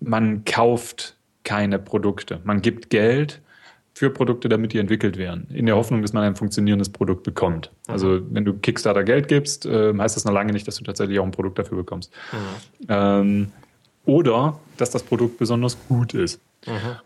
man 0.00 0.44
kauft 0.44 1.16
keine 1.44 1.78
Produkte. 1.78 2.40
Man 2.44 2.62
gibt 2.62 2.90
Geld 2.90 3.40
für 3.98 4.10
Produkte, 4.10 4.48
damit 4.48 4.72
die 4.72 4.78
entwickelt 4.78 5.16
werden, 5.16 5.48
in 5.52 5.66
der 5.66 5.74
Hoffnung, 5.76 6.02
dass 6.02 6.12
man 6.12 6.22
ein 6.22 6.36
funktionierendes 6.36 6.88
Produkt 6.90 7.24
bekommt. 7.24 7.72
Also 7.88 8.20
wenn 8.30 8.44
du 8.44 8.54
Kickstarter 8.54 9.02
Geld 9.02 9.26
gibst, 9.26 9.66
äh, 9.66 9.92
heißt 9.96 10.16
das 10.16 10.24
noch 10.24 10.32
lange 10.32 10.52
nicht, 10.52 10.68
dass 10.68 10.76
du 10.76 10.84
tatsächlich 10.84 11.18
auch 11.18 11.24
ein 11.24 11.32
Produkt 11.32 11.58
dafür 11.58 11.78
bekommst. 11.78 12.12
Ähm, 12.88 13.50
oder 14.04 14.58
dass 14.76 14.90
das 14.90 15.02
Produkt 15.02 15.38
besonders 15.38 15.76
gut 15.88 16.14
ist. 16.14 16.40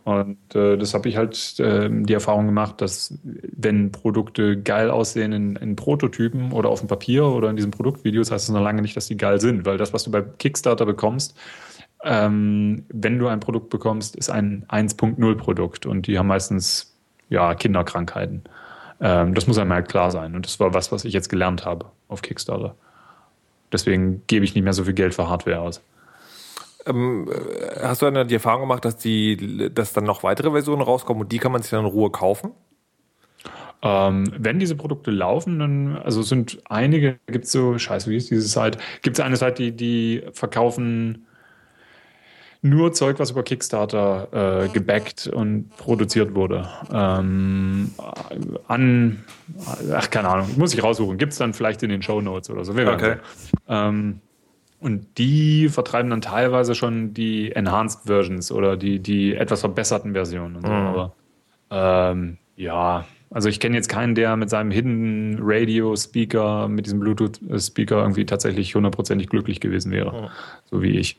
Und 0.05 0.39
äh, 0.55 0.77
das 0.77 0.95
habe 0.95 1.09
ich 1.09 1.17
halt 1.17 1.59
äh, 1.61 1.89
die 1.91 2.13
Erfahrung 2.13 2.47
gemacht, 2.47 2.81
dass 2.81 3.19
wenn 3.23 3.91
Produkte 3.91 4.61
geil 4.61 4.91
aussehen 4.91 5.33
in, 5.33 5.57
in 5.57 5.77
Prototypen 5.77 6.53
oder 6.53 6.69
auf 6.69 6.81
dem 6.81 6.89
Papier 6.89 7.27
oder 7.27 7.51
in 7.51 7.57
diesen 7.57 7.71
Produktvideos, 7.71 8.31
heißt 8.31 8.49
das 8.49 8.55
noch 8.55 8.63
lange 8.63 8.83
nicht, 8.83 8.97
dass 8.97 9.07
die 9.07 9.17
geil 9.17 9.41
sind, 9.41 9.67
weil 9.67 9.79
das, 9.79 9.93
was 9.93 10.05
du 10.05 10.11
bei 10.11 10.23
Kickstarter 10.23 10.87
bekommst, 10.87 11.37
ähm, 12.05 12.85
wenn 12.89 13.19
du 13.19 13.29
ein 13.29 13.41
Produkt 13.41 13.71
bekommst, 13.71 14.17
ist 14.17 14.31
ein 14.31 14.65
1.0 14.69 15.35
Produkt 15.37 15.87
und 15.87 16.07
die 16.07 16.19
haben 16.19 16.27
meistens 16.27 16.97
ja, 17.29 17.55
Kinderkrankheiten. 17.55 18.45
Ähm, 19.01 19.35
das 19.35 19.47
muss 19.47 19.59
einem 19.59 19.73
halt 19.73 19.89
klar 19.89 20.11
sein. 20.11 20.35
Und 20.35 20.47
das 20.47 20.61
war 20.61 20.75
was, 20.75 20.93
was 20.93 21.05
ich 21.05 21.13
jetzt 21.13 21.29
gelernt 21.29 21.65
habe 21.65 21.87
auf 22.09 22.23
Kickstarter. 22.23 22.75
Deswegen 23.73 24.23
gebe 24.27 24.45
ich 24.45 24.55
nicht 24.55 24.65
mehr 24.65 24.73
so 24.73 24.85
viel 24.85 24.93
Geld 24.93 25.15
für 25.15 25.29
Hardware 25.29 25.61
aus. 25.61 25.81
Ähm, 26.87 27.29
äh, 27.31 27.81
hast 27.83 28.03
du 28.03 28.11
dann 28.11 28.29
die 28.29 28.35
Erfahrung 28.35 28.63
gemacht, 28.63 28.85
dass, 28.85 28.97
die, 28.97 29.71
dass 29.73 29.93
dann 29.93 30.05
noch 30.05 30.23
weitere 30.23 30.51
Versionen 30.51 30.83
rauskommen 30.83 31.23
und 31.23 31.33
die 31.33 31.39
kann 31.39 31.53
man 31.53 31.63
sich 31.63 31.71
dann 31.71 31.81
in 31.81 31.91
Ruhe 31.91 32.11
kaufen? 32.11 32.53
Ähm, 33.85 34.33
wenn 34.39 34.61
diese 34.61 34.77
Produkte 34.77 35.11
laufen, 35.11 35.59
dann, 35.59 35.97
also 35.97 36.23
sind 36.23 36.63
einige, 36.69 37.19
gibt 37.27 37.47
es 37.47 37.53
so, 37.53 37.79
scheiße, 37.79 38.09
wie 38.11 38.17
ist 38.17 38.31
diese 38.31 38.43
Seite? 38.43 38.79
Gibt 39.03 39.19
es 39.19 39.25
eine 39.25 39.37
Seite, 39.37 39.63
die, 39.63 39.73
die 39.73 40.23
verkaufen 40.33 41.27
nur 42.63 42.93
Zeug, 42.93 43.19
was 43.19 43.33
über 43.33 43.43
Kickstarter 43.43 44.65
äh, 44.65 44.69
gebackt 44.69 45.27
und 45.27 45.77
produziert 45.77 46.35
wurde. 46.37 46.69
Ähm, 46.93 47.91
an, 48.69 49.25
ach, 49.93 50.09
keine 50.11 50.29
Ahnung, 50.29 50.49
muss 50.57 50.73
ich 50.73 50.83
raussuchen. 50.83 51.19
Gibt 51.19 51.33
es 51.33 51.39
dann 51.39 51.55
vielleicht 51.55 51.83
in 51.83 51.91
den 51.91 52.03
Show 52.03 52.21
Notes 52.21 52.51
oder 52.51 52.65
so. 52.65 52.73
Okay. 52.73 53.17
Ähm, 53.69 54.21
und 54.79 55.19
die 55.19 55.69
vertreiben 55.69 56.11
dann 56.11 56.21
teilweise 56.21 56.75
schon 56.75 57.15
die 57.15 57.53
Enhanced 57.53 58.01
Versions 58.05 58.51
oder 58.53 58.77
die, 58.77 59.01
die 59.01 59.35
etwas 59.35 59.61
verbesserten 59.61 60.13
Versionen. 60.13 60.57
Und 60.57 60.67
so. 60.67 60.73
Aber 60.73 61.15
ähm, 61.71 62.39
ja, 62.57 63.05
also 63.31 63.49
ich 63.49 63.61
kenne 63.61 63.77
jetzt 63.77 63.89
keinen, 63.89 64.15
der 64.15 64.37
mit 64.37 64.51
seinem 64.51 64.71
Hidden 64.71 65.39
Radio 65.41 65.97
Speaker, 65.97 66.69
mit 66.69 66.87
diesem 66.87 67.01
Bluetooth 67.01 67.41
Speaker 67.59 68.03
irgendwie 68.03 68.27
tatsächlich 68.27 68.75
hundertprozentig 68.75 69.29
glücklich 69.29 69.61
gewesen 69.61 69.91
wäre. 69.91 70.31
So 70.71 70.83
wie 70.83 70.99
ich. 70.99 71.19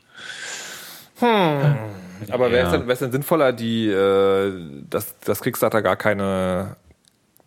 Aber 1.20 2.50
wäre 2.50 2.66
es 2.66 2.72
Ja. 2.72 2.78
denn, 2.78 2.88
denn 2.88 3.12
sinnvoller, 3.12 3.52
die, 3.52 3.88
äh, 3.88 4.52
dass, 4.88 5.18
dass 5.20 5.40
Kickstarter 5.42 5.82
gar 5.82 5.96
keine, 5.96 6.76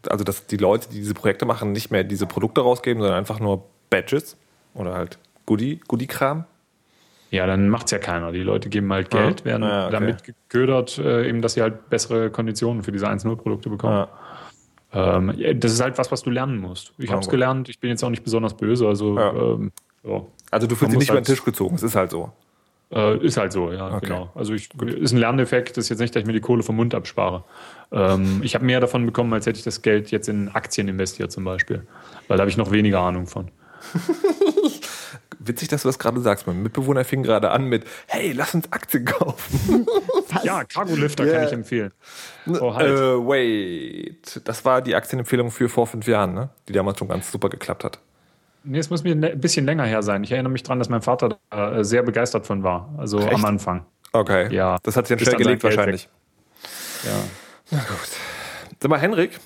also 0.10 0.24
dass 0.24 0.46
die 0.48 0.58
Leute, 0.58 0.90
die 0.90 0.98
diese 0.98 1.14
Projekte 1.14 1.46
machen, 1.46 1.72
nicht 1.72 1.92
mehr 1.92 2.04
diese 2.04 2.26
Produkte 2.28 2.62
rausgeben, 2.62 3.02
sondern 3.02 3.18
einfach 3.18 3.40
nur 3.40 3.64
Badges 3.90 4.38
oder 4.74 4.94
halt 4.94 5.18
Goodie, 5.46 5.80
Goodie-Kram? 5.88 6.46
Ja, 7.32 7.46
dann 7.46 7.68
macht's 7.70 7.92
ja 7.92 7.98
keiner. 7.98 8.32
Die 8.32 8.40
Leute 8.44 8.70
geben 8.70 8.92
halt 8.94 9.14
Ja. 9.14 9.22
Geld, 9.24 9.44
werden 9.46 9.64
Ja, 9.64 9.86
okay. 9.88 9.92
damit 9.94 10.24
geködert, 10.24 10.98
äh, 10.98 11.28
eben, 11.28 11.42
dass 11.42 11.54
sie 11.54 11.62
halt 11.62 11.90
bessere 11.90 12.30
Konditionen 12.30 12.84
für 12.84 12.92
diese 12.92 13.08
1.0-Produkte 13.10 13.70
bekommen. 13.70 14.08
Ähm, 14.94 15.34
ja, 15.36 15.54
das 15.54 15.74
ist 15.74 15.82
halt 15.82 15.98
was, 15.98 16.10
was 16.12 16.24
du 16.24 16.30
lernen 16.30 16.58
musst. 16.60 16.94
Ich 16.98 17.06
Ja, 17.08 17.12
habe 17.12 17.22
es 17.22 17.28
gelernt, 17.30 17.68
ich 17.68 17.80
bin 17.80 17.90
jetzt 17.90 18.04
auch 18.04 18.10
nicht 18.10 18.24
besonders 18.24 18.56
böse, 18.56 18.88
also 18.88 19.18
Ja. 19.18 19.34
ähm, 19.34 19.72
ja. 20.04 20.22
Also 20.50 20.68
du 20.68 20.76
fühlst 20.76 20.94
dich 20.94 21.00
nicht 21.00 21.10
über 21.10 21.16
den 21.16 21.26
halt- 21.26 21.26
Tisch 21.26 21.44
gezogen, 21.44 21.76
es 21.76 21.84
ist 21.84 21.96
halt 21.96 22.12
so. 22.12 22.32
Äh, 22.92 23.18
ist 23.26 23.36
halt 23.38 23.52
so, 23.52 23.72
ja, 23.72 23.88
Okay. 23.98 24.06
genau. 24.08 24.32
Also 24.34 24.54
ich, 24.54 24.70
ist 24.82 25.12
ein 25.12 25.18
Lerneffekt, 25.18 25.76
das 25.76 25.86
ist 25.86 25.90
jetzt 25.90 26.00
nicht, 26.00 26.16
dass 26.16 26.22
ich 26.22 26.28
mir 26.28 26.34
die 26.34 26.40
Kohle 26.40 26.64
vom 26.64 26.78
Mund 26.78 26.96
abspare. 26.96 27.44
Ähm, 27.92 28.40
ich 28.44 28.56
habe 28.56 28.64
mehr 28.66 28.80
davon 28.80 29.06
bekommen, 29.06 29.34
als 29.34 29.46
hätte 29.46 29.58
ich 29.58 29.66
das 29.66 29.82
Geld 29.82 30.10
jetzt 30.12 30.30
in 30.30 30.50
Aktien 30.50 30.88
investiert 30.88 31.32
zum 31.32 31.44
Beispiel. 31.44 31.86
Weil 32.28 32.38
da 32.38 32.42
habe 32.42 32.50
ich 32.50 32.58
noch 32.58 32.72
weniger 32.72 33.00
Ahnung 33.02 33.28
von. 33.28 33.50
Witzig, 35.40 35.68
dass 35.70 35.84
du 35.84 35.88
das 35.90 36.00
gerade 36.00 36.20
sagst. 36.20 36.48
Mein 36.48 36.62
Mitbewohner 36.64 37.06
fing 37.06 37.24
gerade 37.24 37.52
an 37.52 37.66
mit, 37.66 37.86
hey, 38.08 38.32
lass 38.34 38.54
uns 38.56 38.72
Aktien 38.72 39.06
kaufen. 39.06 39.86
Ja, 40.44 40.66
Cargo 40.66 40.94
Lifter 40.94 41.24
Yeah. 41.24 41.36
kann 41.38 41.48
ich 41.48 41.54
empfehlen. 41.54 41.92
Oh, 42.60 42.76
halt. 42.76 42.90
Äh, 42.92 43.18
wait. 43.28 44.42
Das 44.44 44.66
war 44.66 44.82
die 44.82 44.94
Aktienempfehlung 44.94 45.52
für 45.52 45.70
vor 45.70 45.88
fünf 45.88 46.06
Jahren, 46.06 46.34
ne? 46.34 46.50
Die 46.68 46.74
damals 46.74 47.00
schon 47.00 47.08
ganz 47.08 47.32
super 47.32 47.48
geklappt 47.50 47.86
hat. 47.86 48.00
Nee, 48.68 48.80
es 48.80 48.90
muss 48.90 49.04
mir 49.04 49.14
ein 49.16 49.40
bisschen 49.40 49.66
länger 49.66 49.86
her 49.86 50.04
sein. 50.04 50.24
Ich 50.24 50.32
erinnere 50.32 50.52
mich 50.52 50.64
daran, 50.64 50.80
dass 50.80 50.90
mein 50.90 51.02
Vater 51.02 51.38
da 51.50 51.78
äh, 51.78 51.84
sehr 51.84 52.04
begeistert 52.04 52.46
von 52.46 52.64
war. 52.64 52.94
Also 52.98 53.20
Echt? 53.20 53.34
am 53.34 53.46
Anfang. 53.46 53.86
Okay. 54.12 54.54
Ja. 54.54 54.78
Das 54.84 54.96
hat 54.98 55.08
sich 55.08 55.18
dann 55.18 55.26
schnell 55.26 55.38
gelegt 55.38 55.64
wahrscheinlich. 55.64 56.10
Ja. 57.04 57.78
Sag 58.80 58.90
mal, 58.90 59.00
Henrik, 59.00 59.40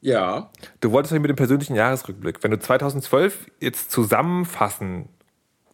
Ja. 0.00 0.50
du 0.80 0.92
wolltest 0.92 1.12
ja 1.12 1.18
mit 1.20 1.28
dem 1.30 1.36
persönlichen 1.36 1.74
Jahresrückblick, 1.74 2.42
wenn 2.42 2.50
du 2.50 2.58
2012 2.58 3.46
jetzt 3.60 3.90
zusammenfassen 3.90 5.08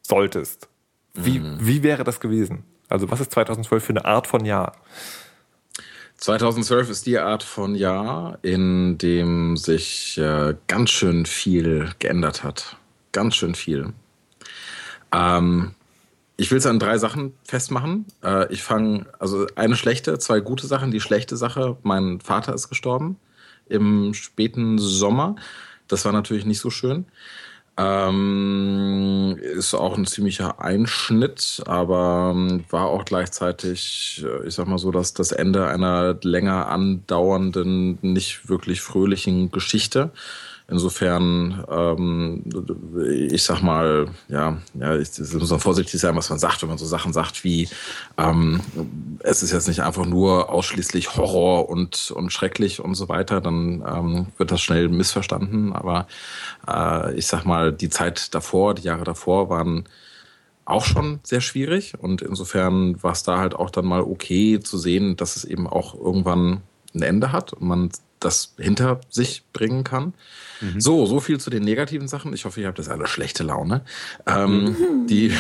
solltest, 0.02 0.68
wie, 1.14 1.42
wie 1.58 1.82
wäre 1.82 2.04
das 2.04 2.20
gewesen? 2.20 2.64
Also 2.88 3.10
was 3.10 3.20
ist 3.20 3.32
2012 3.32 3.84
für 3.84 3.90
eine 3.90 4.04
Art 4.04 4.26
von 4.26 4.44
Jahr? 4.44 4.72
2012 6.18 6.90
ist 6.90 7.06
die 7.06 7.18
Art 7.18 7.42
von 7.42 7.74
Jahr, 7.74 8.38
in 8.42 8.98
dem 8.98 9.56
sich 9.56 10.18
äh, 10.18 10.54
ganz 10.68 10.90
schön 10.90 11.24
viel 11.24 11.90
geändert 11.98 12.44
hat. 12.44 12.76
Ganz 13.12 13.36
schön 13.36 13.54
viel. 13.54 13.92
Ähm, 15.12 15.74
ich 16.36 16.50
will 16.50 16.58
es 16.58 16.66
an 16.66 16.78
drei 16.78 16.98
Sachen 16.98 17.34
festmachen. 17.44 18.06
Äh, 18.22 18.52
ich 18.52 18.62
fange, 18.62 19.06
also 19.18 19.46
eine 19.56 19.76
schlechte, 19.76 20.18
zwei 20.18 20.40
gute 20.40 20.66
Sachen. 20.66 20.90
Die 20.90 21.00
schlechte 21.00 21.36
Sache, 21.36 21.76
mein 21.82 22.20
Vater 22.20 22.54
ist 22.54 22.68
gestorben 22.68 23.16
im 23.68 24.14
späten 24.14 24.78
Sommer. 24.78 25.36
Das 25.88 26.04
war 26.04 26.12
natürlich 26.12 26.44
nicht 26.44 26.60
so 26.60 26.70
schön. 26.70 27.06
Ähm, 27.76 29.38
ist 29.38 29.74
auch 29.74 29.96
ein 29.96 30.06
ziemlicher 30.06 30.60
Einschnitt, 30.60 31.62
aber 31.66 32.32
ähm, 32.34 32.64
war 32.68 32.86
auch 32.86 33.04
gleichzeitig, 33.04 34.24
äh, 34.26 34.46
ich 34.46 34.54
sag 34.54 34.66
mal 34.66 34.78
so, 34.78 34.90
dass 34.90 35.14
das 35.14 35.32
Ende 35.32 35.66
einer 35.66 36.18
länger 36.22 36.68
andauernden, 36.68 37.98
nicht 38.02 38.48
wirklich 38.48 38.82
fröhlichen 38.82 39.50
Geschichte. 39.50 40.10
Insofern, 40.70 41.64
ähm, 41.68 42.44
ich 43.10 43.42
sag 43.42 43.60
mal, 43.60 44.06
ja, 44.28 44.58
ja, 44.74 44.96
ich 44.96 45.10
das 45.10 45.32
muss 45.34 45.50
man 45.50 45.58
vorsichtig 45.58 46.00
sein, 46.00 46.14
was 46.14 46.30
man 46.30 46.38
sagt, 46.38 46.62
wenn 46.62 46.68
man 46.68 46.78
so 46.78 46.86
Sachen 46.86 47.12
sagt 47.12 47.42
wie, 47.42 47.68
ähm, 48.16 48.60
es 49.18 49.42
ist 49.42 49.50
jetzt 49.52 49.66
nicht 49.66 49.82
einfach 49.82 50.06
nur 50.06 50.48
ausschließlich 50.48 51.16
Horror 51.16 51.68
und, 51.68 52.12
und 52.12 52.32
schrecklich 52.32 52.80
und 52.80 52.94
so 52.94 53.08
weiter, 53.08 53.40
dann 53.40 53.82
ähm, 53.84 54.26
wird 54.38 54.52
das 54.52 54.60
schnell 54.60 54.88
missverstanden. 54.88 55.72
Aber 55.72 56.06
äh, 56.68 57.14
ich 57.14 57.26
sag 57.26 57.44
mal, 57.44 57.72
die 57.72 57.88
Zeit 57.88 58.32
davor, 58.32 58.74
die 58.74 58.82
Jahre 58.82 59.04
davor 59.04 59.50
waren 59.50 59.88
auch 60.66 60.84
schon 60.84 61.18
sehr 61.24 61.40
schwierig 61.40 61.94
und 61.98 62.22
insofern 62.22 63.02
war 63.02 63.12
es 63.12 63.24
da 63.24 63.38
halt 63.38 63.56
auch 63.56 63.70
dann 63.70 63.86
mal 63.86 64.02
okay 64.02 64.60
zu 64.60 64.78
sehen, 64.78 65.16
dass 65.16 65.34
es 65.34 65.44
eben 65.44 65.66
auch 65.66 65.94
irgendwann 65.94 66.62
ein 66.94 67.02
Ende 67.02 67.32
hat 67.32 67.52
und 67.52 67.66
man 67.66 67.90
das 68.20 68.54
hinter 68.58 69.00
sich 69.08 69.42
bringen 69.52 69.82
kann. 69.82 70.14
So, 70.78 71.06
so 71.06 71.20
viel 71.20 71.40
zu 71.40 71.48
den 71.48 71.62
negativen 71.62 72.06
Sachen. 72.06 72.34
Ich 72.34 72.44
hoffe, 72.44 72.60
ihr 72.60 72.66
habt 72.66 72.76
jetzt 72.76 72.90
alle 72.90 73.06
schlechte 73.06 73.42
Laune. 73.42 73.82
Ähm, 74.26 75.06
die, 75.08 75.32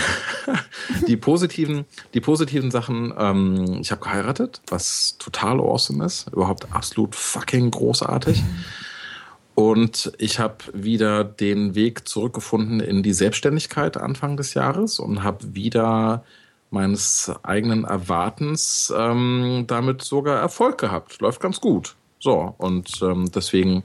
die 1.06 1.16
positiven, 1.18 1.84
die 2.14 2.20
positiven 2.20 2.70
Sachen, 2.70 3.12
ähm, 3.18 3.78
ich 3.82 3.90
habe 3.90 4.02
geheiratet, 4.02 4.62
was 4.66 5.16
total 5.18 5.60
awesome 5.60 6.04
ist, 6.04 6.28
überhaupt 6.32 6.72
absolut 6.72 7.14
fucking 7.14 7.70
großartig. 7.70 8.42
Und 9.54 10.12
ich 10.16 10.38
habe 10.38 10.56
wieder 10.72 11.22
den 11.22 11.74
Weg 11.74 12.08
zurückgefunden 12.08 12.80
in 12.80 13.02
die 13.02 13.12
Selbstständigkeit 13.12 13.98
Anfang 13.98 14.38
des 14.38 14.54
Jahres 14.54 14.98
und 14.98 15.22
habe 15.22 15.54
wieder 15.54 16.24
meines 16.70 17.30
eigenen 17.42 17.84
Erwartens 17.84 18.90
ähm, 18.96 19.64
damit 19.66 20.02
sogar 20.02 20.40
Erfolg 20.40 20.78
gehabt. 20.78 21.20
Läuft 21.20 21.40
ganz 21.40 21.60
gut. 21.60 21.96
So, 22.20 22.54
und 22.58 23.00
ähm, 23.02 23.30
deswegen, 23.34 23.82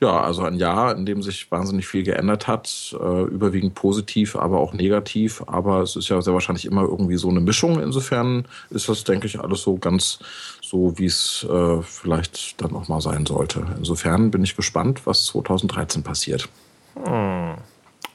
ja, 0.00 0.20
also 0.20 0.42
ein 0.42 0.54
Jahr, 0.54 0.96
in 0.96 1.06
dem 1.06 1.22
sich 1.22 1.50
wahnsinnig 1.50 1.86
viel 1.86 2.04
geändert 2.04 2.46
hat, 2.46 2.96
äh, 2.98 3.22
überwiegend 3.24 3.74
positiv, 3.74 4.36
aber 4.36 4.60
auch 4.60 4.72
negativ. 4.72 5.42
Aber 5.46 5.82
es 5.82 5.96
ist 5.96 6.08
ja 6.08 6.22
sehr 6.22 6.34
wahrscheinlich 6.34 6.64
immer 6.64 6.82
irgendwie 6.82 7.16
so 7.16 7.28
eine 7.28 7.40
Mischung. 7.40 7.80
Insofern 7.80 8.46
ist 8.70 8.88
das, 8.88 9.04
denke 9.04 9.26
ich, 9.26 9.40
alles 9.40 9.62
so 9.62 9.76
ganz 9.76 10.20
so, 10.62 10.96
wie 10.96 11.06
es 11.06 11.44
äh, 11.50 11.82
vielleicht 11.82 12.62
dann 12.62 12.74
auch 12.74 12.88
mal 12.88 13.00
sein 13.00 13.26
sollte. 13.26 13.66
Insofern 13.76 14.30
bin 14.30 14.44
ich 14.44 14.56
gespannt, 14.56 15.04
was 15.04 15.26
2013 15.26 16.02
passiert. 16.02 16.48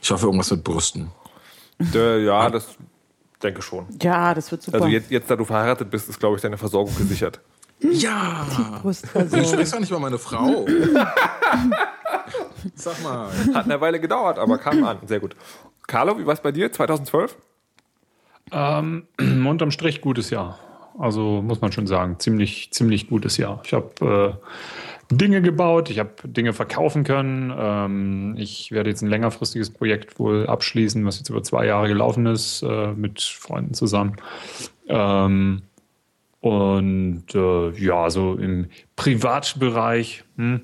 Ich 0.02 0.12
hoffe, 0.12 0.26
irgendwas 0.26 0.52
mit 0.52 0.64
Brüsten. 0.64 1.12
Äh, 1.94 2.24
ja, 2.24 2.50
das 2.50 2.78
denke 3.42 3.62
schon. 3.62 3.86
Ja, 4.02 4.34
das 4.34 4.52
wird 4.52 4.62
super. 4.62 4.78
Also 4.78 4.88
jetzt, 4.88 5.12
jetzt, 5.12 5.30
da 5.30 5.36
du 5.36 5.46
verheiratet 5.46 5.90
bist, 5.90 6.10
ist, 6.10 6.20
glaube 6.20 6.36
ich, 6.36 6.42
deine 6.42 6.58
Versorgung 6.58 6.96
gesichert. 6.96 7.40
Ja! 7.82 8.46
Du 8.56 8.82
Brustversorgung. 8.82 9.48
sprichst 9.48 9.74
doch 9.74 9.80
nicht 9.80 9.90
über 9.90 10.00
meine 10.00 10.18
Frau. 10.18 10.66
Sag 12.76 13.02
mal. 13.04 13.30
Hat 13.54 13.66
eine 13.66 13.80
Weile 13.80 14.00
gedauert, 14.00 14.38
aber 14.38 14.58
kam 14.58 14.84
an. 14.84 14.98
Sehr 15.06 15.20
gut. 15.20 15.36
Carlo, 15.88 16.20
wie 16.20 16.26
war 16.26 16.34
es 16.34 16.42
bei 16.42 16.52
dir 16.52 16.72
2012? 16.72 17.36
Ähm, 18.52 19.08
unterm 19.48 19.72
Strich 19.72 20.02
gutes 20.02 20.30
Jahr. 20.30 20.60
Also 20.98 21.42
muss 21.42 21.62
man 21.62 21.72
schon 21.72 21.88
sagen, 21.88 22.20
ziemlich, 22.20 22.72
ziemlich 22.72 23.08
gutes 23.08 23.38
Jahr. 23.38 23.62
Ich 23.64 23.74
habe 23.74 24.38
äh, 24.42 25.16
Dinge 25.16 25.42
gebaut, 25.42 25.90
ich 25.90 26.00
habe 26.00 26.12
Dinge 26.26 26.54
verkaufen 26.54 27.04
können. 27.04 27.54
Ähm, 27.58 28.36
ich 28.38 28.72
werde 28.72 28.90
jetzt 28.90 29.02
ein 29.02 29.10
längerfristiges 29.10 29.70
Projekt 29.70 30.20
wohl 30.20 30.48
abschließen, 30.48 31.06
was 31.06 31.18
jetzt 31.18 31.30
über 31.30 31.42
zwei 31.42 31.66
Jahre 31.66 31.88
gelaufen 31.88 32.26
ist, 32.26 32.62
äh, 32.64 32.92
mit 32.94 33.22
Freunden 33.22 33.74
zusammen. 33.74 34.18
Ähm, 34.88 35.62
und 36.42 37.24
äh, 37.36 37.70
ja, 37.72 38.10
so 38.10 38.36
im 38.36 38.68
Privatbereich, 38.96 40.24
hm, 40.38 40.62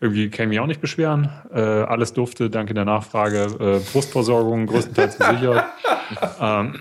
irgendwie 0.00 0.30
kann 0.30 0.44
ich 0.44 0.48
mich 0.50 0.60
auch 0.60 0.66
nicht 0.66 0.80
beschweren. 0.80 1.28
Äh, 1.52 1.60
alles 1.60 2.14
durfte, 2.14 2.48
danke 2.48 2.72
der 2.72 2.86
Nachfrage. 2.86 3.42
Äh, 3.60 3.92
Brustversorgung 3.92 4.66
größtenteils 4.66 5.18
gesichert. 5.18 5.64
ähm, 6.40 6.80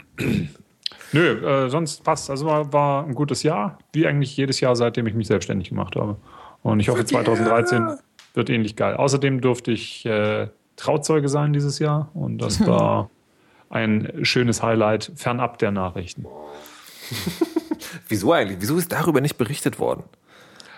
nö, 1.12 1.66
äh, 1.66 1.70
sonst 1.70 2.06
passt. 2.06 2.30
Also 2.30 2.45
war, 2.45 2.72
war 2.72 3.06
ein 3.06 3.16
gutes 3.16 3.43
Jahr, 3.43 3.80
wie 3.91 4.08
eigentlich 4.08 4.38
jedes 4.38 4.62
Jahr, 4.62 4.78
seitdem 4.78 5.08
ich 5.08 5.14
mich 5.14 5.28
selbstständig 5.28 5.68
gemacht 5.70 5.98
habe. 5.98 6.16
Und 6.64 6.80
ich 6.80 6.88
hoffe, 6.88 7.04
2013 7.04 7.98
wird 8.34 8.50
ähnlich 8.50 8.78
geil. 8.78 8.95
Außerdem 8.95 9.41
durfte 9.41 9.74
ich 9.74 10.06
äh, 10.06 10.48
Trauzeuge 10.78 11.28
sein 11.28 11.52
dieses 11.52 11.80
Jahr 11.80 12.12
und 12.14 12.38
das 12.38 12.60
war 12.68 13.10
ein 13.70 14.20
schönes 14.22 14.64
Highlight 14.64 15.12
fernab 15.16 15.58
der 15.58 15.72
Nachrichten. 15.72 16.26
Wieso 18.08 18.34
eigentlich? 18.34 18.58
Wieso 18.62 18.78
ist 18.78 18.92
darüber 18.92 19.22
nicht 19.22 19.38
berichtet 19.38 19.80
worden? 19.80 20.04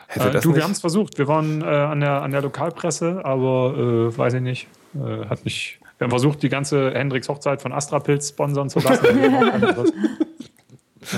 Hätte 0.08 0.38
äh, 0.38 0.42
du, 0.42 0.56
wir 0.56 0.64
haben 0.64 0.72
es 0.72 0.82
versucht. 0.82 1.18
Wir 1.18 1.28
waren 1.28 1.62
äh, 1.62 1.66
an, 1.66 2.00
der, 2.00 2.22
an 2.22 2.32
der 2.32 2.42
Lokalpresse, 2.42 3.22
aber 3.24 3.76
äh, 3.78 4.18
weiß 4.18 4.34
ich 4.36 4.42
nicht. 4.42 4.68
Äh, 4.96 5.26
hat 5.28 5.46
nicht. 5.46 5.80
Wir 5.98 6.06
haben 6.06 6.12
versucht, 6.12 6.42
die 6.42 6.50
ganze 6.50 6.92
Hendrix 6.94 7.30
Hochzeit 7.30 7.62
von 7.62 7.74
Astrapilz 7.74 8.30
sponsern 8.30 8.70
zu 8.70 8.80
lassen. 8.80 9.06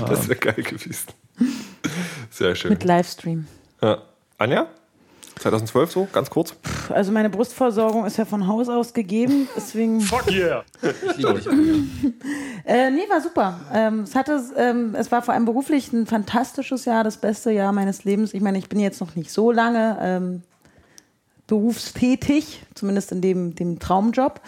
das 0.07 0.27
wäre 0.27 0.39
geil 0.39 0.63
gewesen. 0.63 1.07
Sehr 2.31 2.55
schön. 2.55 2.71
Mit 2.71 2.83
Livestream. 2.83 3.47
Ja. 3.81 3.99
Anja? 4.37 4.67
2012 5.41 5.91
so, 5.91 6.07
ganz 6.11 6.29
kurz? 6.29 6.55
Also 6.89 7.11
meine 7.11 7.29
Brustversorgung 7.29 8.05
ist 8.05 8.17
ja 8.17 8.25
von 8.25 8.47
Haus 8.47 8.69
aus 8.69 8.93
gegeben, 8.93 9.49
deswegen... 9.55 10.01
Fuck 10.01 10.31
yeah! 10.31 10.63
Ich 10.81 11.17
liebe 11.17 11.33
dich. 11.33 11.47
äh, 12.65 12.91
nee, 12.91 13.09
war 13.09 13.21
super. 13.21 13.59
Ähm, 13.73 14.01
es, 14.01 14.15
hatte, 14.15 14.41
ähm, 14.55 14.95
es 14.95 15.11
war 15.11 15.21
vor 15.21 15.33
allem 15.33 15.45
beruflich 15.45 15.91
ein 15.91 16.05
fantastisches 16.05 16.85
Jahr, 16.85 17.03
das 17.03 17.17
beste 17.17 17.51
Jahr 17.51 17.71
meines 17.71 18.03
Lebens. 18.03 18.33
Ich 18.33 18.41
meine, 18.41 18.59
ich 18.59 18.69
bin 18.69 18.79
jetzt 18.79 19.01
noch 19.01 19.15
nicht 19.15 19.31
so 19.31 19.51
lange 19.51 19.97
ähm, 20.01 20.43
berufstätig, 21.47 22.63
zumindest 22.75 23.11
in 23.11 23.21
dem, 23.21 23.55
dem 23.55 23.79
Traumjob. 23.79 24.39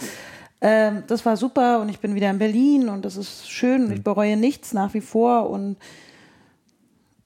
Ähm, 0.62 1.04
das 1.08 1.26
war 1.26 1.36
super 1.36 1.82
und 1.82 1.90
ich 1.90 2.00
bin 2.00 2.16
wieder 2.16 2.30
in 2.30 2.40
Berlin 2.40 2.88
und 2.88 3.04
das 3.04 3.18
ist 3.18 3.50
schön 3.50 3.86
und 3.86 3.92
ich 3.92 4.04
bereue 4.04 4.38
nichts 4.38 4.74
nach 4.74 4.94
wie 4.94 5.02
vor 5.02 5.50
und 5.50 5.76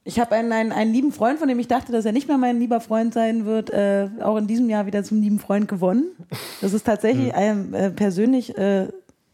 ich 0.08 0.22
habe 0.22 0.36
einen, 0.36 0.54
einen, 0.54 0.72
einen 0.72 0.94
lieben 0.94 1.12
Freund, 1.12 1.38
von 1.38 1.50
dem 1.50 1.60
ich 1.60 1.68
dachte, 1.68 1.92
dass 1.92 2.06
er 2.06 2.14
nicht 2.14 2.30
mehr 2.30 2.38
mein 2.38 2.60
lieber 2.60 2.80
Freund 2.80 3.14
sein 3.14 3.46
wird, 3.46 3.70
äh, 3.72 4.08
auch 4.22 4.38
in 4.38 4.48
diesem 4.48 4.70
Jahr 4.70 4.86
wieder 4.86 5.04
zum 5.04 5.22
lieben 5.22 5.38
Freund 5.38 5.68
gewonnen. 5.68 6.06
Das 6.62 6.72
ist 6.72 6.86
tatsächlich 6.86 7.34
ein, 7.36 7.74
äh, 7.74 7.92
persönlich 7.92 8.58
äh, 8.58 8.88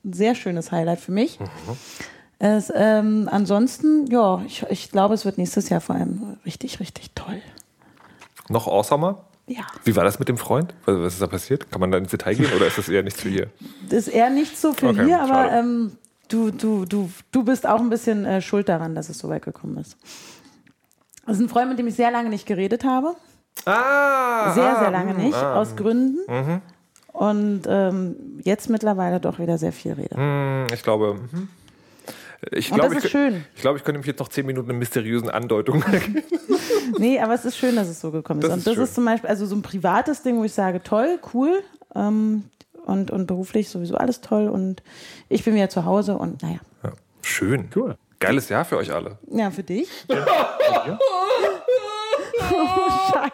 ein 0.04 0.14
sehr 0.14 0.34
schönes 0.34 0.72
Highlight 0.72 1.00
für 1.00 1.12
mich. 1.12 1.40
Mhm. 1.40 1.46
Es, 2.40 2.74
ähm, 2.76 3.30
ansonsten, 3.32 4.08
ja, 4.08 4.42
ich, 4.48 4.66
ich 4.70 4.92
glaube, 4.92 5.14
es 5.14 5.26
wird 5.26 5.38
nächstes 5.38 5.70
Jahr 5.70 5.80
vor 5.80 5.96
allem 5.96 6.38
richtig, 6.44 6.80
richtig 6.80 7.12
toll. 7.14 7.40
Noch 8.50 8.68
awesomer? 8.68 9.26
Ja. 9.46 9.62
Wie 9.84 9.96
war 9.96 10.04
das 10.04 10.18
mit 10.18 10.28
dem 10.28 10.38
Freund? 10.38 10.74
Was 10.86 11.14
ist 11.14 11.22
da 11.22 11.28
passiert? 11.28 11.70
Kann 11.70 11.82
man 11.82 11.92
da 11.92 12.00
ins 12.00 12.10
Detail 12.10 12.34
gehen 12.34 12.52
oder 12.56 12.66
ist 12.66 12.80
das 12.80 12.90
eher 12.90 13.04
nichts 13.04 13.22
für 13.22 13.30
hier? 13.30 13.48
Das 13.90 14.08
ist 14.08 14.14
eher 14.14 14.32
nichts 14.32 14.60
so 14.60 14.74
für 14.74 14.90
okay, 14.90 15.06
hier, 15.06 15.22
aber 15.22 15.52
ähm, 15.52 15.92
du, 16.30 16.50
du, 16.50 16.86
du, 16.86 17.12
du 17.32 17.44
bist 17.44 17.68
auch 17.68 17.80
ein 17.80 17.90
bisschen 17.90 18.26
äh, 18.26 18.42
schuld 18.42 18.68
daran, 18.70 18.96
dass 18.96 19.10
es 19.10 19.20
so 19.20 19.30
weit 19.30 19.44
gekommen 19.44 19.78
ist. 19.78 19.98
Das 21.26 21.38
ist 21.38 21.44
ein 21.44 21.50
Freund, 21.50 21.70
mit 21.70 21.80
dem 21.80 21.88
ich 21.88 21.96
sehr 21.96 22.12
lange 22.12 22.30
nicht 22.30 22.46
geredet 22.46 22.84
habe. 22.84 23.16
Ah! 23.66 24.54
Sehr, 24.54 24.78
sehr 24.80 24.92
lange 24.92 25.14
nicht, 25.14 25.36
ah, 25.36 25.56
aus 25.56 25.76
Gründen. 25.76 26.18
Mhm. 26.28 26.62
Und 27.14 27.62
ähm, 27.68 28.16
jetzt 28.44 28.70
mittlerweile 28.70 29.20
doch 29.20 29.40
wieder 29.40 29.58
sehr 29.58 29.72
viel 29.72 29.94
rede. 29.94 30.18
Mhm, 30.20 30.68
ich 30.74 30.84
glaube. 30.84 31.16
Mhm. 31.32 31.50
Ich 32.52 32.72
glaube, 32.72 32.98
ich, 32.98 33.10
schön. 33.10 33.46
Ich 33.56 33.62
glaube, 33.62 33.78
ich 33.78 33.86
könnte 33.86 34.00
mich 34.00 34.08
jetzt 34.08 34.20
noch 34.20 34.28
zehn 34.28 34.46
Minuten 34.46 34.70
in 34.70 34.78
mysteriösen 34.78 35.30
Andeutungen 35.30 35.82
geben. 35.92 36.24
nee, 36.98 37.18
aber 37.22 37.36
es 37.36 37.46
ist 37.46 37.56
schön, 37.58 37.78
dass 37.78 37.88
es 37.88 38.02
so 38.02 38.12
gekommen 38.12 38.42
ist. 38.42 38.48
Das 38.48 38.54
und 38.54 38.60
ist 38.60 38.68
das 38.68 38.74
schön. 38.74 38.84
ist 38.84 38.96
zum 38.96 39.06
Beispiel 39.06 39.30
also 39.30 39.46
so 39.46 39.56
ein 39.56 39.62
privates 39.62 40.24
Ding, 40.24 40.38
wo 40.38 40.44
ich 40.44 40.54
sage, 40.54 40.84
toll, 40.84 41.20
cool. 41.34 41.64
Ähm, 41.96 42.44
und, 42.86 43.12
und 43.12 43.28
beruflich 43.28 43.70
sowieso 43.70 43.96
alles 43.96 44.20
toll. 44.20 44.50
Und 44.50 44.84
ich 45.30 45.46
bin 45.46 45.56
wieder 45.56 45.70
zu 45.70 45.86
Hause 45.86 46.18
und 46.18 46.42
naja. 46.42 46.60
Ja, 46.84 46.92
schön. 47.22 47.70
Cool. 47.74 47.96
Geiles 48.24 48.50
Jahr 48.50 48.66
für 48.66 48.78
euch 48.78 48.92
alle. 48.92 49.18
Ja, 49.30 49.52
für 49.52 49.64
dich. 49.64 49.90
Ja. 50.86 51.00
oh, 52.52 53.12
Scheiße. 53.12 53.32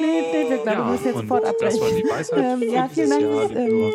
nee, 0.00 0.22
nee, 0.32 0.50
wir 0.50 0.56
glauben, 0.58 0.66
ja, 0.66 0.74
du 0.76 0.82
musst 0.84 1.04
jetzt 1.04 1.16
sofort 1.18 1.44
abbrechen. 1.44 1.78
Das 1.78 1.80
war 1.80 1.90
die 1.90 2.04
Weisheit. 2.04 2.38
Ähm, 2.38 2.72
ja, 2.72 2.88
vielen 2.88 3.10
Dank. 3.10 3.22
Jahr, 3.22 3.50
ähm. 3.50 3.92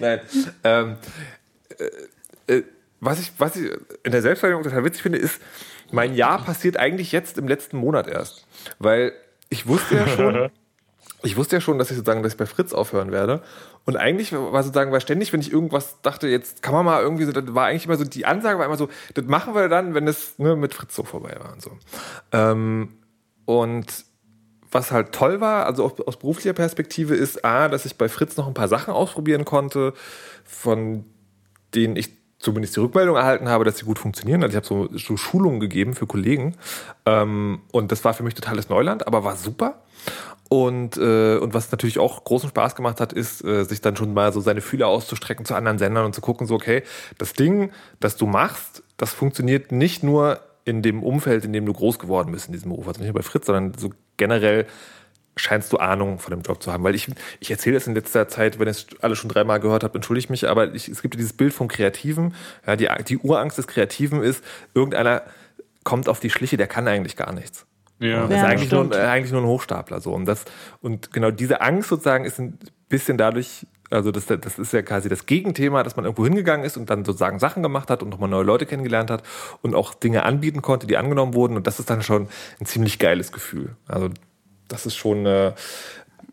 Nein. 0.00 0.20
Ähm, 0.64 0.96
äh, 2.48 2.54
äh, 2.54 2.62
was, 3.00 3.20
ich, 3.20 3.32
was 3.38 3.56
ich 3.56 3.70
in 4.02 4.12
der 4.12 4.22
Selbstverteidigung 4.22 4.62
total 4.62 4.84
witzig 4.84 5.02
finde, 5.02 5.18
ist, 5.18 5.40
mein 5.90 6.14
Jahr 6.14 6.42
passiert 6.42 6.76
eigentlich 6.76 7.12
jetzt 7.12 7.38
im 7.38 7.48
letzten 7.48 7.76
Monat 7.76 8.06
erst. 8.06 8.46
Weil 8.78 9.12
ich 9.50 9.66
wusste 9.66 9.96
ja 9.96 10.06
schon, 10.08 10.50
ich 11.22 11.36
wusste 11.36 11.56
ja 11.56 11.60
schon, 11.60 11.78
dass 11.78 11.90
ich 11.90 11.96
sozusagen, 11.96 12.22
dass 12.22 12.32
ich 12.32 12.38
bei 12.38 12.46
Fritz 12.46 12.72
aufhören 12.72 13.12
werde. 13.12 13.42
Und 13.86 13.96
eigentlich 13.96 14.32
war 14.32 14.62
sozusagen, 14.62 14.90
war 14.90 15.00
ständig, 15.00 15.32
wenn 15.32 15.40
ich 15.40 15.52
irgendwas 15.52 16.02
dachte, 16.02 16.26
jetzt 16.26 16.60
kann 16.60 16.74
man 16.74 16.84
mal 16.84 17.00
irgendwie 17.00 17.24
so, 17.24 17.32
das 17.32 17.54
war 17.54 17.66
eigentlich 17.66 17.86
immer 17.86 17.96
so, 17.96 18.04
die 18.04 18.26
Ansage 18.26 18.58
war 18.58 18.66
immer 18.66 18.76
so, 18.76 18.88
das 19.14 19.24
machen 19.26 19.54
wir 19.54 19.68
dann, 19.68 19.94
wenn 19.94 20.08
es 20.08 20.38
ne, 20.38 20.56
mit 20.56 20.74
Fritz 20.74 20.94
so 20.94 21.04
vorbei 21.04 21.36
war 21.38 21.52
und 21.52 21.62
so. 21.62 21.70
Ähm, 22.32 22.88
und 23.44 24.04
was 24.72 24.90
halt 24.90 25.12
toll 25.12 25.40
war, 25.40 25.66
also 25.66 25.84
aus, 25.84 26.16
beruflicher 26.16 26.52
Perspektive, 26.52 27.14
ist 27.14 27.44
A, 27.44 27.68
dass 27.68 27.86
ich 27.86 27.96
bei 27.96 28.08
Fritz 28.08 28.36
noch 28.36 28.48
ein 28.48 28.54
paar 28.54 28.68
Sachen 28.68 28.92
ausprobieren 28.92 29.44
konnte, 29.44 29.94
von 30.44 31.04
denen 31.72 31.94
ich 31.94 32.10
zumindest 32.38 32.76
die 32.76 32.80
Rückmeldung 32.80 33.16
erhalten 33.16 33.48
habe, 33.48 33.64
dass 33.64 33.78
sie 33.78 33.84
gut 33.84 33.98
funktionieren. 33.98 34.42
Also 34.42 34.52
ich 34.52 34.56
habe 34.56 34.66
so, 34.66 34.88
so 34.98 35.16
Schulungen 35.16 35.60
gegeben 35.60 35.94
für 35.94 36.06
Kollegen. 36.06 36.56
Ähm, 37.06 37.60
und 37.72 37.92
das 37.92 38.04
war 38.04 38.14
für 38.14 38.24
mich 38.24 38.34
totales 38.34 38.68
Neuland, 38.68 39.06
aber 39.06 39.24
war 39.24 39.36
super. 39.36 39.82
Und, 40.48 40.96
äh, 40.96 41.38
und 41.38 41.54
was 41.54 41.72
natürlich 41.72 41.98
auch 41.98 42.22
großen 42.22 42.48
Spaß 42.50 42.76
gemacht 42.76 43.00
hat, 43.00 43.12
ist, 43.12 43.44
äh, 43.44 43.64
sich 43.64 43.80
dann 43.80 43.96
schon 43.96 44.14
mal 44.14 44.32
so 44.32 44.40
seine 44.40 44.60
Fühler 44.60 44.86
auszustrecken 44.86 45.44
zu 45.44 45.54
anderen 45.54 45.78
Sendern 45.78 46.04
und 46.04 46.14
zu 46.14 46.20
gucken, 46.20 46.46
so, 46.46 46.54
okay, 46.54 46.82
das 47.18 47.32
Ding, 47.32 47.72
das 47.98 48.16
du 48.16 48.26
machst, 48.26 48.84
das 48.96 49.12
funktioniert 49.12 49.72
nicht 49.72 50.04
nur 50.04 50.40
in 50.64 50.82
dem 50.82 51.02
Umfeld, 51.02 51.44
in 51.44 51.52
dem 51.52 51.66
du 51.66 51.72
groß 51.72 51.98
geworden 51.98 52.32
bist, 52.32 52.46
in 52.46 52.52
diesem 52.52 52.70
Beruf, 52.70 52.86
also 52.86 53.00
nicht 53.00 53.08
nur 53.08 53.20
bei 53.20 53.22
Fritz, 53.22 53.46
sondern 53.46 53.74
so 53.76 53.90
generell 54.16 54.66
scheinst 55.36 55.72
du 55.72 55.76
Ahnung 55.76 56.18
von 56.18 56.30
dem 56.30 56.42
Job 56.42 56.62
zu 56.62 56.72
haben. 56.72 56.82
Weil 56.82 56.94
ich, 56.94 57.08
ich 57.40 57.50
erzähle 57.50 57.74
das 57.74 57.86
in 57.86 57.94
letzter 57.94 58.28
Zeit, 58.28 58.58
wenn 58.58 58.68
ihr 58.68 58.70
es 58.70 58.86
alle 59.00 59.16
schon 59.16 59.28
dreimal 59.28 59.60
gehört 59.60 59.84
habt, 59.84 59.94
entschuldige 59.94 60.24
ich 60.24 60.30
mich, 60.30 60.48
aber 60.48 60.74
ich, 60.74 60.88
es 60.88 61.02
gibt 61.02 61.14
dieses 61.14 61.34
Bild 61.34 61.52
vom 61.52 61.68
Kreativen. 61.68 62.34
Ja, 62.66 62.76
die, 62.76 62.88
die 63.06 63.18
Urangst 63.18 63.58
des 63.58 63.66
Kreativen 63.66 64.22
ist, 64.22 64.42
irgendeiner 64.74 65.22
kommt 65.84 66.08
auf 66.08 66.20
die 66.20 66.30
Schliche, 66.30 66.56
der 66.56 66.66
kann 66.66 66.88
eigentlich 66.88 67.16
gar 67.16 67.32
nichts. 67.32 67.66
Ja. 67.98 68.26
Das 68.26 68.38
ist 68.38 68.44
eigentlich 68.44 68.70
nur, 68.70 68.94
eigentlich 68.94 69.32
nur 69.32 69.42
ein 69.42 69.46
Hochstapler. 69.46 70.00
So. 70.00 70.12
Und, 70.12 70.26
das, 70.26 70.44
und 70.80 71.12
genau 71.12 71.30
diese 71.30 71.60
Angst 71.60 71.88
sozusagen 71.88 72.24
ist 72.24 72.38
ein 72.38 72.58
bisschen 72.88 73.16
dadurch, 73.16 73.66
also 73.90 74.10
das, 74.10 74.26
das 74.26 74.58
ist 74.58 74.72
ja 74.72 74.82
quasi 74.82 75.08
das 75.08 75.26
Gegenthema, 75.26 75.82
dass 75.82 75.96
man 75.96 76.04
irgendwo 76.04 76.24
hingegangen 76.24 76.64
ist 76.64 76.76
und 76.76 76.90
dann 76.90 77.04
sozusagen 77.04 77.38
Sachen 77.38 77.62
gemacht 77.62 77.90
hat 77.90 78.02
und 78.02 78.10
nochmal 78.10 78.28
neue 78.28 78.44
Leute 78.44 78.66
kennengelernt 78.66 79.10
hat 79.10 79.22
und 79.62 79.74
auch 79.74 79.94
Dinge 79.94 80.24
anbieten 80.24 80.60
konnte, 80.60 80.86
die 80.86 80.96
angenommen 80.96 81.34
wurden. 81.34 81.56
Und 81.56 81.66
das 81.66 81.78
ist 81.78 81.88
dann 81.88 82.02
schon 82.02 82.28
ein 82.60 82.66
ziemlich 82.66 82.98
geiles 82.98 83.32
Gefühl. 83.32 83.76
Also 83.86 84.10
das 84.68 84.86
ist 84.86 84.96
schon. 84.96 85.24
Äh, 85.26 85.52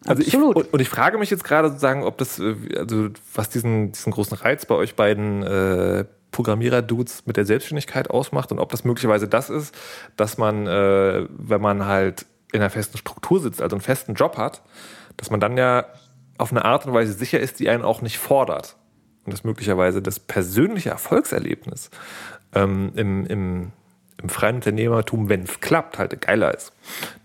also 0.05 0.21
Absolut. 0.21 0.57
ich, 0.57 0.63
und, 0.63 0.73
und 0.73 0.79
ich 0.81 0.89
frage 0.89 1.17
mich 1.17 1.29
jetzt 1.29 1.45
gerade 1.45 1.69
sozusagen, 1.69 2.03
ob 2.03 2.17
das, 2.17 2.39
äh, 2.39 2.55
also 2.77 3.09
was 3.33 3.49
diesen, 3.49 3.93
diesen 3.93 4.11
großen 4.11 4.37
Reiz 4.37 4.65
bei 4.65 4.75
euch 4.75 4.95
beiden 4.95 5.43
äh, 5.43 6.05
Programmierer-Dudes 6.33 7.25
mit 7.25 7.37
der 7.37 7.45
Selbstständigkeit 7.45 8.09
ausmacht 8.09 8.51
und 8.51 8.59
ob 8.59 8.69
das 8.71 8.83
möglicherweise 8.83 9.29
das 9.29 9.49
ist, 9.49 9.73
dass 10.17 10.37
man, 10.37 10.67
äh, 10.67 11.25
wenn 11.29 11.61
man 11.61 11.85
halt 11.85 12.25
in 12.51 12.59
einer 12.59 12.69
festen 12.69 12.97
Struktur 12.97 13.39
sitzt, 13.39 13.61
also 13.61 13.75
einen 13.75 13.81
festen 13.81 14.15
Job 14.15 14.37
hat, 14.37 14.61
dass 15.15 15.31
man 15.31 15.39
dann 15.39 15.57
ja 15.57 15.85
auf 16.37 16.51
eine 16.51 16.65
Art 16.65 16.85
und 16.85 16.93
Weise 16.93 17.13
sicher 17.13 17.39
ist, 17.39 17.59
die 17.59 17.69
einen 17.69 17.83
auch 17.83 18.01
nicht 18.01 18.17
fordert. 18.17 18.75
Und 19.25 19.31
dass 19.31 19.43
möglicherweise 19.43 20.01
das 20.01 20.19
persönliche 20.19 20.89
Erfolgserlebnis 20.89 21.89
ähm, 22.53 22.91
im, 22.95 23.25
im, 23.25 23.71
im 24.21 24.29
freien 24.29 24.55
Unternehmertum, 24.55 25.29
wenn 25.29 25.43
es 25.43 25.61
klappt, 25.61 25.97
halt 25.97 26.19
geiler 26.21 26.53
ist. 26.53 26.73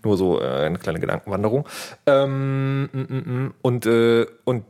Nur 0.03 0.15
so 0.15 0.39
äh, 0.39 0.45
eine 0.45 0.79
kleine 0.79 0.99
Gedankenwanderung. 0.99 1.67
Ähm, 2.05 2.83
mm, 2.83 2.89
mm, 2.93 3.45
mm. 3.45 3.53
und, 3.61 3.85
äh, 3.85 4.25
und 4.45 4.63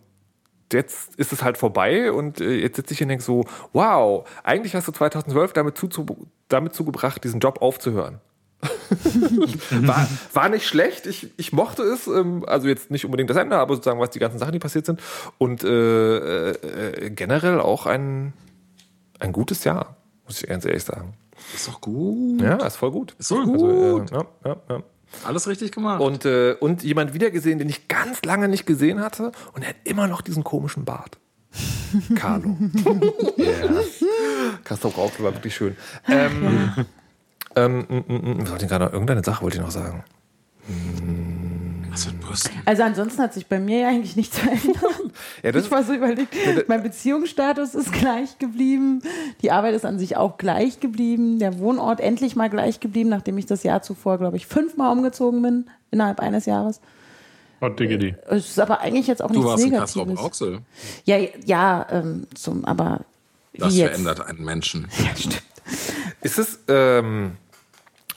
jetzt 0.73 1.15
ist 1.15 1.33
es 1.33 1.43
halt 1.43 1.57
vorbei 1.57 2.11
und 2.11 2.41
äh, 2.41 2.55
jetzt 2.55 2.75
sitze 2.75 2.93
ich 2.93 2.99
hier 2.99 3.05
und 3.05 3.09
denke 3.09 3.23
so, 3.23 3.45
wow, 3.73 4.27
eigentlich 4.43 4.75
hast 4.75 4.87
du 4.87 4.91
2012 4.91 5.53
damit, 5.53 5.77
zu, 5.77 5.89
damit 6.47 6.73
zugebracht, 6.73 7.23
diesen 7.23 7.39
Job 7.39 7.61
aufzuhören. 7.61 8.19
war, 9.71 10.09
war 10.33 10.49
nicht 10.49 10.67
schlecht, 10.67 11.05
ich, 11.05 11.29
ich 11.37 11.53
mochte 11.53 11.83
es, 11.83 12.07
ähm, 12.07 12.43
also 12.45 12.67
jetzt 12.67 12.91
nicht 12.91 13.05
unbedingt 13.05 13.29
das 13.29 13.37
Ende, 13.37 13.57
aber 13.57 13.75
sozusagen 13.75 14.01
was 14.01 14.09
die 14.09 14.19
ganzen 14.19 14.37
Sachen, 14.37 14.51
die 14.51 14.59
passiert 14.59 14.85
sind 14.85 15.01
und 15.37 15.63
äh, 15.63 16.51
äh, 16.51 17.09
generell 17.11 17.61
auch 17.61 17.85
ein, 17.85 18.33
ein 19.19 19.31
gutes 19.31 19.63
Jahr, 19.63 19.95
muss 20.25 20.41
ich 20.41 20.49
ganz 20.49 20.65
ehrlich 20.65 20.83
sagen. 20.83 21.13
Ist 21.53 21.69
doch 21.69 21.79
gut. 21.79 22.41
Ja, 22.41 22.55
ist 22.65 22.75
voll 22.75 22.91
gut. 22.91 23.15
Ist 23.17 23.31
doch 23.31 23.43
gut. 23.43 23.61
Also, 23.61 24.15
äh, 24.15 24.17
ja, 24.17 24.25
ja, 24.45 24.55
ja. 24.69 24.83
Alles 25.25 25.47
richtig 25.47 25.71
gemacht. 25.71 26.01
Und, 26.01 26.25
äh, 26.25 26.55
und 26.59 26.83
jemand 26.83 27.13
wiedergesehen, 27.13 27.59
den 27.59 27.69
ich 27.69 27.87
ganz 27.87 28.23
lange 28.23 28.47
nicht 28.47 28.65
gesehen 28.65 29.01
hatte 29.01 29.31
und 29.53 29.63
er 29.63 29.69
hat 29.69 29.75
immer 29.83 30.07
noch 30.07 30.21
diesen 30.21 30.43
komischen 30.43 30.85
Bart. 30.85 31.17
Carlo. 32.15 32.55
ja. 33.37 33.45
Castor 34.63 34.93
Rauchel 34.93 35.25
war 35.25 35.33
wirklich 35.33 35.55
schön. 35.55 35.75
Ähm, 36.07 36.71
ähm, 37.55 37.85
m, 37.89 38.03
m, 38.07 38.25
m, 38.25 38.41
was 38.41 38.51
wollte 38.51 38.65
ich 38.65 38.69
gerade 38.69 38.85
noch? 38.85 38.93
Irgendeine 38.93 39.23
Sache 39.23 39.41
wollte 39.41 39.57
ich 39.57 39.63
noch 39.63 39.71
sagen. 39.71 40.03
Brüsten? 42.29 42.51
Also 42.65 42.83
ansonsten 42.83 43.21
hat 43.21 43.33
sich 43.33 43.47
bei 43.47 43.59
mir 43.59 43.79
ja 43.79 43.87
eigentlich 43.89 44.15
nichts 44.15 44.37
verändert. 44.37 45.08
Ja, 45.43 45.51
das, 45.51 45.65
Ich 45.65 45.71
war 45.71 45.83
so 45.83 45.93
überlegt, 45.93 46.35
mein 46.67 46.83
Beziehungsstatus 46.83 47.75
ist 47.75 47.91
gleich 47.93 48.37
geblieben, 48.39 49.01
die 49.41 49.51
Arbeit 49.51 49.73
ist 49.75 49.85
an 49.85 49.99
sich 49.99 50.17
auch 50.17 50.37
gleich 50.37 50.79
geblieben, 50.79 51.39
der 51.39 51.59
Wohnort 51.59 51.99
endlich 51.99 52.35
mal 52.35 52.49
gleich 52.49 52.79
geblieben, 52.79 53.09
nachdem 53.09 53.37
ich 53.37 53.45
das 53.45 53.63
Jahr 53.63 53.81
zuvor, 53.81 54.17
glaube 54.17 54.37
ich, 54.37 54.45
fünfmal 54.47 54.91
umgezogen 54.91 55.41
bin 55.41 55.65
innerhalb 55.91 56.19
eines 56.19 56.45
Jahres. 56.45 56.81
Hot 57.61 57.79
Diggity. 57.79 58.15
Es 58.29 58.49
ist 58.49 58.59
aber 58.59 58.79
eigentlich 58.79 59.07
jetzt 59.07 59.21
auch 59.21 59.27
Du 59.27 59.33
nichts 59.35 59.49
warst 59.49 59.63
in 59.65 59.71
Kassel 59.71 59.99
Negatives. 59.99 60.23
Rauxel. 60.23 60.59
Ja, 61.05 61.17
ja, 61.45 61.85
ähm, 61.91 62.27
zum, 62.33 62.63
aber 62.65 63.01
wie 63.51 63.59
Das 63.59 63.75
jetzt? 63.75 63.89
verändert 63.89 64.21
einen 64.25 64.43
Menschen. 64.45 64.87
Ja, 64.99 65.15
stimmt. 65.15 65.41
ist 66.21 66.39
es, 66.39 66.59
ähm, 66.69 67.33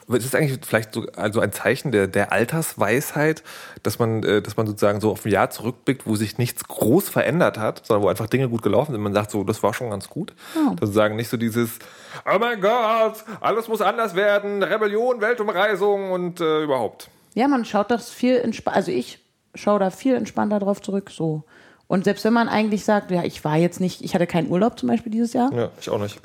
ist 0.09 0.25
es 0.25 0.35
eigentlich 0.35 0.59
vielleicht 0.65 0.95
so 0.95 1.07
also 1.17 1.41
ein 1.41 1.53
Zeichen 1.53 1.93
der, 1.93 2.07
der 2.07 2.33
Altersweisheit, 2.33 3.43
dass 3.83 3.99
man, 3.99 4.23
äh, 4.23 4.43
dass 4.43 4.57
man 4.57 4.67
sozusagen 4.67 5.01
so 5.01 5.11
auf 5.11 5.25
ein 5.25 5.31
Jahr 5.31 5.51
zurückblickt, 5.51 6.07
wo 6.07 6.17
sich 6.17 6.39
nichts 6.39 6.65
groß 6.65 7.09
verändert 7.09 7.59
hat, 7.59 7.87
sondern 7.87 8.05
wo 8.05 8.09
einfach 8.09 8.27
Dinge 8.27 8.49
gut 8.49 8.63
gelaufen 8.63 8.93
sind. 8.93 9.01
Man 9.01 9.15
sagt 9.15 9.31
so, 9.31 9.45
das 9.45 9.63
war 9.63 9.75
schon 9.75 9.91
ganz 9.91 10.09
gut. 10.09 10.35
Ja. 10.55 10.71
Sozusagen 10.81 11.17
nicht 11.17 11.29
so 11.29 11.37
dieses, 11.37 11.79
oh 12.27 12.39
mein 12.39 12.61
Gott, 12.61 13.25
alles 13.41 13.69
muss 13.69 13.81
anders 13.81 14.15
werden, 14.15 14.63
Rebellion, 14.63 15.21
Weltumreisung 15.21 16.13
und 16.13 16.41
äh, 16.41 16.65
überhaupt. 16.65 17.09
Ja, 17.35 17.49
man 17.49 17.65
schaut 17.65 17.91
das 17.91 18.11
viel 18.11 18.37
entspannter, 18.37 18.77
also 18.77 18.93
ich 18.93 19.19
schaue 19.55 19.79
da 19.79 19.91
viel 19.91 20.15
entspannter 20.15 20.59
drauf 20.59 20.83
zurück, 20.83 21.11
so. 21.11 21.45
Und 21.93 22.05
selbst 22.05 22.25
wenn 22.25 22.33
man 22.33 22.49
eigentlich 22.49 22.87
sagt, 22.87 23.11
ja, 23.11 23.23
ich 23.23 23.45
war 23.45 23.57
jetzt 23.59 23.79
nicht, 23.79 24.01
ich 24.01 24.15
hatte 24.15 24.27
keinen 24.27 24.49
Urlaub 24.51 24.79
zum 24.79 24.89
Beispiel 24.89 25.13
dieses 25.13 25.35
Jahr, 25.35 25.53
Ja, 25.53 25.71
ich 25.79 25.91
auch 25.91 25.99
nicht. 25.99 26.19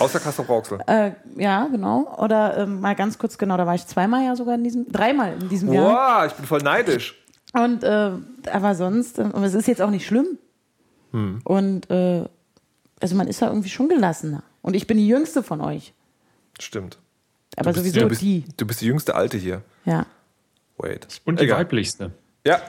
Außer 0.00 0.18
Kassel 0.18 0.46
Rauxel. 0.46 0.80
Äh, 0.88 1.12
ja, 1.36 1.68
genau. 1.70 2.12
Oder 2.18 2.58
ähm, 2.58 2.80
mal 2.80 2.96
ganz 2.96 3.18
kurz, 3.18 3.38
genau, 3.38 3.56
da 3.56 3.64
war 3.64 3.76
ich 3.76 3.86
zweimal 3.86 4.24
ja 4.24 4.34
sogar 4.34 4.56
in 4.56 4.64
diesem, 4.64 4.90
dreimal 4.90 5.34
in 5.40 5.48
diesem 5.48 5.72
Jahr. 5.72 6.24
Wow, 6.24 6.26
ich 6.28 6.36
bin 6.36 6.44
voll 6.44 6.58
neidisch. 6.62 7.14
Und 7.52 7.84
äh, 7.84 8.10
aber 8.50 8.74
sonst, 8.74 9.20
äh, 9.20 9.22
und 9.22 9.44
es 9.44 9.54
ist 9.54 9.68
jetzt 9.68 9.80
auch 9.80 9.90
nicht 9.90 10.06
schlimm. 10.06 10.26
Hm. 11.12 11.40
Und 11.44 11.88
äh, 11.88 12.24
also 13.00 13.14
man 13.14 13.28
ist 13.28 13.40
da 13.42 13.46
irgendwie 13.46 13.68
schon 13.68 13.88
gelassener. 13.88 14.42
Und 14.60 14.74
ich 14.74 14.88
bin 14.88 14.96
die 14.96 15.06
jüngste 15.06 15.44
von 15.44 15.60
euch. 15.60 15.94
Stimmt. 16.58 16.98
Aber 17.56 17.70
Du 17.72 17.80
bist- 17.80 17.92
sowieso 17.94 18.00
du 18.00 18.08
bist, 18.08 18.22
die. 18.22 18.44
Du 18.56 18.66
bist 18.66 18.80
die 18.80 18.86
jüngste 18.86 19.14
Alte 19.14 19.36
hier. 19.38 19.62
Ja. 19.84 20.04
Wait. 20.78 21.06
Und 21.24 21.38
die 21.38 21.44
Egal. 21.44 21.58
weiblichste. 21.60 22.10
Ja. 22.44 22.60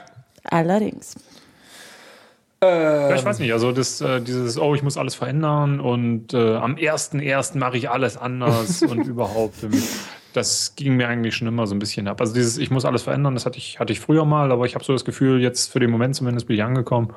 Allerdings. 0.44 1.16
Ja, 3.10 3.14
ich 3.14 3.24
weiß 3.24 3.38
nicht, 3.38 3.52
also 3.52 3.72
das, 3.72 4.00
äh, 4.00 4.20
dieses, 4.20 4.58
oh, 4.58 4.74
ich 4.74 4.82
muss 4.82 4.96
alles 4.96 5.14
verändern 5.14 5.80
und 5.80 6.34
äh, 6.34 6.56
am 6.56 6.74
1.1. 6.76 7.58
mache 7.58 7.76
ich 7.76 7.90
alles 7.90 8.16
anders 8.16 8.82
und 8.88 9.06
überhaupt. 9.06 9.62
ähm, 9.62 9.72
Das 10.32 10.74
ging 10.74 10.96
mir 10.96 11.06
eigentlich 11.08 11.36
schon 11.36 11.46
immer 11.46 11.66
so 11.66 11.74
ein 11.76 11.78
bisschen 11.78 12.08
ab. 12.08 12.20
Also 12.20 12.34
dieses, 12.34 12.58
ich 12.58 12.70
muss 12.70 12.84
alles 12.84 13.02
verändern, 13.02 13.34
das 13.34 13.46
hatte 13.46 13.58
ich, 13.58 13.78
hatte 13.78 13.92
ich 13.92 14.00
früher 14.00 14.24
mal, 14.24 14.50
aber 14.50 14.66
ich 14.66 14.74
habe 14.74 14.84
so 14.84 14.92
das 14.92 15.04
Gefühl, 15.04 15.40
jetzt 15.40 15.70
für 15.72 15.78
den 15.80 15.90
Moment 15.90 16.16
zumindest 16.16 16.48
bin 16.48 16.56
ich 16.56 16.62
angekommen, 16.64 17.12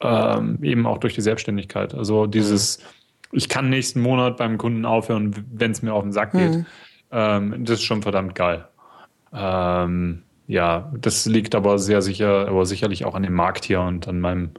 ähm, 0.00 0.58
eben 0.62 0.86
auch 0.86 0.98
durch 0.98 1.14
die 1.14 1.22
Selbstständigkeit. 1.22 1.94
Also 1.94 2.26
dieses, 2.26 2.80
ich 3.32 3.48
kann 3.48 3.70
nächsten 3.70 4.00
Monat 4.00 4.36
beim 4.36 4.58
Kunden 4.58 4.84
aufhören, 4.84 5.34
wenn 5.52 5.70
es 5.70 5.80
mir 5.82 5.94
auf 5.94 6.02
den 6.02 6.12
Sack 6.12 6.32
geht. 6.32 6.66
Ähm, 7.10 7.64
das 7.64 7.78
ist 7.78 7.84
schon 7.84 8.02
verdammt 8.02 8.34
geil. 8.34 8.68
Ähm, 9.32 10.22
ja, 10.48 10.90
das 10.98 11.26
liegt 11.26 11.54
aber 11.54 11.78
sehr 11.78 12.00
sicher, 12.00 12.48
aber 12.48 12.64
sicherlich 12.64 13.04
auch 13.04 13.14
an 13.14 13.22
dem 13.22 13.34
Markt 13.34 13.66
hier 13.66 13.82
und 13.82 14.08
an 14.08 14.18
meinem 14.18 14.50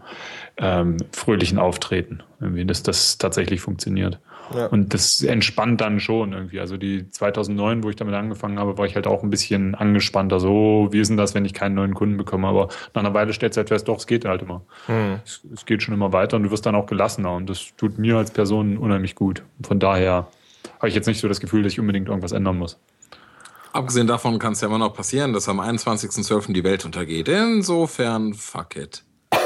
ähm, 0.58 0.98
fröhlichen 1.12 1.58
Auftreten, 1.58 2.22
irgendwie, 2.40 2.64
dass 2.64 2.84
das 2.84 3.18
tatsächlich 3.18 3.60
funktioniert. 3.60 4.20
Ja. 4.56 4.68
Und 4.68 4.94
das 4.94 5.22
entspannt 5.24 5.82
dann 5.82 6.00
schon 6.00 6.34
irgendwie. 6.34 6.60
Also 6.60 6.78
die 6.78 7.10
2009, 7.10 7.84
wo 7.84 7.90
ich 7.90 7.96
damit 7.96 8.14
angefangen 8.14 8.60
habe, 8.60 8.78
war 8.78 8.86
ich 8.86 8.96
halt 8.96 9.08
auch 9.08 9.24
ein 9.24 9.32
bisschen 9.32 9.74
angespannter. 9.74 10.40
So, 10.40 10.90
wie 10.92 11.00
ist 11.00 11.10
denn 11.10 11.18
das, 11.18 11.34
wenn 11.34 11.46
ich 11.46 11.54
keinen 11.54 11.74
neuen 11.76 11.96
Kunden 11.96 12.18
bekomme? 12.18 12.48
Aber 12.48 12.70
nach 12.94 13.04
einer 13.04 13.14
Weile 13.16 13.34
stellt 13.34 13.56
du 13.56 13.58
halt 13.58 13.70
fest, 13.70 13.88
doch, 13.88 13.98
es 13.98 14.06
geht 14.06 14.26
halt 14.26 14.44
immer. 14.44 14.62
Es, 15.26 15.42
es 15.54 15.66
geht 15.66 15.82
schon 15.82 15.94
immer 15.96 16.14
weiter 16.14 16.38
und 16.38 16.44
du 16.44 16.52
wirst 16.52 16.68
dann 16.68 16.76
auch 16.76 16.86
gelassener 16.86 17.34
und 17.34 17.50
das 17.50 17.76
tut 17.78 17.98
mir 17.98 18.18
als 18.18 18.30
Person 18.30 18.78
unheimlich 18.78 19.16
gut. 19.16 19.44
Von 19.64 19.80
daher 19.80 20.28
habe 20.78 20.88
ich 20.88 20.96
jetzt 20.96 21.08
nicht 21.08 21.20
so 21.20 21.28
das 21.28 21.40
Gefühl, 21.40 21.64
dass 21.64 21.74
ich 21.74 21.80
unbedingt 21.80 22.10
irgendwas 22.10 22.32
ändern 22.32 22.58
muss. 22.58 22.80
Abgesehen 23.72 24.08
davon 24.08 24.40
kann 24.40 24.54
es 24.54 24.62
ja 24.62 24.68
immer 24.68 24.78
noch 24.78 24.94
passieren, 24.94 25.34
dass 25.34 25.48
am 25.48 25.60
21.12. 25.60 26.54
die 26.54 26.64
Welt 26.64 26.86
untergeht. 26.86 27.28
Insofern, 27.28 28.34
fuck 28.34 28.76
it. 28.76 29.04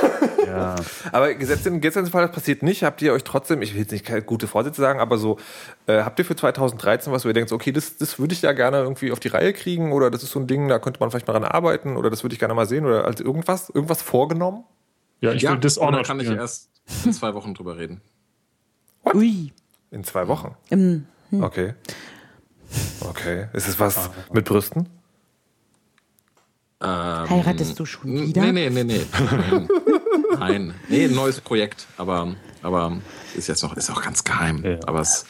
Ja. 0.45 0.76
Aber 1.11 1.34
gesetzt 1.34 1.65
in 1.65 1.82
gesetzt 1.82 1.97
in 1.97 2.03
den 2.05 2.11
Fall, 2.11 2.28
das 2.28 2.32
passiert 2.32 2.63
nicht, 2.63 2.84
habt 2.84 3.01
ihr 3.01 3.13
euch 3.13 3.24
trotzdem, 3.24 3.61
ich 3.61 3.74
will 3.74 3.82
jetzt 3.82 3.91
nicht 3.91 4.28
gute 4.28 4.47
Vorsätze 4.47 4.82
sagen, 4.82 4.99
aber 4.99 5.17
so, 5.17 5.39
äh, 5.88 6.03
habt 6.03 6.19
ihr 6.19 6.26
für 6.26 6.36
2013 6.36 7.11
was, 7.11 7.24
wo 7.24 7.30
ihr 7.30 7.34
denkt, 7.34 7.51
okay, 7.51 7.71
das, 7.71 7.97
das 7.97 8.19
würde 8.19 8.34
ich 8.34 8.41
ja 8.41 8.51
gerne 8.51 8.78
irgendwie 8.78 9.11
auf 9.11 9.19
die 9.19 9.30
Reihe 9.30 9.53
kriegen 9.53 9.91
oder 9.93 10.11
das 10.11 10.21
ist 10.21 10.32
so 10.32 10.39
ein 10.39 10.45
Ding, 10.47 10.67
da 10.67 10.80
könnte 10.80 10.99
man 10.99 11.09
vielleicht 11.09 11.28
mal 11.28 11.34
dran 11.34 11.45
arbeiten 11.45 11.97
oder 11.97 12.09
das 12.09 12.24
würde 12.24 12.34
ich 12.34 12.39
gerne 12.39 12.53
mal 12.53 12.67
sehen 12.67 12.86
oder 12.86 13.05
als 13.05 13.19
irgendwas, 13.19 13.69
irgendwas 13.69 14.01
vorgenommen? 14.01 14.63
Ja, 15.21 15.32
ich 15.32 15.41
ja, 15.41 15.49
will 15.49 15.55
und 15.55 15.63
da 15.63 15.67
Dishonored 15.67 16.05
kann 16.05 16.19
ich 16.19 16.30
erst 16.30 16.69
in 17.05 17.13
zwei 17.13 17.34
Wochen 17.34 17.53
drüber 17.53 17.78
reden. 17.78 18.01
Ui. 19.13 19.53
In 19.91 20.03
zwei 20.03 20.28
Wochen. 20.28 20.55
Ähm, 20.69 21.05
Okay. 21.41 21.74
Okay. 23.01 23.47
Ist 23.53 23.67
es 23.67 23.80
was 23.80 24.09
mit 24.32 24.45
Brüsten? 24.45 24.89
Ähm, 26.82 27.30
heiratest 27.30 27.80
du 27.80 27.86
schon 27.86 28.11
wieder? 28.28 28.41
Nee, 28.41 28.51
nee, 28.51 28.69
nee, 28.69 28.84
nee. 28.84 29.05
Nein. 29.19 29.67
Nein. 30.39 30.74
Nee, 30.89 31.05
ein 31.05 31.13
neues 31.15 31.39
Projekt. 31.39 31.88
Aber, 31.97 32.36
aber 32.61 32.97
ist 33.36 33.47
jetzt 33.47 33.63
noch, 33.63 33.78
ist 33.78 33.89
auch 33.89 34.01
ganz 34.01 34.24
geheim. 34.24 34.63
Ja. 34.65 34.78
Aber 34.86 34.99
es, 34.99 35.26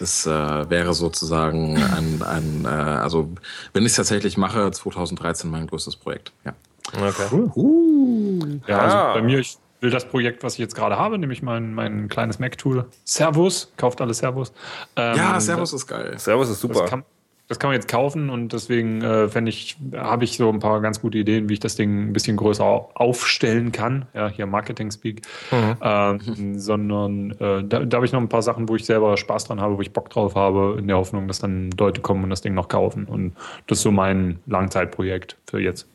es 0.00 0.26
äh, 0.26 0.30
wäre 0.70 0.92
sozusagen 0.94 1.76
ein, 1.76 2.22
ein 2.22 2.64
äh, 2.64 2.68
also 2.68 3.30
wenn 3.72 3.82
ich 3.84 3.90
es 3.92 3.96
tatsächlich 3.96 4.36
mache, 4.36 4.70
2013 4.72 5.48
mein 5.50 5.66
größtes 5.68 5.96
Projekt. 5.96 6.32
Ja. 6.44 6.54
Okay. 6.96 8.60
Ja, 8.66 8.78
Ah. 8.78 8.82
also 9.12 9.20
bei 9.20 9.22
mir, 9.22 9.38
ich 9.38 9.56
will 9.82 9.90
das 9.90 10.06
Projekt, 10.06 10.42
was 10.44 10.54
ich 10.54 10.60
jetzt 10.60 10.74
gerade 10.74 10.96
habe, 10.96 11.18
nämlich 11.18 11.42
mein, 11.42 11.74
mein 11.74 12.08
kleines 12.08 12.38
Mac-Tool. 12.38 12.86
Servus, 13.04 13.72
kauft 13.76 14.00
alle 14.00 14.14
Servus. 14.14 14.52
Ähm, 14.96 15.16
Ja, 15.16 15.40
Servus 15.40 15.72
ist 15.72 15.86
geil. 15.86 16.14
Servus 16.18 16.48
ist 16.48 16.60
super. 16.60 16.80
Das 16.80 16.90
kann, 16.90 17.04
das 17.48 17.58
kann 17.58 17.68
man 17.68 17.74
jetzt 17.74 17.88
kaufen 17.88 18.30
und 18.30 18.52
deswegen 18.52 19.02
äh, 19.02 19.28
fände 19.28 19.50
ich, 19.50 19.76
habe 19.94 20.24
ich 20.24 20.36
so 20.38 20.48
ein 20.48 20.60
paar 20.60 20.80
ganz 20.80 21.02
gute 21.02 21.18
Ideen, 21.18 21.48
wie 21.48 21.54
ich 21.54 21.60
das 21.60 21.74
Ding 21.74 22.08
ein 22.08 22.12
bisschen 22.14 22.36
größer 22.38 22.64
au- 22.64 22.90
aufstellen 22.94 23.72
kann. 23.72 24.06
Ja, 24.14 24.28
hier 24.28 24.46
Marketing-Speak. 24.46 25.22
Ähm, 25.50 26.58
sondern 26.58 27.32
äh, 27.32 27.64
da, 27.64 27.80
da 27.80 27.96
habe 27.96 28.06
ich 28.06 28.12
noch 28.12 28.20
ein 28.20 28.28
paar 28.28 28.42
Sachen, 28.42 28.68
wo 28.68 28.76
ich 28.76 28.86
selber 28.86 29.16
Spaß 29.16 29.44
dran 29.46 29.60
habe, 29.60 29.76
wo 29.76 29.82
ich 29.82 29.92
Bock 29.92 30.08
drauf 30.08 30.34
habe, 30.34 30.76
in 30.78 30.86
der 30.86 30.96
Hoffnung, 30.96 31.28
dass 31.28 31.40
dann 31.40 31.70
Leute 31.78 32.00
kommen 32.00 32.24
und 32.24 32.30
das 32.30 32.40
Ding 32.40 32.54
noch 32.54 32.68
kaufen. 32.68 33.04
Und 33.04 33.34
das 33.66 33.78
ist 33.78 33.82
so 33.82 33.90
mein 33.90 34.38
Langzeitprojekt 34.46 35.36
für 35.50 35.58
jetzt. 35.60 35.86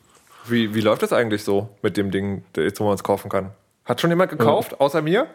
Wie, 0.46 0.74
wie 0.74 0.80
läuft 0.80 1.02
das 1.02 1.12
eigentlich 1.12 1.42
so 1.42 1.70
mit 1.82 1.96
dem 1.96 2.10
Ding, 2.10 2.44
jetzt, 2.56 2.78
wo 2.78 2.84
man 2.84 2.94
es 2.94 3.02
kaufen 3.02 3.30
kann? 3.30 3.50
Hat 3.88 4.00
schon 4.00 4.10
jemand 4.10 4.30
gekauft, 4.30 4.80
außer 4.80 5.00
mir? 5.00 5.26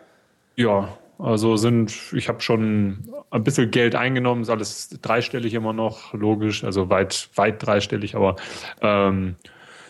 Ja, 0.56 0.90
also 1.18 1.58
sind, 1.58 1.92
ich 2.14 2.30
habe 2.30 2.42
schon 2.42 3.12
ein 3.32 3.44
bisschen 3.44 3.72
Geld 3.72 3.96
eingenommen, 3.96 4.44
ist 4.44 4.50
alles 4.50 4.90
dreistellig 5.02 5.56
immer 5.56 5.74
noch, 5.74 6.14
logisch, 6.14 6.64
also 6.64 6.90
weit, 6.90 7.30
weit 7.36 7.66
dreistellig, 7.66 8.16
aber 8.16 8.36
ähm, 8.82 9.36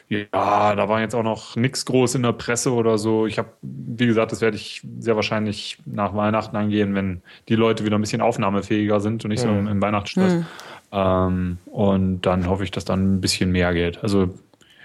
ja, 0.07 0.75
da 0.75 0.89
war 0.89 1.01
jetzt 1.01 1.15
auch 1.15 1.23
noch 1.23 1.55
nichts 1.55 1.85
groß 1.85 2.15
in 2.15 2.23
der 2.23 2.33
Presse 2.33 2.71
oder 2.71 2.97
so. 2.97 3.25
Ich 3.25 3.37
habe, 3.37 3.49
wie 3.61 4.05
gesagt, 4.05 4.31
das 4.31 4.41
werde 4.41 4.57
ich 4.57 4.81
sehr 4.99 5.15
wahrscheinlich 5.15 5.79
nach 5.85 6.15
Weihnachten 6.15 6.55
angehen, 6.55 6.93
wenn 6.93 7.21
die 7.49 7.55
Leute 7.55 7.83
wieder 7.83 7.97
ein 7.97 8.01
bisschen 8.01 8.21
aufnahmefähiger 8.21 8.99
sind 8.99 9.25
und 9.25 9.29
nicht 9.29 9.41
so 9.41 9.47
im, 9.47 9.67
im 9.67 9.81
Weihnachtsstress. 9.81 10.43
Ähm, 10.91 11.57
und 11.65 12.21
dann 12.21 12.47
hoffe 12.47 12.63
ich, 12.63 12.71
dass 12.71 12.85
dann 12.85 13.15
ein 13.15 13.21
bisschen 13.21 13.51
mehr 13.51 13.73
geht. 13.73 14.03
Also 14.03 14.29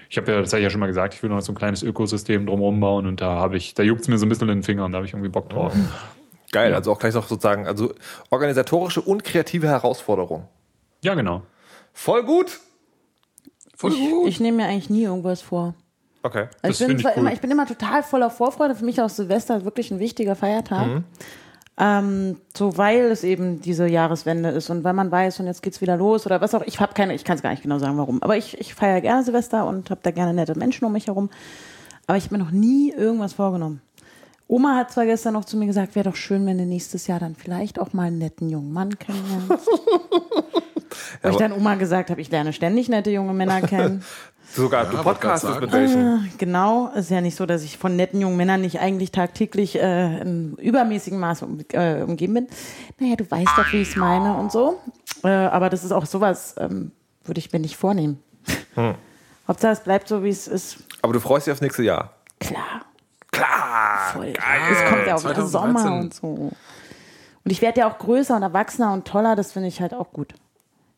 ich 0.09 0.17
habe 0.17 0.33
ja, 0.33 0.41
das 0.41 0.53
habe 0.53 0.61
ich 0.61 0.65
ja 0.65 0.71
schon 0.71 0.81
mal 0.81 0.87
gesagt, 0.87 1.15
ich 1.15 1.23
will 1.23 1.31
noch 1.31 1.41
so 1.41 1.53
ein 1.53 1.55
kleines 1.55 1.83
Ökosystem 1.83 2.47
drumherum 2.47 2.81
bauen 2.81 3.07
und 3.07 3.21
da 3.21 3.35
habe 3.35 3.57
ich, 3.57 3.75
da 3.75 3.83
juckt 3.83 4.03
es 4.03 4.09
mir 4.09 4.19
so 4.19 4.27
ein 4.27 4.29
bisschen 4.29 4.49
in 4.49 4.59
den 4.59 4.63
Fingern, 4.63 4.93
da 4.93 4.97
habe 4.97 5.07
ich 5.07 5.13
irgendwie 5.13 5.29
Bock 5.29 5.49
drauf. 5.51 5.75
Geil, 6.53 6.75
also 6.75 6.93
auch 6.93 6.99
gleich 6.99 7.13
noch 7.15 7.27
sozusagen, 7.29 7.67
also 7.67 7.93
organisatorische 8.31 9.03
und 9.03 9.23
kreative 9.23 9.69
Herausforderung. 9.69 10.49
Ja, 11.03 11.15
genau. 11.15 11.43
Voll 11.93 12.25
gut. 12.25 12.59
Voll 13.77 13.93
gut. 13.93 14.29
Ich 14.29 14.41
nehme 14.41 14.59
mir 14.59 14.67
eigentlich 14.67 14.89
nie 14.89 15.03
irgendwas 15.05 15.43
vor. 15.43 15.75
Okay. 16.23 16.49
Also 16.63 16.69
Das 16.69 16.81
ich, 16.81 16.87
bin 16.87 16.97
ich 16.97 17.03
zwar 17.03 17.13
cool. 17.13 17.21
immer, 17.21 17.33
ich 17.33 17.41
bin 17.41 17.51
immer 17.51 17.67
total 17.67 18.03
voller 18.03 18.31
Vorfreude. 18.31 18.75
Für 18.75 18.85
mich 18.85 18.97
ist 18.97 19.05
auch 19.05 19.11
Silvester 19.11 19.65
wirklich 19.65 19.91
ein 19.91 19.99
wichtiger 20.01 20.35
Feiertag. 20.35 20.87
Mhm. 20.87 21.05
Ähm, 21.81 22.39
so 22.57 22.77
weil 22.77 23.05
es 23.05 23.23
eben 23.23 23.61
diese 23.61 23.87
Jahreswende 23.87 24.49
ist 24.49 24.69
und 24.69 24.83
weil 24.83 24.95
man 24.95 25.13
weiß, 25.13 25.39
und 25.39 25.47
jetzt 25.47 25.63
geht's 25.63 25.81
wieder 25.81 25.97
los 25.97 26.27
oder 26.27 26.41
was 26.41 26.55
auch. 26.55 26.63
Ich 26.63 26.81
habe 26.81 26.93
keine, 26.93 27.15
ich 27.15 27.25
kann 27.25 27.37
es 27.37 27.43
gar 27.43 27.51
nicht 27.51 27.63
genau 27.63 27.79
sagen, 27.79 27.97
warum. 27.97 28.21
Aber 28.23 28.37
ich, 28.37 28.59
ich 28.59 28.75
feiere 28.75 29.01
gerne 29.01 29.23
Silvester 29.23 29.65
und 29.65 29.91
habe 29.91 30.01
da 30.03 30.11
gerne 30.11 30.35
nette 30.35 30.59
Menschen 30.59 30.85
um 30.85 30.93
mich 30.93 31.07
herum. 31.07 31.31
Aber 32.09 32.19
ich 32.19 32.25
habe 32.25 32.37
mir 32.37 32.45
noch 32.45 32.51
nie 32.51 32.91
irgendwas 32.91 33.35
vorgenommen. 33.35 33.81
Oma 34.49 34.77
hat 34.77 34.91
zwar 34.91 35.05
gestern 35.05 35.35
noch 35.35 35.45
zu 35.45 35.57
mir 35.59 35.67
gesagt, 35.67 35.95
wäre 35.95 36.09
doch 36.09 36.17
schön, 36.17 36.47
wenn 36.47 36.59
du 36.59 36.65
nächstes 36.65 37.07
Jahr 37.07 37.21
dann 37.21 37.37
vielleicht 37.37 37.79
auch 37.79 37.93
mal 37.93 38.05
einen 38.05 38.19
netten 38.19 38.49
jungen 38.49 38.73
Mann 38.73 38.99
kennenlernst. 38.99 39.69
Weil 41.23 41.33
ich 41.33 41.37
dann 41.37 41.53
Oma 41.53 41.75
gesagt 41.75 42.11
habe, 42.11 42.21
ich 42.21 42.31
lerne 42.31 42.53
ständig 42.53 42.89
nette 42.89 43.11
junge 43.11 43.35
Männer 43.35 43.61
kennen. 43.63 44.03
Sogar 44.51 44.85
du 44.85 44.93
wollte 44.93 45.05
grad 45.05 45.15
podcastest 45.15 45.61
mit 45.61 45.73
welchen. 45.73 46.33
Genau, 46.39 46.89
ist 46.95 47.11
ja 47.11 47.21
nicht 47.21 47.37
so, 47.37 47.47
dass 47.47 47.63
ich 47.63 47.79
von 47.79 47.97
netten 47.97 48.21
jungen 48.21 48.37
Männern 48.37 48.61
nicht 48.61 48.81
eigentlich 48.81 49.13
tagtäglich 49.13 49.77
äh, 49.81 50.21
im 50.21 50.55
übermäßigen 50.55 51.19
Maß 51.19 51.43
um, 51.43 51.61
äh, 51.73 52.03
umgeben 52.03 52.35
bin. 52.35 52.47
Naja, 52.99 53.17
du 53.17 53.31
weißt 53.31 53.51
doch, 53.57 53.73
wie 53.73 53.83
ich 53.83 53.91
es 53.91 53.97
meine 53.97 54.35
und 54.37 54.51
so. 54.51 54.81
Äh, 55.23 55.29
aber 55.29 55.69
das 55.71 55.85
ist 55.85 55.93
auch 55.93 56.07
sowas, 56.07 56.55
ähm, 56.59 56.93
würde 57.25 57.39
ich 57.39 57.53
mir 57.53 57.61
nicht 57.61 57.77
vornehmen. 57.77 58.23
Hauptsache, 59.47 59.73
es 59.73 59.81
bleibt 59.81 60.09
so, 60.09 60.23
wie 60.25 60.31
es 60.31 60.49
ist. 60.49 60.79
Aber 61.03 61.13
du 61.13 61.21
freust 61.21 61.47
dich 61.47 61.53
aufs 61.53 61.61
nächste 61.61 61.83
Jahr. 61.83 62.15
Klar, 62.41 62.83
Klar. 63.33 64.11
voll. 64.13 64.33
Es 64.71 64.91
kommt 64.91 65.07
ja 65.07 65.15
auch 65.17 65.25
wieder 65.25 65.47
2013. 65.47 65.49
Sommer 65.49 66.01
und 66.01 66.15
so. 66.15 66.27
Und 66.29 67.51
ich 67.53 67.63
werde 67.63 67.81
ja 67.81 67.91
auch 67.91 67.99
größer 67.99 68.37
und 68.37 68.43
erwachsener 68.43 68.93
und 68.93 69.07
toller, 69.07 69.37
das 69.37 69.53
finde 69.53 69.69
ich 69.69 69.81
halt 69.81 69.95
auch 69.95 70.13
gut. 70.13 70.35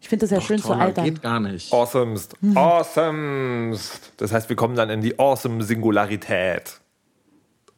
Ich 0.01 0.09
finde 0.09 0.25
das 0.27 0.31
ja 0.31 0.41
schön 0.41 0.59
zu 0.61 0.73
altern. 0.73 1.05
geht 1.05 1.23
gar 1.23 1.41
nicht. 1.41 1.73
Awesomest. 1.73 2.35
Awesomest. 2.55 4.13
Das 4.17 4.33
heißt, 4.33 4.49
wir 4.49 4.57
kommen 4.57 4.75
dann 4.75 4.91
in 4.91 5.01
die 5.03 5.19
awesome 5.19 5.63
Singularität. 5.63 6.81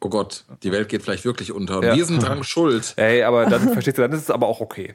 Oh 0.00 0.08
Gott, 0.08 0.44
die 0.62 0.72
Welt 0.72 0.88
geht 0.88 1.02
vielleicht 1.02 1.24
wirklich 1.24 1.52
unter. 1.52 1.82
Ja. 1.82 1.94
wir 1.94 2.04
sind 2.04 2.22
dran 2.22 2.42
schuld. 2.44 2.94
Ey, 2.96 3.22
aber 3.22 3.46
dann 3.46 3.68
verstehst 3.72 3.98
du, 3.98 4.02
dann 4.02 4.12
ist 4.12 4.22
es 4.22 4.30
aber 4.30 4.46
auch 4.46 4.60
okay. 4.60 4.94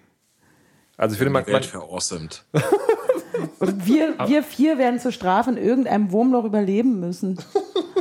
Also 0.97 1.13
ich 1.13 1.19
finde, 1.19 1.31
man, 1.31 1.45
Die 1.45 1.51
Welt 1.53 1.65
verawesomed. 1.65 2.43
Und 3.59 3.85
wir, 3.85 4.15
wir 4.25 4.41
vier 4.41 4.77
werden 4.79 4.99
zur 4.99 5.11
Strafe 5.11 5.51
in 5.51 5.57
irgendeinem 5.57 6.11
Wurmloch 6.11 6.43
überleben 6.45 6.99
müssen. 6.99 7.37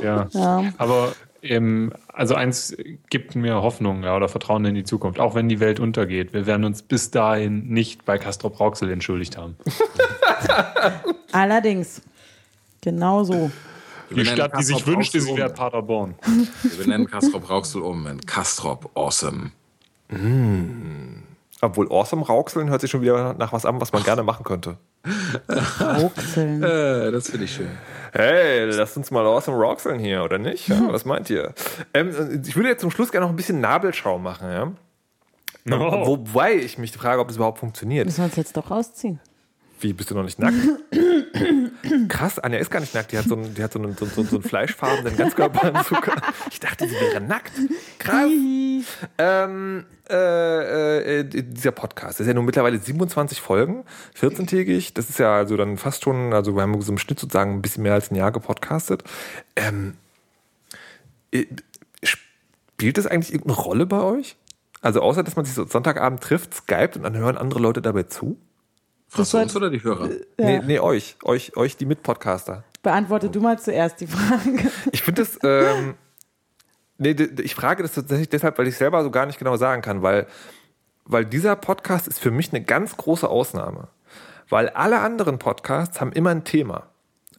Ja. 0.02 0.28
Ja. 0.32 0.72
Aber 0.78 1.12
ähm, 1.50 1.92
also 2.08 2.34
eins 2.34 2.76
gibt 3.10 3.34
mir 3.34 3.62
Hoffnung 3.62 4.02
ja, 4.02 4.16
oder 4.16 4.28
Vertrauen 4.28 4.64
in 4.64 4.74
die 4.74 4.84
Zukunft, 4.84 5.20
auch 5.20 5.34
wenn 5.34 5.48
die 5.48 5.60
Welt 5.60 5.80
untergeht. 5.80 6.32
Wir 6.32 6.46
werden 6.46 6.64
uns 6.64 6.82
bis 6.82 7.10
dahin 7.10 7.68
nicht 7.68 8.04
bei 8.04 8.18
Castrop 8.18 8.60
Rauxel 8.60 8.90
entschuldigt 8.90 9.36
haben. 9.36 9.56
Allerdings. 11.32 12.02
Genau 12.80 13.24
so. 13.24 13.50
Die 14.10 14.24
Stadt, 14.24 14.58
die 14.58 14.62
sich 14.62 14.86
wünschte, 14.86 15.20
sie 15.20 15.36
wäre 15.36 15.48
um. 15.48 15.54
Paderborn. 15.54 16.14
Wir 16.62 16.86
nennen 16.86 17.06
Castrop 17.06 17.50
Rauxel 17.50 17.82
um 17.82 18.06
in 18.06 18.20
Castrop 18.20 18.90
Awesome. 18.94 19.50
obwohl 21.60 21.90
awesome 21.90 22.24
Rauxeln 22.24 22.70
hört 22.70 22.80
sich 22.80 22.90
schon 22.90 23.02
wieder 23.02 23.34
nach 23.34 23.52
was 23.52 23.66
an, 23.66 23.80
was 23.80 23.92
man 23.92 24.04
gerne 24.04 24.22
machen 24.22 24.44
könnte. 24.44 24.76
Rauxeln. 25.80 26.62
Äh, 26.62 27.10
das 27.10 27.30
finde 27.30 27.44
ich 27.46 27.54
schön. 27.54 27.70
Hey, 28.16 28.64
lasst 28.64 28.96
uns 28.96 29.10
mal 29.10 29.26
awesome 29.26 29.58
Rauxeln 29.58 29.98
hier, 29.98 30.24
oder 30.24 30.38
nicht? 30.38 30.68
Ja, 30.68 30.90
was 30.90 31.04
meint 31.04 31.28
ihr? 31.28 31.52
Ähm, 31.92 32.42
ich 32.46 32.56
würde 32.56 32.70
jetzt 32.70 32.80
zum 32.80 32.90
Schluss 32.90 33.12
gerne 33.12 33.26
noch 33.26 33.32
ein 33.32 33.36
bisschen 33.36 33.60
Nabelschau 33.60 34.18
machen, 34.18 34.50
ja? 34.50 34.72
Oh. 35.70 36.06
Wobei 36.06 36.54
ich 36.54 36.78
mich 36.78 36.92
frage, 36.92 37.20
ob 37.20 37.28
es 37.28 37.36
überhaupt 37.36 37.58
funktioniert. 37.58 38.06
Müssen 38.06 38.18
wir 38.18 38.24
uns 38.26 38.36
jetzt 38.36 38.56
doch 38.56 38.70
rausziehen. 38.70 39.20
Wie, 39.86 39.92
bist 39.92 40.10
du 40.10 40.16
noch 40.16 40.24
nicht 40.24 40.40
nackt? 40.40 40.56
Krass, 42.08 42.40
Anja 42.40 42.58
ist 42.58 42.72
gar 42.72 42.80
nicht 42.80 42.92
nackt. 42.92 43.12
Die 43.12 43.18
hat 43.18 43.26
so 43.26 43.36
einen, 43.36 43.54
die 43.54 43.62
hat 43.62 43.72
so 43.72 43.78
einen, 43.78 43.96
so, 43.96 44.04
so, 44.04 44.24
so 44.24 44.36
einen 44.36 44.42
fleischfarbenen 44.42 45.16
Ganzkörperanzug. 45.16 46.10
Ich 46.50 46.58
dachte, 46.58 46.88
sie 46.88 46.94
wäre 46.94 47.20
nackt. 47.20 47.52
Krass. 48.00 48.28
Ähm, 49.18 49.84
äh, 50.10 51.20
äh, 51.20 51.24
dieser 51.24 51.70
Podcast, 51.70 52.14
das 52.14 52.20
ist 52.20 52.26
ja 52.26 52.34
nun 52.34 52.46
mittlerweile 52.46 52.78
27 52.80 53.40
Folgen, 53.40 53.84
14-tägig. 54.18 54.94
Das 54.94 55.08
ist 55.08 55.20
ja 55.20 55.36
also 55.36 55.56
dann 55.56 55.76
fast 55.76 56.02
schon, 56.02 56.32
also 56.32 56.56
wir 56.56 56.62
haben 56.62 56.80
so 56.82 56.90
im 56.90 56.98
Schnitt 56.98 57.20
sozusagen 57.20 57.52
ein 57.52 57.62
bisschen 57.62 57.84
mehr 57.84 57.94
als 57.94 58.10
ein 58.10 58.16
Jahr 58.16 58.32
gepodcastet. 58.32 59.04
Ähm, 59.54 59.94
äh, 61.30 61.46
spielt 62.02 62.98
das 62.98 63.06
eigentlich 63.06 63.32
irgendeine 63.32 63.62
Rolle 63.62 63.86
bei 63.86 64.00
euch? 64.00 64.36
Also 64.80 65.00
außer, 65.00 65.22
dass 65.22 65.36
man 65.36 65.44
sich 65.44 65.54
so 65.54 65.64
Sonntagabend 65.64 66.22
trifft, 66.22 66.54
skypt 66.54 66.96
und 66.96 67.04
dann 67.04 67.16
hören 67.16 67.38
andere 67.38 67.60
Leute 67.60 67.82
dabei 67.82 68.02
zu? 68.04 68.36
Du 69.16 69.32
war- 69.32 69.42
uns 69.42 69.56
oder 69.56 69.70
die 69.70 69.82
Hörer? 69.82 70.08
Nee, 70.38 70.60
nee, 70.66 70.78
euch, 70.78 71.16
euch, 71.24 71.56
euch, 71.56 71.76
die 71.76 71.86
Mitpodcaster. 71.86 72.64
Beantworte 72.82 73.28
du 73.30 73.40
mal 73.40 73.58
zuerst 73.58 74.00
die 74.00 74.06
Frage. 74.06 74.70
Ich 74.92 75.02
finde 75.02 75.22
das, 75.22 75.38
ähm, 75.42 75.94
nee, 76.98 77.16
ich 77.42 77.54
frage 77.54 77.82
das 77.82 77.92
tatsächlich 77.94 78.28
deshalb, 78.28 78.58
weil 78.58 78.68
ich 78.68 78.76
selber 78.76 79.02
so 79.02 79.10
gar 79.10 79.26
nicht 79.26 79.38
genau 79.38 79.56
sagen 79.56 79.82
kann, 79.82 80.02
weil, 80.02 80.26
weil 81.04 81.24
dieser 81.24 81.56
Podcast 81.56 82.06
ist 82.08 82.20
für 82.20 82.30
mich 82.30 82.52
eine 82.52 82.62
ganz 82.62 82.96
große 82.96 83.28
Ausnahme. 83.28 83.88
Weil 84.48 84.68
alle 84.70 85.00
anderen 85.00 85.38
Podcasts 85.38 86.00
haben 86.00 86.12
immer 86.12 86.30
ein 86.30 86.44
Thema. 86.44 86.84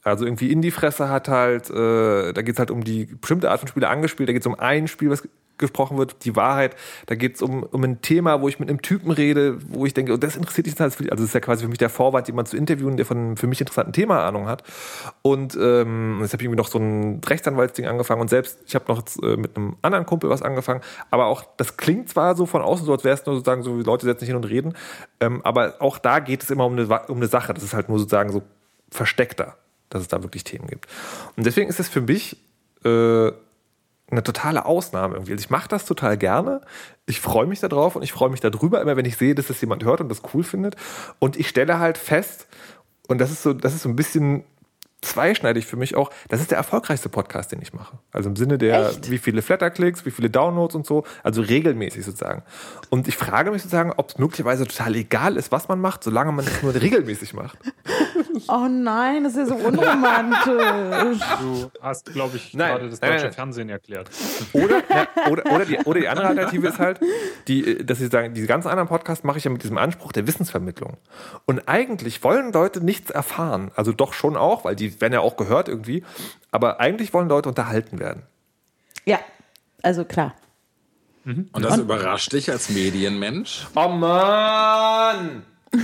Also 0.04 0.26
irgendwie 0.26 0.52
in 0.52 0.62
die 0.62 0.72
Fresse 0.72 1.10
hat 1.10 1.28
halt, 1.30 1.70
äh, 1.70 2.34
da 2.34 2.42
geht 2.42 2.56
es 2.56 2.60
halt 2.60 2.72
um 2.72 2.84
die 2.84 3.06
bestimmte 3.06 3.50
Art 3.52 3.60
von 3.60 3.68
Spiele 3.70 3.88
angespielt, 3.90 4.28
da 4.28 4.34
geht 4.34 4.42
es 4.42 4.48
um 4.48 4.56
ein 4.60 4.88
Spiel, 4.88 5.10
was 5.10 5.28
gesprochen 5.58 5.98
wird, 5.98 6.26
die 6.26 6.36
Wahrheit, 6.36 6.76
da 7.06 7.16
geht 7.16 7.36
es 7.36 7.42
um, 7.42 7.64
um 7.64 7.84
ein 7.84 8.02
Thema, 8.02 8.42
wo 8.42 8.48
ich 8.48 8.60
mit 8.60 8.70
einem 8.70 8.82
Typen 8.82 9.12
rede, 9.12 9.58
wo 9.70 9.86
ich 9.86 9.94
denke, 9.94 10.14
oh, 10.14 10.18
das 10.18 10.36
interessiert 10.36 10.68
dich 10.68 10.74
jetzt 10.74 10.82
als 10.82 10.98
also 10.98 11.16
das 11.16 11.22
ist 11.22 11.34
ja 11.34 11.40
quasi 11.40 11.64
für 11.64 11.70
mich 11.70 11.78
der 11.78 11.90
Vorwand, 11.90 12.28
jemanden 12.28 12.52
zu 12.52 12.58
interviewen, 12.58 12.98
der 12.98 13.06
von 13.06 13.18
einem 13.18 13.38
für 13.38 13.48
mich 13.48 13.60
interessanten 13.60 13.94
Thema 13.94 14.26
Ahnung 14.26 14.48
hat. 14.48 14.64
Und 15.22 15.58
ähm, 15.60 16.20
jetzt 16.22 16.34
habe 16.34 16.42
ich 16.42 16.46
irgendwie 16.46 16.58
noch 16.58 16.68
so 16.68 16.80
ein 16.80 17.22
Rechtsanwaltsding 17.26 17.86
angefangen 17.86 18.22
und 18.22 18.30
selbst, 18.30 18.60
ich 18.66 18.76
habe 18.76 18.86
noch 18.88 19.04
äh, 19.24 19.38
mit 19.38 19.56
einem 19.56 19.78
anderen 19.82 20.06
Kumpel 20.06 20.30
was 20.30 20.42
angefangen, 20.42 20.82
aber 21.12 21.28
auch, 21.28 21.44
das 21.58 21.78
klingt 21.78 22.10
zwar 22.10 22.36
so 22.36 22.46
von 22.46 22.62
außen 22.62 22.86
so, 22.86 22.92
als 22.92 23.04
wäre 23.04 23.16
es 23.16 23.26
nur 23.26 23.36
sozusagen 23.36 23.64
so, 23.64 23.76
Leute 23.76 24.06
setzen 24.06 24.22
sich 24.22 24.30
hin 24.30 24.36
und 24.36 24.46
reden, 24.46 24.74
ähm, 25.20 25.42
aber 25.44 25.76
auch 25.80 25.98
da 25.98 26.20
geht 26.20 26.44
es 26.44 26.52
immer 26.52 26.66
um 26.66 26.74
eine, 26.74 26.88
um 27.08 27.18
eine 27.18 27.28
Sache, 27.28 27.54
das 27.54 27.64
ist 27.64 27.74
halt 27.74 27.90
nur 27.90 28.00
sozusagen 28.00 28.32
so 28.32 28.44
versteckter, 28.90 29.58
dass 29.90 30.02
es 30.02 30.08
da 30.08 30.24
wirklich 30.24 30.44
Themen 30.44 30.68
gibt. 30.68 30.88
Und 31.36 31.46
deswegen 31.46 31.70
ist 31.70 31.80
es 31.80 31.90
für 31.90 32.02
mich 32.02 32.38
äh, 32.84 33.32
eine 34.10 34.24
totale 34.24 34.66
Ausnahme 34.66 35.16
irgendwie. 35.16 35.34
Also 35.34 35.44
ich 35.44 35.50
mache 35.50 35.68
das 35.68 35.86
total 35.86 36.18
gerne. 36.18 36.62
Ich 37.06 37.20
freue 37.20 37.46
mich 37.46 37.60
darauf 37.60 37.96
und 37.96 38.04
ich 38.04 38.14
freue 38.14 38.30
mich 38.30 38.40
darüber, 38.40 38.82
immer 38.82 38.96
wenn 38.96 39.06
ich 39.06 39.18
sehe, 39.18 39.36
dass 39.36 39.48
das 39.48 39.60
jemand 39.62 39.84
hört 39.84 40.02
und 40.02 40.10
das 40.10 40.22
cool 40.34 40.44
findet. 40.44 40.76
Und 41.20 41.38
ich 41.38 41.50
stelle 41.50 41.80
halt 41.80 41.98
fest, 41.98 42.48
und 43.08 43.20
das 43.20 43.32
ist 43.32 43.44
so, 43.44 43.54
das 43.54 43.74
ist 43.74 43.84
so 43.84 43.90
ein 43.90 43.96
bisschen 43.96 44.44
zweischneidig 45.02 45.66
für 45.66 45.78
mich 45.78 45.96
auch, 45.96 46.10
das 46.28 46.42
ist 46.42 46.52
der 46.52 46.58
erfolgreichste 46.58 47.08
Podcast, 47.10 47.52
den 47.52 47.62
ich 47.62 47.74
mache. 47.74 48.00
Also 48.12 48.30
im 48.30 48.36
Sinne 48.36 48.58
der, 48.58 48.90
Echt? 48.90 49.12
wie 49.12 49.18
viele 49.18 49.42
Flatterklicks, 49.42 50.06
wie 50.06 50.12
viele 50.12 50.30
Downloads 50.30 50.76
und 50.76 50.86
so, 50.86 51.04
also 51.24 51.42
regelmäßig 51.42 52.04
sozusagen. 52.04 52.44
Und 52.90 53.08
ich 53.08 53.16
frage 53.16 53.52
mich 53.52 53.62
sozusagen, 53.62 53.94
ob 53.96 54.10
es 54.10 54.18
möglicherweise 54.18 54.66
total 54.66 54.96
egal 54.96 55.38
ist, 55.38 55.52
was 55.52 55.68
man 55.68 55.80
macht, 55.80 56.04
solange 56.04 56.32
man 56.32 56.46
es 56.46 56.64
nur 56.64 56.74
regelmäßig 56.74 57.34
macht. 57.34 57.58
Oh 58.48 58.68
nein, 58.70 59.24
das 59.24 59.36
ist 59.36 59.50
ja 59.50 59.58
so 59.58 59.68
unromantisch. 59.68 61.20
Du 61.40 61.72
hast, 61.82 62.06
glaube 62.12 62.38
ich, 62.38 62.54
Nein, 62.54 62.72
gerade 62.72 62.90
das 62.90 63.02
nein, 63.02 63.12
deutsche 63.12 63.26
nein. 63.26 63.34
Fernsehen 63.34 63.70
erklärt. 63.70 64.10
Oder, 64.54 64.84
na, 64.90 65.08
oder, 65.32 65.46
oder, 65.52 65.66
die, 65.66 65.78
oder 65.80 66.00
die 66.00 66.08
andere 66.08 66.28
Alternative 66.28 66.68
ist 66.68 66.80
halt, 66.80 67.00
die, 67.48 67.86
dass 67.86 68.00
sie 68.00 68.08
sagen, 68.08 68.34
diese 68.34 68.48
ganzen 68.48 68.68
anderen 68.70 68.88
Podcasts 68.88 69.24
mache 69.24 69.38
ich 69.38 69.44
ja 69.44 69.52
mit 69.52 69.64
diesem 69.64 69.78
Anspruch 69.78 70.12
der 70.12 70.28
Wissensvermittlung. 70.28 70.98
Und 71.46 71.68
eigentlich 71.68 72.24
wollen 72.24 72.52
Leute 72.54 72.84
nichts 72.84 73.10
erfahren. 73.12 73.72
Also 73.76 73.92
doch 73.92 74.14
schon 74.14 74.36
auch, 74.38 74.66
weil 74.66 74.76
die 74.76 75.00
werden 75.02 75.14
ja 75.14 75.20
auch 75.22 75.38
gehört 75.38 75.70
irgendwie. 75.70 76.04
Aber 76.52 76.80
eigentlich 76.80 77.14
wollen 77.14 77.30
Leute 77.30 77.50
unterhalten 77.50 78.00
werden. 78.00 78.24
Ja, 79.06 79.20
also 79.82 80.06
klar. 80.06 80.34
Und 81.26 81.50
das 81.54 81.78
überrascht 81.78 82.32
dich 82.32 82.50
als 82.50 82.70
Medienmensch? 82.70 83.68
Oh 83.76 83.90
Mann! 83.90 85.44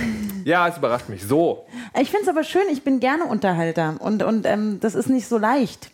Ja, 0.44 0.68
es 0.68 0.76
überrascht 0.76 1.08
mich. 1.08 1.24
So. 1.24 1.64
Ich 1.98 2.10
finde 2.10 2.24
es 2.24 2.28
aber 2.28 2.44
schön, 2.44 2.64
ich 2.70 2.84
bin 2.84 3.00
gerne 3.00 3.24
Unterhalter 3.24 3.94
und, 3.98 4.22
und 4.22 4.44
ähm, 4.44 4.78
das 4.78 4.94
ist 4.94 5.08
nicht 5.08 5.26
so 5.26 5.38
leicht. 5.38 5.90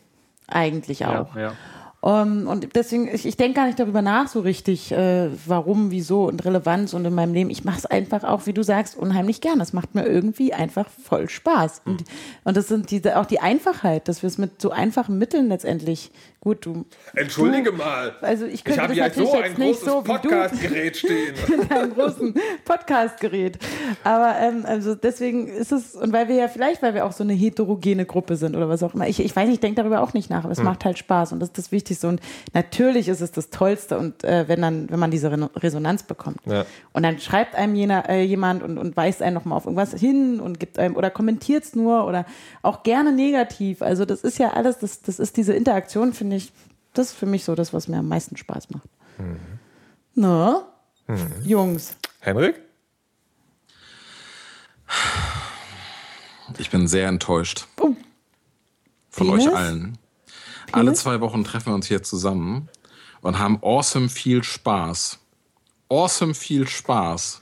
Eigentlich 0.48 1.06
auch. 1.06 1.36
Ja, 1.36 1.40
ja. 1.40 1.52
Um, 2.02 2.46
und 2.48 2.74
deswegen, 2.76 3.14
ich, 3.14 3.26
ich 3.26 3.36
denke 3.36 3.56
gar 3.56 3.66
nicht 3.66 3.78
darüber 3.78 4.00
nach 4.00 4.26
so 4.26 4.40
richtig, 4.40 4.90
äh, 4.90 5.28
warum, 5.46 5.90
wieso 5.90 6.24
und 6.28 6.42
Relevanz 6.46 6.94
und 6.94 7.04
in 7.04 7.14
meinem 7.14 7.34
Leben. 7.34 7.50
Ich 7.50 7.62
mache 7.62 7.76
es 7.76 7.84
einfach 7.84 8.24
auch, 8.24 8.46
wie 8.46 8.54
du 8.54 8.62
sagst, 8.62 8.96
unheimlich 8.96 9.42
gern. 9.42 9.60
Es 9.60 9.74
macht 9.74 9.94
mir 9.94 10.06
irgendwie 10.06 10.54
einfach 10.54 10.86
voll 10.88 11.28
Spaß. 11.28 11.82
Und, 11.84 12.04
und 12.44 12.56
das 12.56 12.68
sind 12.68 12.90
diese, 12.90 13.18
auch 13.18 13.26
die 13.26 13.40
Einfachheit, 13.40 14.08
dass 14.08 14.22
wir 14.22 14.28
es 14.28 14.38
mit 14.38 14.62
so 14.62 14.70
einfachen 14.70 15.18
Mitteln 15.18 15.48
letztendlich, 15.48 16.10
gut, 16.40 16.64
du. 16.64 16.86
Entschuldige 17.14 17.70
du, 17.70 17.76
mal. 17.76 18.14
Also 18.22 18.46
ich 18.46 18.54
Ich 18.54 18.64
könnte 18.64 18.80
habe 18.80 18.94
das 18.94 18.94
hier 18.94 19.04
natürlich 19.04 19.30
so 19.30 19.36
jetzt 19.36 19.60
ein 19.60 19.66
nicht 19.66 19.80
so 19.80 20.02
wie 20.02 20.08
Podcastgerät 20.08 20.96
stehen. 20.96 21.34
mit 21.58 21.70
einem 21.70 21.92
großen 21.92 22.34
Podcastgerät. 22.64 23.58
Aber 24.04 24.36
ähm, 24.40 24.64
also 24.64 24.94
deswegen 24.94 25.48
ist 25.48 25.70
es, 25.70 25.94
und 25.96 26.14
weil 26.14 26.28
wir 26.28 26.36
ja 26.36 26.48
vielleicht, 26.48 26.80
weil 26.80 26.94
wir 26.94 27.04
auch 27.04 27.12
so 27.12 27.24
eine 27.24 27.34
heterogene 27.34 28.06
Gruppe 28.06 28.36
sind 28.36 28.56
oder 28.56 28.70
was 28.70 28.82
auch 28.82 28.94
immer, 28.94 29.06
ich, 29.06 29.20
ich 29.20 29.36
weiß 29.36 29.44
nicht, 29.48 29.56
ich 29.56 29.60
denke 29.60 29.82
darüber 29.82 30.00
auch 30.00 30.14
nicht 30.14 30.30
nach, 30.30 30.44
aber 30.44 30.52
es 30.52 30.58
Hm. 30.60 30.64
macht 30.64 30.86
halt 30.86 30.96
Spaß 30.96 31.32
und 31.32 31.40
das 31.40 31.50
ist 31.50 31.58
das 31.58 31.72
Wichtigste. 31.72 31.89
Und 32.04 32.20
natürlich 32.52 33.08
ist 33.08 33.20
es 33.20 33.32
das 33.32 33.50
Tollste 33.50 33.98
und 33.98 34.24
äh, 34.24 34.46
wenn 34.48 34.62
dann, 34.62 34.90
wenn 34.90 34.98
man 34.98 35.10
diese 35.10 35.30
Re 35.30 35.50
Resonanz 35.56 36.02
bekommt. 36.02 36.38
Ja. 36.46 36.64
Und 36.92 37.02
dann 37.02 37.18
schreibt 37.18 37.54
einem 37.54 37.74
jener, 37.74 38.08
äh, 38.08 38.22
jemand 38.22 38.62
und, 38.62 38.78
und 38.78 38.96
weist 38.96 39.22
einen 39.22 39.34
nochmal 39.34 39.56
auf 39.56 39.66
irgendwas 39.66 39.92
hin 39.92 40.40
und 40.40 40.60
gibt 40.60 40.78
einem 40.78 40.96
oder 40.96 41.10
kommentiert 41.10 41.64
es 41.64 41.74
nur 41.74 42.06
oder 42.06 42.24
auch 42.62 42.82
gerne 42.82 43.12
negativ. 43.12 43.82
Also 43.82 44.04
das 44.04 44.22
ist 44.22 44.38
ja 44.38 44.50
alles, 44.52 44.78
das, 44.78 45.02
das 45.02 45.18
ist 45.18 45.36
diese 45.36 45.52
Interaktion, 45.52 46.12
finde 46.12 46.36
ich, 46.36 46.52
das 46.94 47.08
ist 47.08 47.16
für 47.16 47.26
mich 47.26 47.44
so 47.44 47.54
das, 47.54 47.72
was 47.72 47.88
mir 47.88 47.98
am 47.98 48.08
meisten 48.08 48.36
Spaß 48.36 48.70
macht. 48.70 48.88
Mhm. 49.18 49.36
Na? 50.14 50.66
Jungs. 51.44 51.96
Henrik? 52.20 52.60
Ich 56.58 56.70
bin 56.70 56.88
sehr 56.88 57.08
enttäuscht. 57.08 57.66
Oh. 57.80 57.94
Von 59.10 59.28
Penis? 59.28 59.46
euch 59.46 59.54
allen. 59.54 59.98
Alle 60.72 60.92
zwei 60.94 61.20
Wochen 61.20 61.44
treffen 61.44 61.66
wir 61.66 61.74
uns 61.74 61.86
hier 61.86 62.02
zusammen 62.02 62.68
und 63.22 63.38
haben 63.38 63.58
awesome 63.62 64.08
viel 64.08 64.42
Spaß. 64.42 65.18
Awesome 65.88 66.34
viel 66.34 66.68
Spaß. 66.68 67.40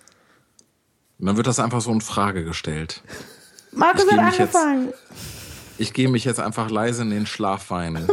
Und 1.19 1.27
dann 1.27 1.37
wird 1.37 1.47
das 1.47 1.59
einfach 1.59 1.81
so 1.81 1.93
in 1.93 2.01
Frage 2.01 2.45
gestellt. 2.45 3.03
Markus 3.73 4.05
Ich 4.05 4.13
hat 4.17 4.25
mich 4.25 4.39
jetzt- 4.39 4.57
angefangen. 4.57 4.93
Ich 5.81 5.93
gehe 5.93 6.09
mich 6.09 6.25
jetzt 6.25 6.41
einfach 6.41 6.71
leise 6.71 7.03
in 7.03 7.11
den 7.11 7.27
Schlaf 7.27 7.71
weinen. 7.71 8.09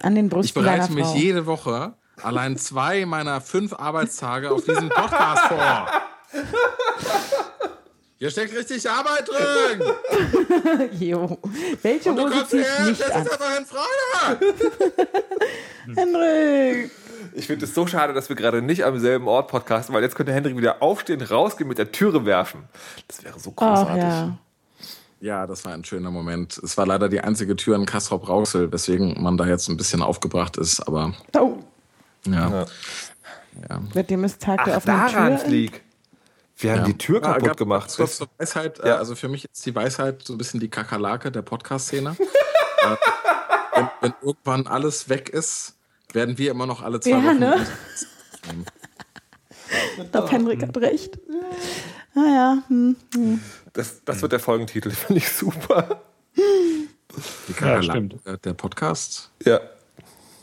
An 0.00 0.14
den 0.14 0.26
Ich 0.26 0.30
Brüsten 0.32 0.62
deiner 0.64 0.76
bereite 0.78 0.92
mich 0.94 1.04
Frau. 1.06 1.14
jede 1.16 1.46
Woche 1.46 1.94
allein 2.22 2.56
zwei 2.56 3.04
meiner 3.04 3.40
fünf 3.40 3.72
Arbeitstage 3.74 4.50
auf 4.50 4.64
diesen 4.64 4.88
Podcast 4.88 5.42
vor. 5.48 5.88
Hier 8.24 8.30
steckt 8.30 8.56
richtig 8.56 8.88
Arbeit 8.88 9.28
drin. 9.28 10.88
Jo. 10.98 11.36
Welche 11.82 12.08
Und 12.08 12.16
du 12.16 12.22
Hose 12.22 12.32
kommst 12.34 12.50
zieht 12.52 12.64
her, 12.64 12.86
nicht 12.86 13.00
das 13.02 13.10
an? 13.10 13.22
ist 13.26 13.32
einfach 13.32 13.58
in 13.58 13.66
Frage. 13.66 14.54
Hendrik. 15.94 16.90
Ich 17.34 17.46
finde 17.46 17.66
es 17.66 17.74
so 17.74 17.86
schade, 17.86 18.14
dass 18.14 18.30
wir 18.30 18.36
gerade 18.36 18.62
nicht 18.62 18.82
am 18.86 18.98
selben 18.98 19.28
Ort 19.28 19.48
podcasten, 19.48 19.94
weil 19.94 20.02
jetzt 20.02 20.14
könnte 20.16 20.32
Hendrik 20.32 20.56
wieder 20.56 20.82
aufstehen, 20.82 21.20
rausgehen, 21.20 21.68
mit 21.68 21.76
der 21.76 21.92
Türe 21.92 22.24
werfen. 22.24 22.64
Das 23.08 23.22
wäre 23.22 23.38
so 23.38 23.52
Ach 23.56 23.76
großartig. 23.76 24.02
ja. 24.04 24.38
Ja, 25.20 25.46
das 25.46 25.62
war 25.66 25.74
ein 25.74 25.84
schöner 25.84 26.10
Moment. 26.10 26.56
Es 26.64 26.78
war 26.78 26.86
leider 26.86 27.10
die 27.10 27.20
einzige 27.20 27.56
Tür 27.56 27.76
in 27.76 27.84
Kastrop-Rauxel, 27.84 28.72
weswegen 28.72 29.22
man 29.22 29.36
da 29.36 29.44
jetzt 29.46 29.68
ein 29.68 29.76
bisschen 29.76 30.00
aufgebracht 30.00 30.56
ist, 30.56 30.80
aber 30.80 31.12
Oh, 31.36 31.58
ja. 32.26 32.64
Ja. 33.68 33.80
mit 33.94 34.08
dem 34.08 34.24
ist 34.24 34.40
Tag 34.40 34.64
der 34.64 34.72
Ach, 34.74 34.78
offenen 34.78 34.96
daran 35.12 35.38
Tür. 35.40 35.48
liegt. 35.48 35.83
Wir 36.56 36.72
haben 36.72 36.78
Ja. 36.80 36.84
die 36.84 36.98
Tür 36.98 37.18
Ah, 37.24 37.32
kaputt 37.34 37.44
gab- 37.48 37.56
gemacht. 37.56 37.92
Kurz 37.96 38.16
zur 38.18 38.28
Weisheit, 38.38 38.78
äh, 38.80 38.88
Ja. 38.88 38.96
also 38.96 39.14
für 39.16 39.28
mich 39.28 39.44
ist 39.52 39.66
die 39.66 39.74
Weisheit 39.74 40.22
so 40.22 40.34
ein 40.34 40.38
bisschen 40.38 40.60
die 40.60 40.68
Kakerlake 40.68 41.32
der 41.32 41.42
Podcast-Szene. 41.42 42.16
äh, 42.18 42.96
wenn, 43.74 43.88
wenn 44.00 44.14
irgendwann 44.22 44.66
alles 44.66 45.08
weg 45.08 45.28
ist, 45.30 45.74
werden 46.12 46.38
wir 46.38 46.50
immer 46.52 46.66
noch 46.66 46.82
alle 46.82 47.00
zwei 47.00 47.10
Ja, 47.10 47.24
Wochen. 47.24 47.38
ne? 47.40 47.66
Ich 49.98 50.10
glaube, 50.12 50.30
Hendrik 50.30 50.62
hat 50.62 50.76
recht. 50.76 51.18
Naja, 52.14 52.62
hm. 52.68 52.96
Das, 53.72 54.04
das 54.04 54.22
wird 54.22 54.30
der 54.32 54.38
Folgentitel, 54.40 54.90
finde 54.92 55.18
ich 55.18 55.28
super. 55.32 56.02
Die 57.48 57.52
Kakerlake 57.52 57.84
stimmt. 57.84 58.26
äh, 58.26 58.38
der 58.38 58.54
Podcast. 58.54 59.30
Ja. 59.44 59.60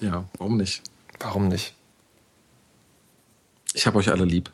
Ja, 0.02 0.26
warum 0.38 0.58
nicht? 0.58 0.82
Warum 1.20 1.48
nicht? 1.48 1.76
Ich 3.74 3.88
habe 3.88 3.98
euch 4.00 4.10
alle 4.12 4.26
lieb. 4.26 4.52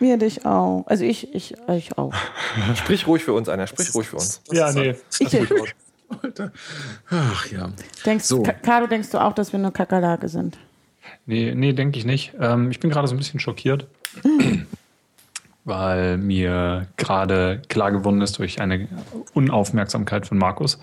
Mir 0.00 0.18
dich 0.18 0.44
auch. 0.46 0.84
Also 0.86 1.04
ich, 1.04 1.34
ich, 1.34 1.54
ich 1.68 1.98
auch. 1.98 2.14
Sprich 2.76 3.06
ruhig 3.06 3.24
für 3.24 3.32
uns, 3.32 3.48
einer. 3.48 3.66
Sprich 3.66 3.94
ruhig 3.94 4.08
für 4.08 4.16
uns. 4.16 4.42
Ja, 4.50 4.72
nee. 4.72 4.94
Ich, 5.18 5.38
Ach 7.10 7.46
ja. 7.46 7.70
denkst, 8.04 8.24
So. 8.24 8.42
Carlo, 8.62 8.86
denkst 8.86 9.10
du 9.10 9.18
auch, 9.18 9.32
dass 9.32 9.52
wir 9.52 9.58
eine 9.58 9.72
Kakerlake 9.72 10.28
sind? 10.28 10.56
Nee, 11.26 11.52
nee 11.54 11.72
denke 11.72 11.98
ich 11.98 12.04
nicht. 12.04 12.32
Ähm, 12.40 12.70
ich 12.70 12.80
bin 12.80 12.90
gerade 12.90 13.08
so 13.08 13.14
ein 13.14 13.18
bisschen 13.18 13.40
schockiert, 13.40 13.86
weil 15.64 16.18
mir 16.18 16.86
gerade 16.96 17.62
klar 17.68 17.90
geworden 17.90 18.20
ist 18.20 18.38
durch 18.38 18.60
eine 18.60 18.88
Unaufmerksamkeit 19.34 20.26
von 20.26 20.38
Markus, 20.38 20.78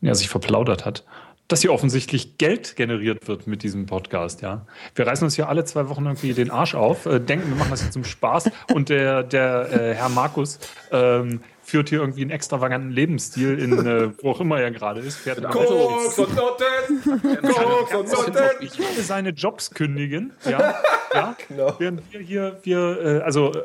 der 0.00 0.14
sich 0.14 0.28
verplaudert 0.28 0.84
hat, 0.84 1.04
dass 1.48 1.62
hier 1.62 1.72
offensichtlich 1.72 2.36
Geld 2.38 2.76
generiert 2.76 3.26
wird 3.26 3.46
mit 3.46 3.62
diesem 3.62 3.86
Podcast. 3.86 4.42
Ja, 4.42 4.66
wir 4.94 5.06
reißen 5.06 5.24
uns 5.24 5.34
hier 5.34 5.48
alle 5.48 5.64
zwei 5.64 5.88
Wochen 5.88 6.04
irgendwie 6.04 6.34
den 6.34 6.50
Arsch 6.50 6.74
auf, 6.74 7.06
äh, 7.06 7.18
denken, 7.20 7.48
wir 7.48 7.56
machen 7.56 7.70
das 7.70 7.82
jetzt 7.82 7.94
zum 7.94 8.04
Spaß 8.04 8.50
und 8.74 8.90
der, 8.90 9.22
der 9.22 9.72
äh, 9.72 9.94
Herr 9.94 10.10
Markus 10.10 10.58
ähm, 10.92 11.40
führt 11.62 11.88
hier 11.90 12.00
irgendwie 12.00 12.22
einen 12.22 12.30
extravaganten 12.30 12.90
Lebensstil 12.90 13.58
in 13.58 13.86
äh, 13.86 14.10
wo 14.22 14.30
auch 14.30 14.40
immer 14.40 14.58
er 14.60 14.70
gerade 14.70 15.00
ist, 15.00 15.16
fährt. 15.16 15.42
Koks 15.50 16.18
und 16.18 16.34
Noten! 16.34 17.20
Koks 17.42 18.14
und 18.14 18.34
Noten! 18.34 18.38
Ich 18.60 18.78
würde 18.78 19.02
seine 19.02 19.30
Jobs 19.30 19.70
kündigen, 19.70 20.32
ja, 20.44 20.74
ja. 21.14 21.36
Genau. 21.48 21.74
Während 21.78 22.02
wir 22.12 22.20
hier, 22.20 22.58
wir, 22.62 23.00
äh, 23.02 23.20
also 23.22 23.52
äh, 23.52 23.62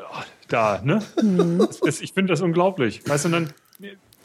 da, 0.48 0.80
ne? 0.84 1.02
Das, 1.58 1.80
ist- 1.80 2.02
ich 2.02 2.12
finde 2.12 2.32
das 2.32 2.40
unglaublich. 2.42 3.06
Weißt 3.08 3.24
du, 3.24 3.28
dann, 3.30 3.50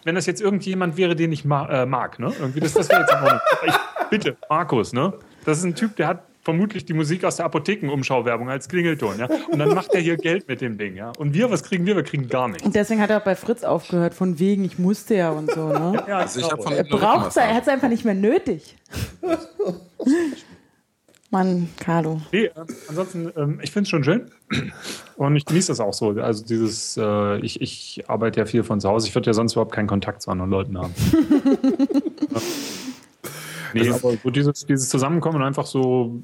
wenn 0.04 0.16
das 0.16 0.26
jetzt 0.26 0.42
irgendjemand 0.42 0.98
wäre, 0.98 1.16
den 1.16 1.32
ich 1.32 1.46
ma 1.46 1.68
äh, 1.70 1.86
mag, 1.86 2.20
ne? 2.20 2.34
Irgendwie, 2.40 2.60
das, 2.60 2.74
das 2.74 2.90
wäre 2.90 3.02
jetzt. 3.02 3.14
Aber 3.14 3.42
ich, 3.66 3.74
bitte, 4.10 4.38
Markus, 4.50 4.94
ne? 4.94 5.14
Das 5.46 5.58
ist 5.58 5.64
ein 5.64 5.76
Typ, 5.76 5.96
der 5.96 6.08
hat 6.08 6.24
vermutlich 6.42 6.86
die 6.86 6.94
Musik 6.94 7.24
aus 7.26 7.36
der 7.36 7.46
Apothekenumschauwerbung 7.46 8.50
als 8.50 8.68
Klingelton, 8.68 9.20
ja? 9.20 9.28
Und 9.50 9.60
dann 9.60 9.74
macht 9.74 9.94
er 9.94 10.02
hier 10.02 10.18
Geld 10.18 10.48
mit 10.48 10.62
dem 10.62 10.78
Ding, 10.78 10.96
ja? 10.96 11.12
Und 11.18 11.34
wir, 11.34 11.52
was 11.52 11.64
kriegen 11.64 11.86
wir? 11.86 11.96
Wir 11.96 12.04
kriegen 12.04 12.28
gar 12.28 12.48
nichts. 12.48 12.64
Und 12.64 12.76
deswegen 12.76 13.02
hat 13.02 13.10
er 13.10 13.18
auch 13.18 13.24
bei 13.24 13.36
Fritz 13.36 13.64
aufgehört, 13.64 14.14
von 14.14 14.40
wegen, 14.40 14.64
ich 14.64 14.80
musste 14.80 15.16
ja 15.16 15.32
und 15.32 15.52
so. 15.52 15.68
Ne? 15.68 16.04
Ja, 16.08 16.18
Also 16.20 16.40
ich 16.40 16.52
habe 16.52 16.62
von 16.62 16.74
Er 16.74 16.84
braucht 16.84 17.36
er 17.38 17.54
hat 17.54 17.64
es 17.64 17.68
einfach 17.68 17.90
nicht 17.90 18.06
mehr 18.06 18.16
nötig. 18.16 18.76
Mann, 21.32 21.70
Carlo. 21.80 22.22
Nee, 22.32 22.46
äh, 22.46 22.52
ansonsten, 22.88 23.32
ähm, 23.38 23.60
ich 23.62 23.72
finde 23.72 23.84
es 23.84 23.90
schon 23.90 24.04
schön. 24.04 24.32
Und 25.16 25.36
ich 25.36 25.46
genieße 25.46 25.68
das 25.68 25.80
auch 25.80 25.94
so. 25.94 26.10
Also 26.10 26.44
dieses, 26.44 26.98
äh, 26.98 27.38
ich, 27.40 27.62
ich 27.62 28.04
arbeite 28.08 28.40
ja 28.40 28.46
viel 28.48 28.64
von 28.64 28.80
zu 28.80 28.90
Hause. 28.90 29.08
Ich 29.08 29.14
würde 29.14 29.28
ja 29.28 29.34
sonst 29.34 29.54
überhaupt 29.54 29.72
keinen 29.72 29.88
Kontakt 29.88 30.24
zu 30.24 30.32
anderen 30.32 30.50
Leuten 30.50 30.78
haben. 30.78 30.94
nee, 33.74 33.90
aber 33.90 34.14
so 34.24 34.30
dieses, 34.32 34.66
dieses 34.66 34.90
Zusammenkommen 34.90 35.38
und 35.38 35.44
einfach 35.44 35.68
so 35.68 36.20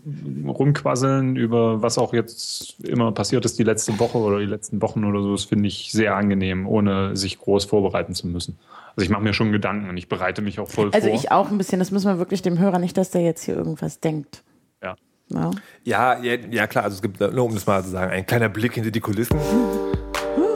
rumquasseln 0.47 1.35
über 1.35 1.81
was 1.83 1.99
auch 1.99 2.13
jetzt 2.13 2.79
immer 2.83 3.11
passiert 3.11 3.45
ist 3.45 3.59
die 3.59 3.63
letzte 3.63 3.97
Woche 3.99 4.17
oder 4.17 4.39
die 4.39 4.45
letzten 4.45 4.81
Wochen 4.81 5.03
oder 5.03 5.21
so, 5.21 5.33
das 5.33 5.43
finde 5.43 5.67
ich 5.67 5.91
sehr 5.91 6.15
angenehm, 6.15 6.67
ohne 6.67 7.15
sich 7.15 7.37
groß 7.39 7.65
vorbereiten 7.65 8.15
zu 8.15 8.27
müssen. 8.27 8.57
Also 8.95 9.05
ich 9.05 9.09
mache 9.09 9.23
mir 9.23 9.33
schon 9.33 9.51
Gedanken 9.51 9.89
und 9.89 9.97
ich 9.97 10.07
bereite 10.07 10.41
mich 10.41 10.59
auch 10.59 10.69
voll 10.69 10.89
Also 10.93 11.09
vor. 11.09 11.15
ich 11.15 11.31
auch 11.31 11.51
ein 11.51 11.57
bisschen, 11.57 11.79
das 11.79 11.91
müssen 11.91 12.07
wir 12.07 12.17
wirklich 12.17 12.41
dem 12.41 12.57
Hörer 12.57 12.79
nicht, 12.79 12.97
dass 12.97 13.11
der 13.11 13.21
jetzt 13.21 13.43
hier 13.43 13.55
irgendwas 13.55 13.99
denkt. 13.99 14.41
Ja. 14.84 14.95
Ja. 15.30 15.51
Ja, 15.84 16.19
ja, 16.21 16.36
ja, 16.51 16.67
klar, 16.67 16.84
also 16.84 16.95
es 16.95 17.01
gibt, 17.01 17.19
nur 17.19 17.45
um 17.45 17.53
das 17.53 17.65
mal 17.65 17.84
zu 17.84 17.89
sagen, 17.89 18.11
ein 18.11 18.26
kleiner 18.26 18.49
Blick 18.49 18.73
hinter 18.73 18.91
die 18.91 18.99
Kulissen. 19.01 19.39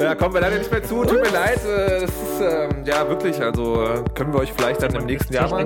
Ja, 0.02 0.16
kommen 0.16 0.34
wir 0.34 0.40
leider 0.42 0.58
nicht 0.58 0.72
mehr 0.72 0.82
zu, 0.82 1.04
tut 1.04 1.22
mir 1.22 1.30
leid. 1.30 1.60
äh, 1.66 2.00
Das 2.02 2.10
ist, 2.10 2.42
ähm, 2.42 2.86
ja, 2.86 3.08
wirklich, 3.10 3.42
also 3.42 3.84
äh, 3.84 4.04
können 4.16 4.32
wir 4.34 4.40
euch 4.40 4.54
vielleicht 4.54 4.82
dann 4.82 4.96
im 4.96 5.06
nächsten 5.06 5.34
Jahr 5.34 5.50
mal, 5.50 5.66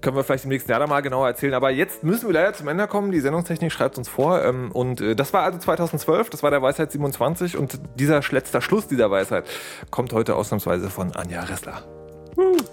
können 0.00 0.16
wir 0.16 0.22
vielleicht 0.22 0.44
im 0.44 0.50
nächsten 0.50 0.70
Jahr 0.70 0.78
dann 0.78 0.88
mal 0.88 1.00
genauer 1.00 1.26
erzählen. 1.26 1.54
Aber 1.54 1.70
jetzt 1.70 2.04
müssen 2.04 2.28
wir 2.28 2.34
leider 2.34 2.52
zum 2.52 2.68
Ende 2.68 2.86
kommen. 2.86 3.10
Die 3.10 3.18
Sendungstechnik 3.18 3.72
schreibt 3.72 3.98
uns 3.98 4.08
vor. 4.08 4.44
ähm, 4.44 4.70
Und 4.72 5.00
äh, 5.00 5.16
das 5.16 5.32
war 5.32 5.42
also 5.42 5.58
2012, 5.58 6.30
das 6.30 6.42
war 6.44 6.50
der 6.52 6.62
Weisheit 6.62 6.92
27 6.92 7.56
und 7.56 7.80
dieser 7.96 8.20
letzter 8.30 8.60
Schluss 8.60 8.86
dieser 8.86 9.10
Weisheit 9.10 9.44
kommt 9.90 10.12
heute 10.12 10.36
ausnahmsweise 10.36 10.88
von 10.88 11.14
Anja 11.16 11.42
Ressler. 11.42 11.82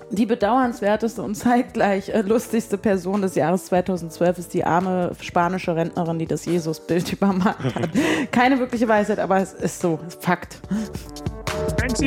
Die 0.10 0.26
bedauernswerteste 0.26 1.22
und 1.22 1.36
zeitgleich 1.36 2.10
äh, 2.10 2.22
lustigste 2.22 2.78
Person 2.78 3.22
des 3.22 3.36
Jahres 3.36 3.66
2012 3.66 4.38
ist 4.40 4.54
die 4.54 4.64
arme 4.64 5.12
spanische 5.22 5.76
Rentnerin, 5.76 6.20
die 6.20 6.26
das 6.26 6.46
Jesusbild 6.46 7.14
übermalt 7.14 7.58
hat. 7.76 7.90
Keine 8.32 8.60
wirkliche 8.60 8.88
Weisheit, 8.88 9.20
aber 9.20 9.38
es 9.38 9.54
ist 9.54 9.80
so, 9.80 10.00
Fakt. 10.20 10.58
Thanks, 11.78 12.02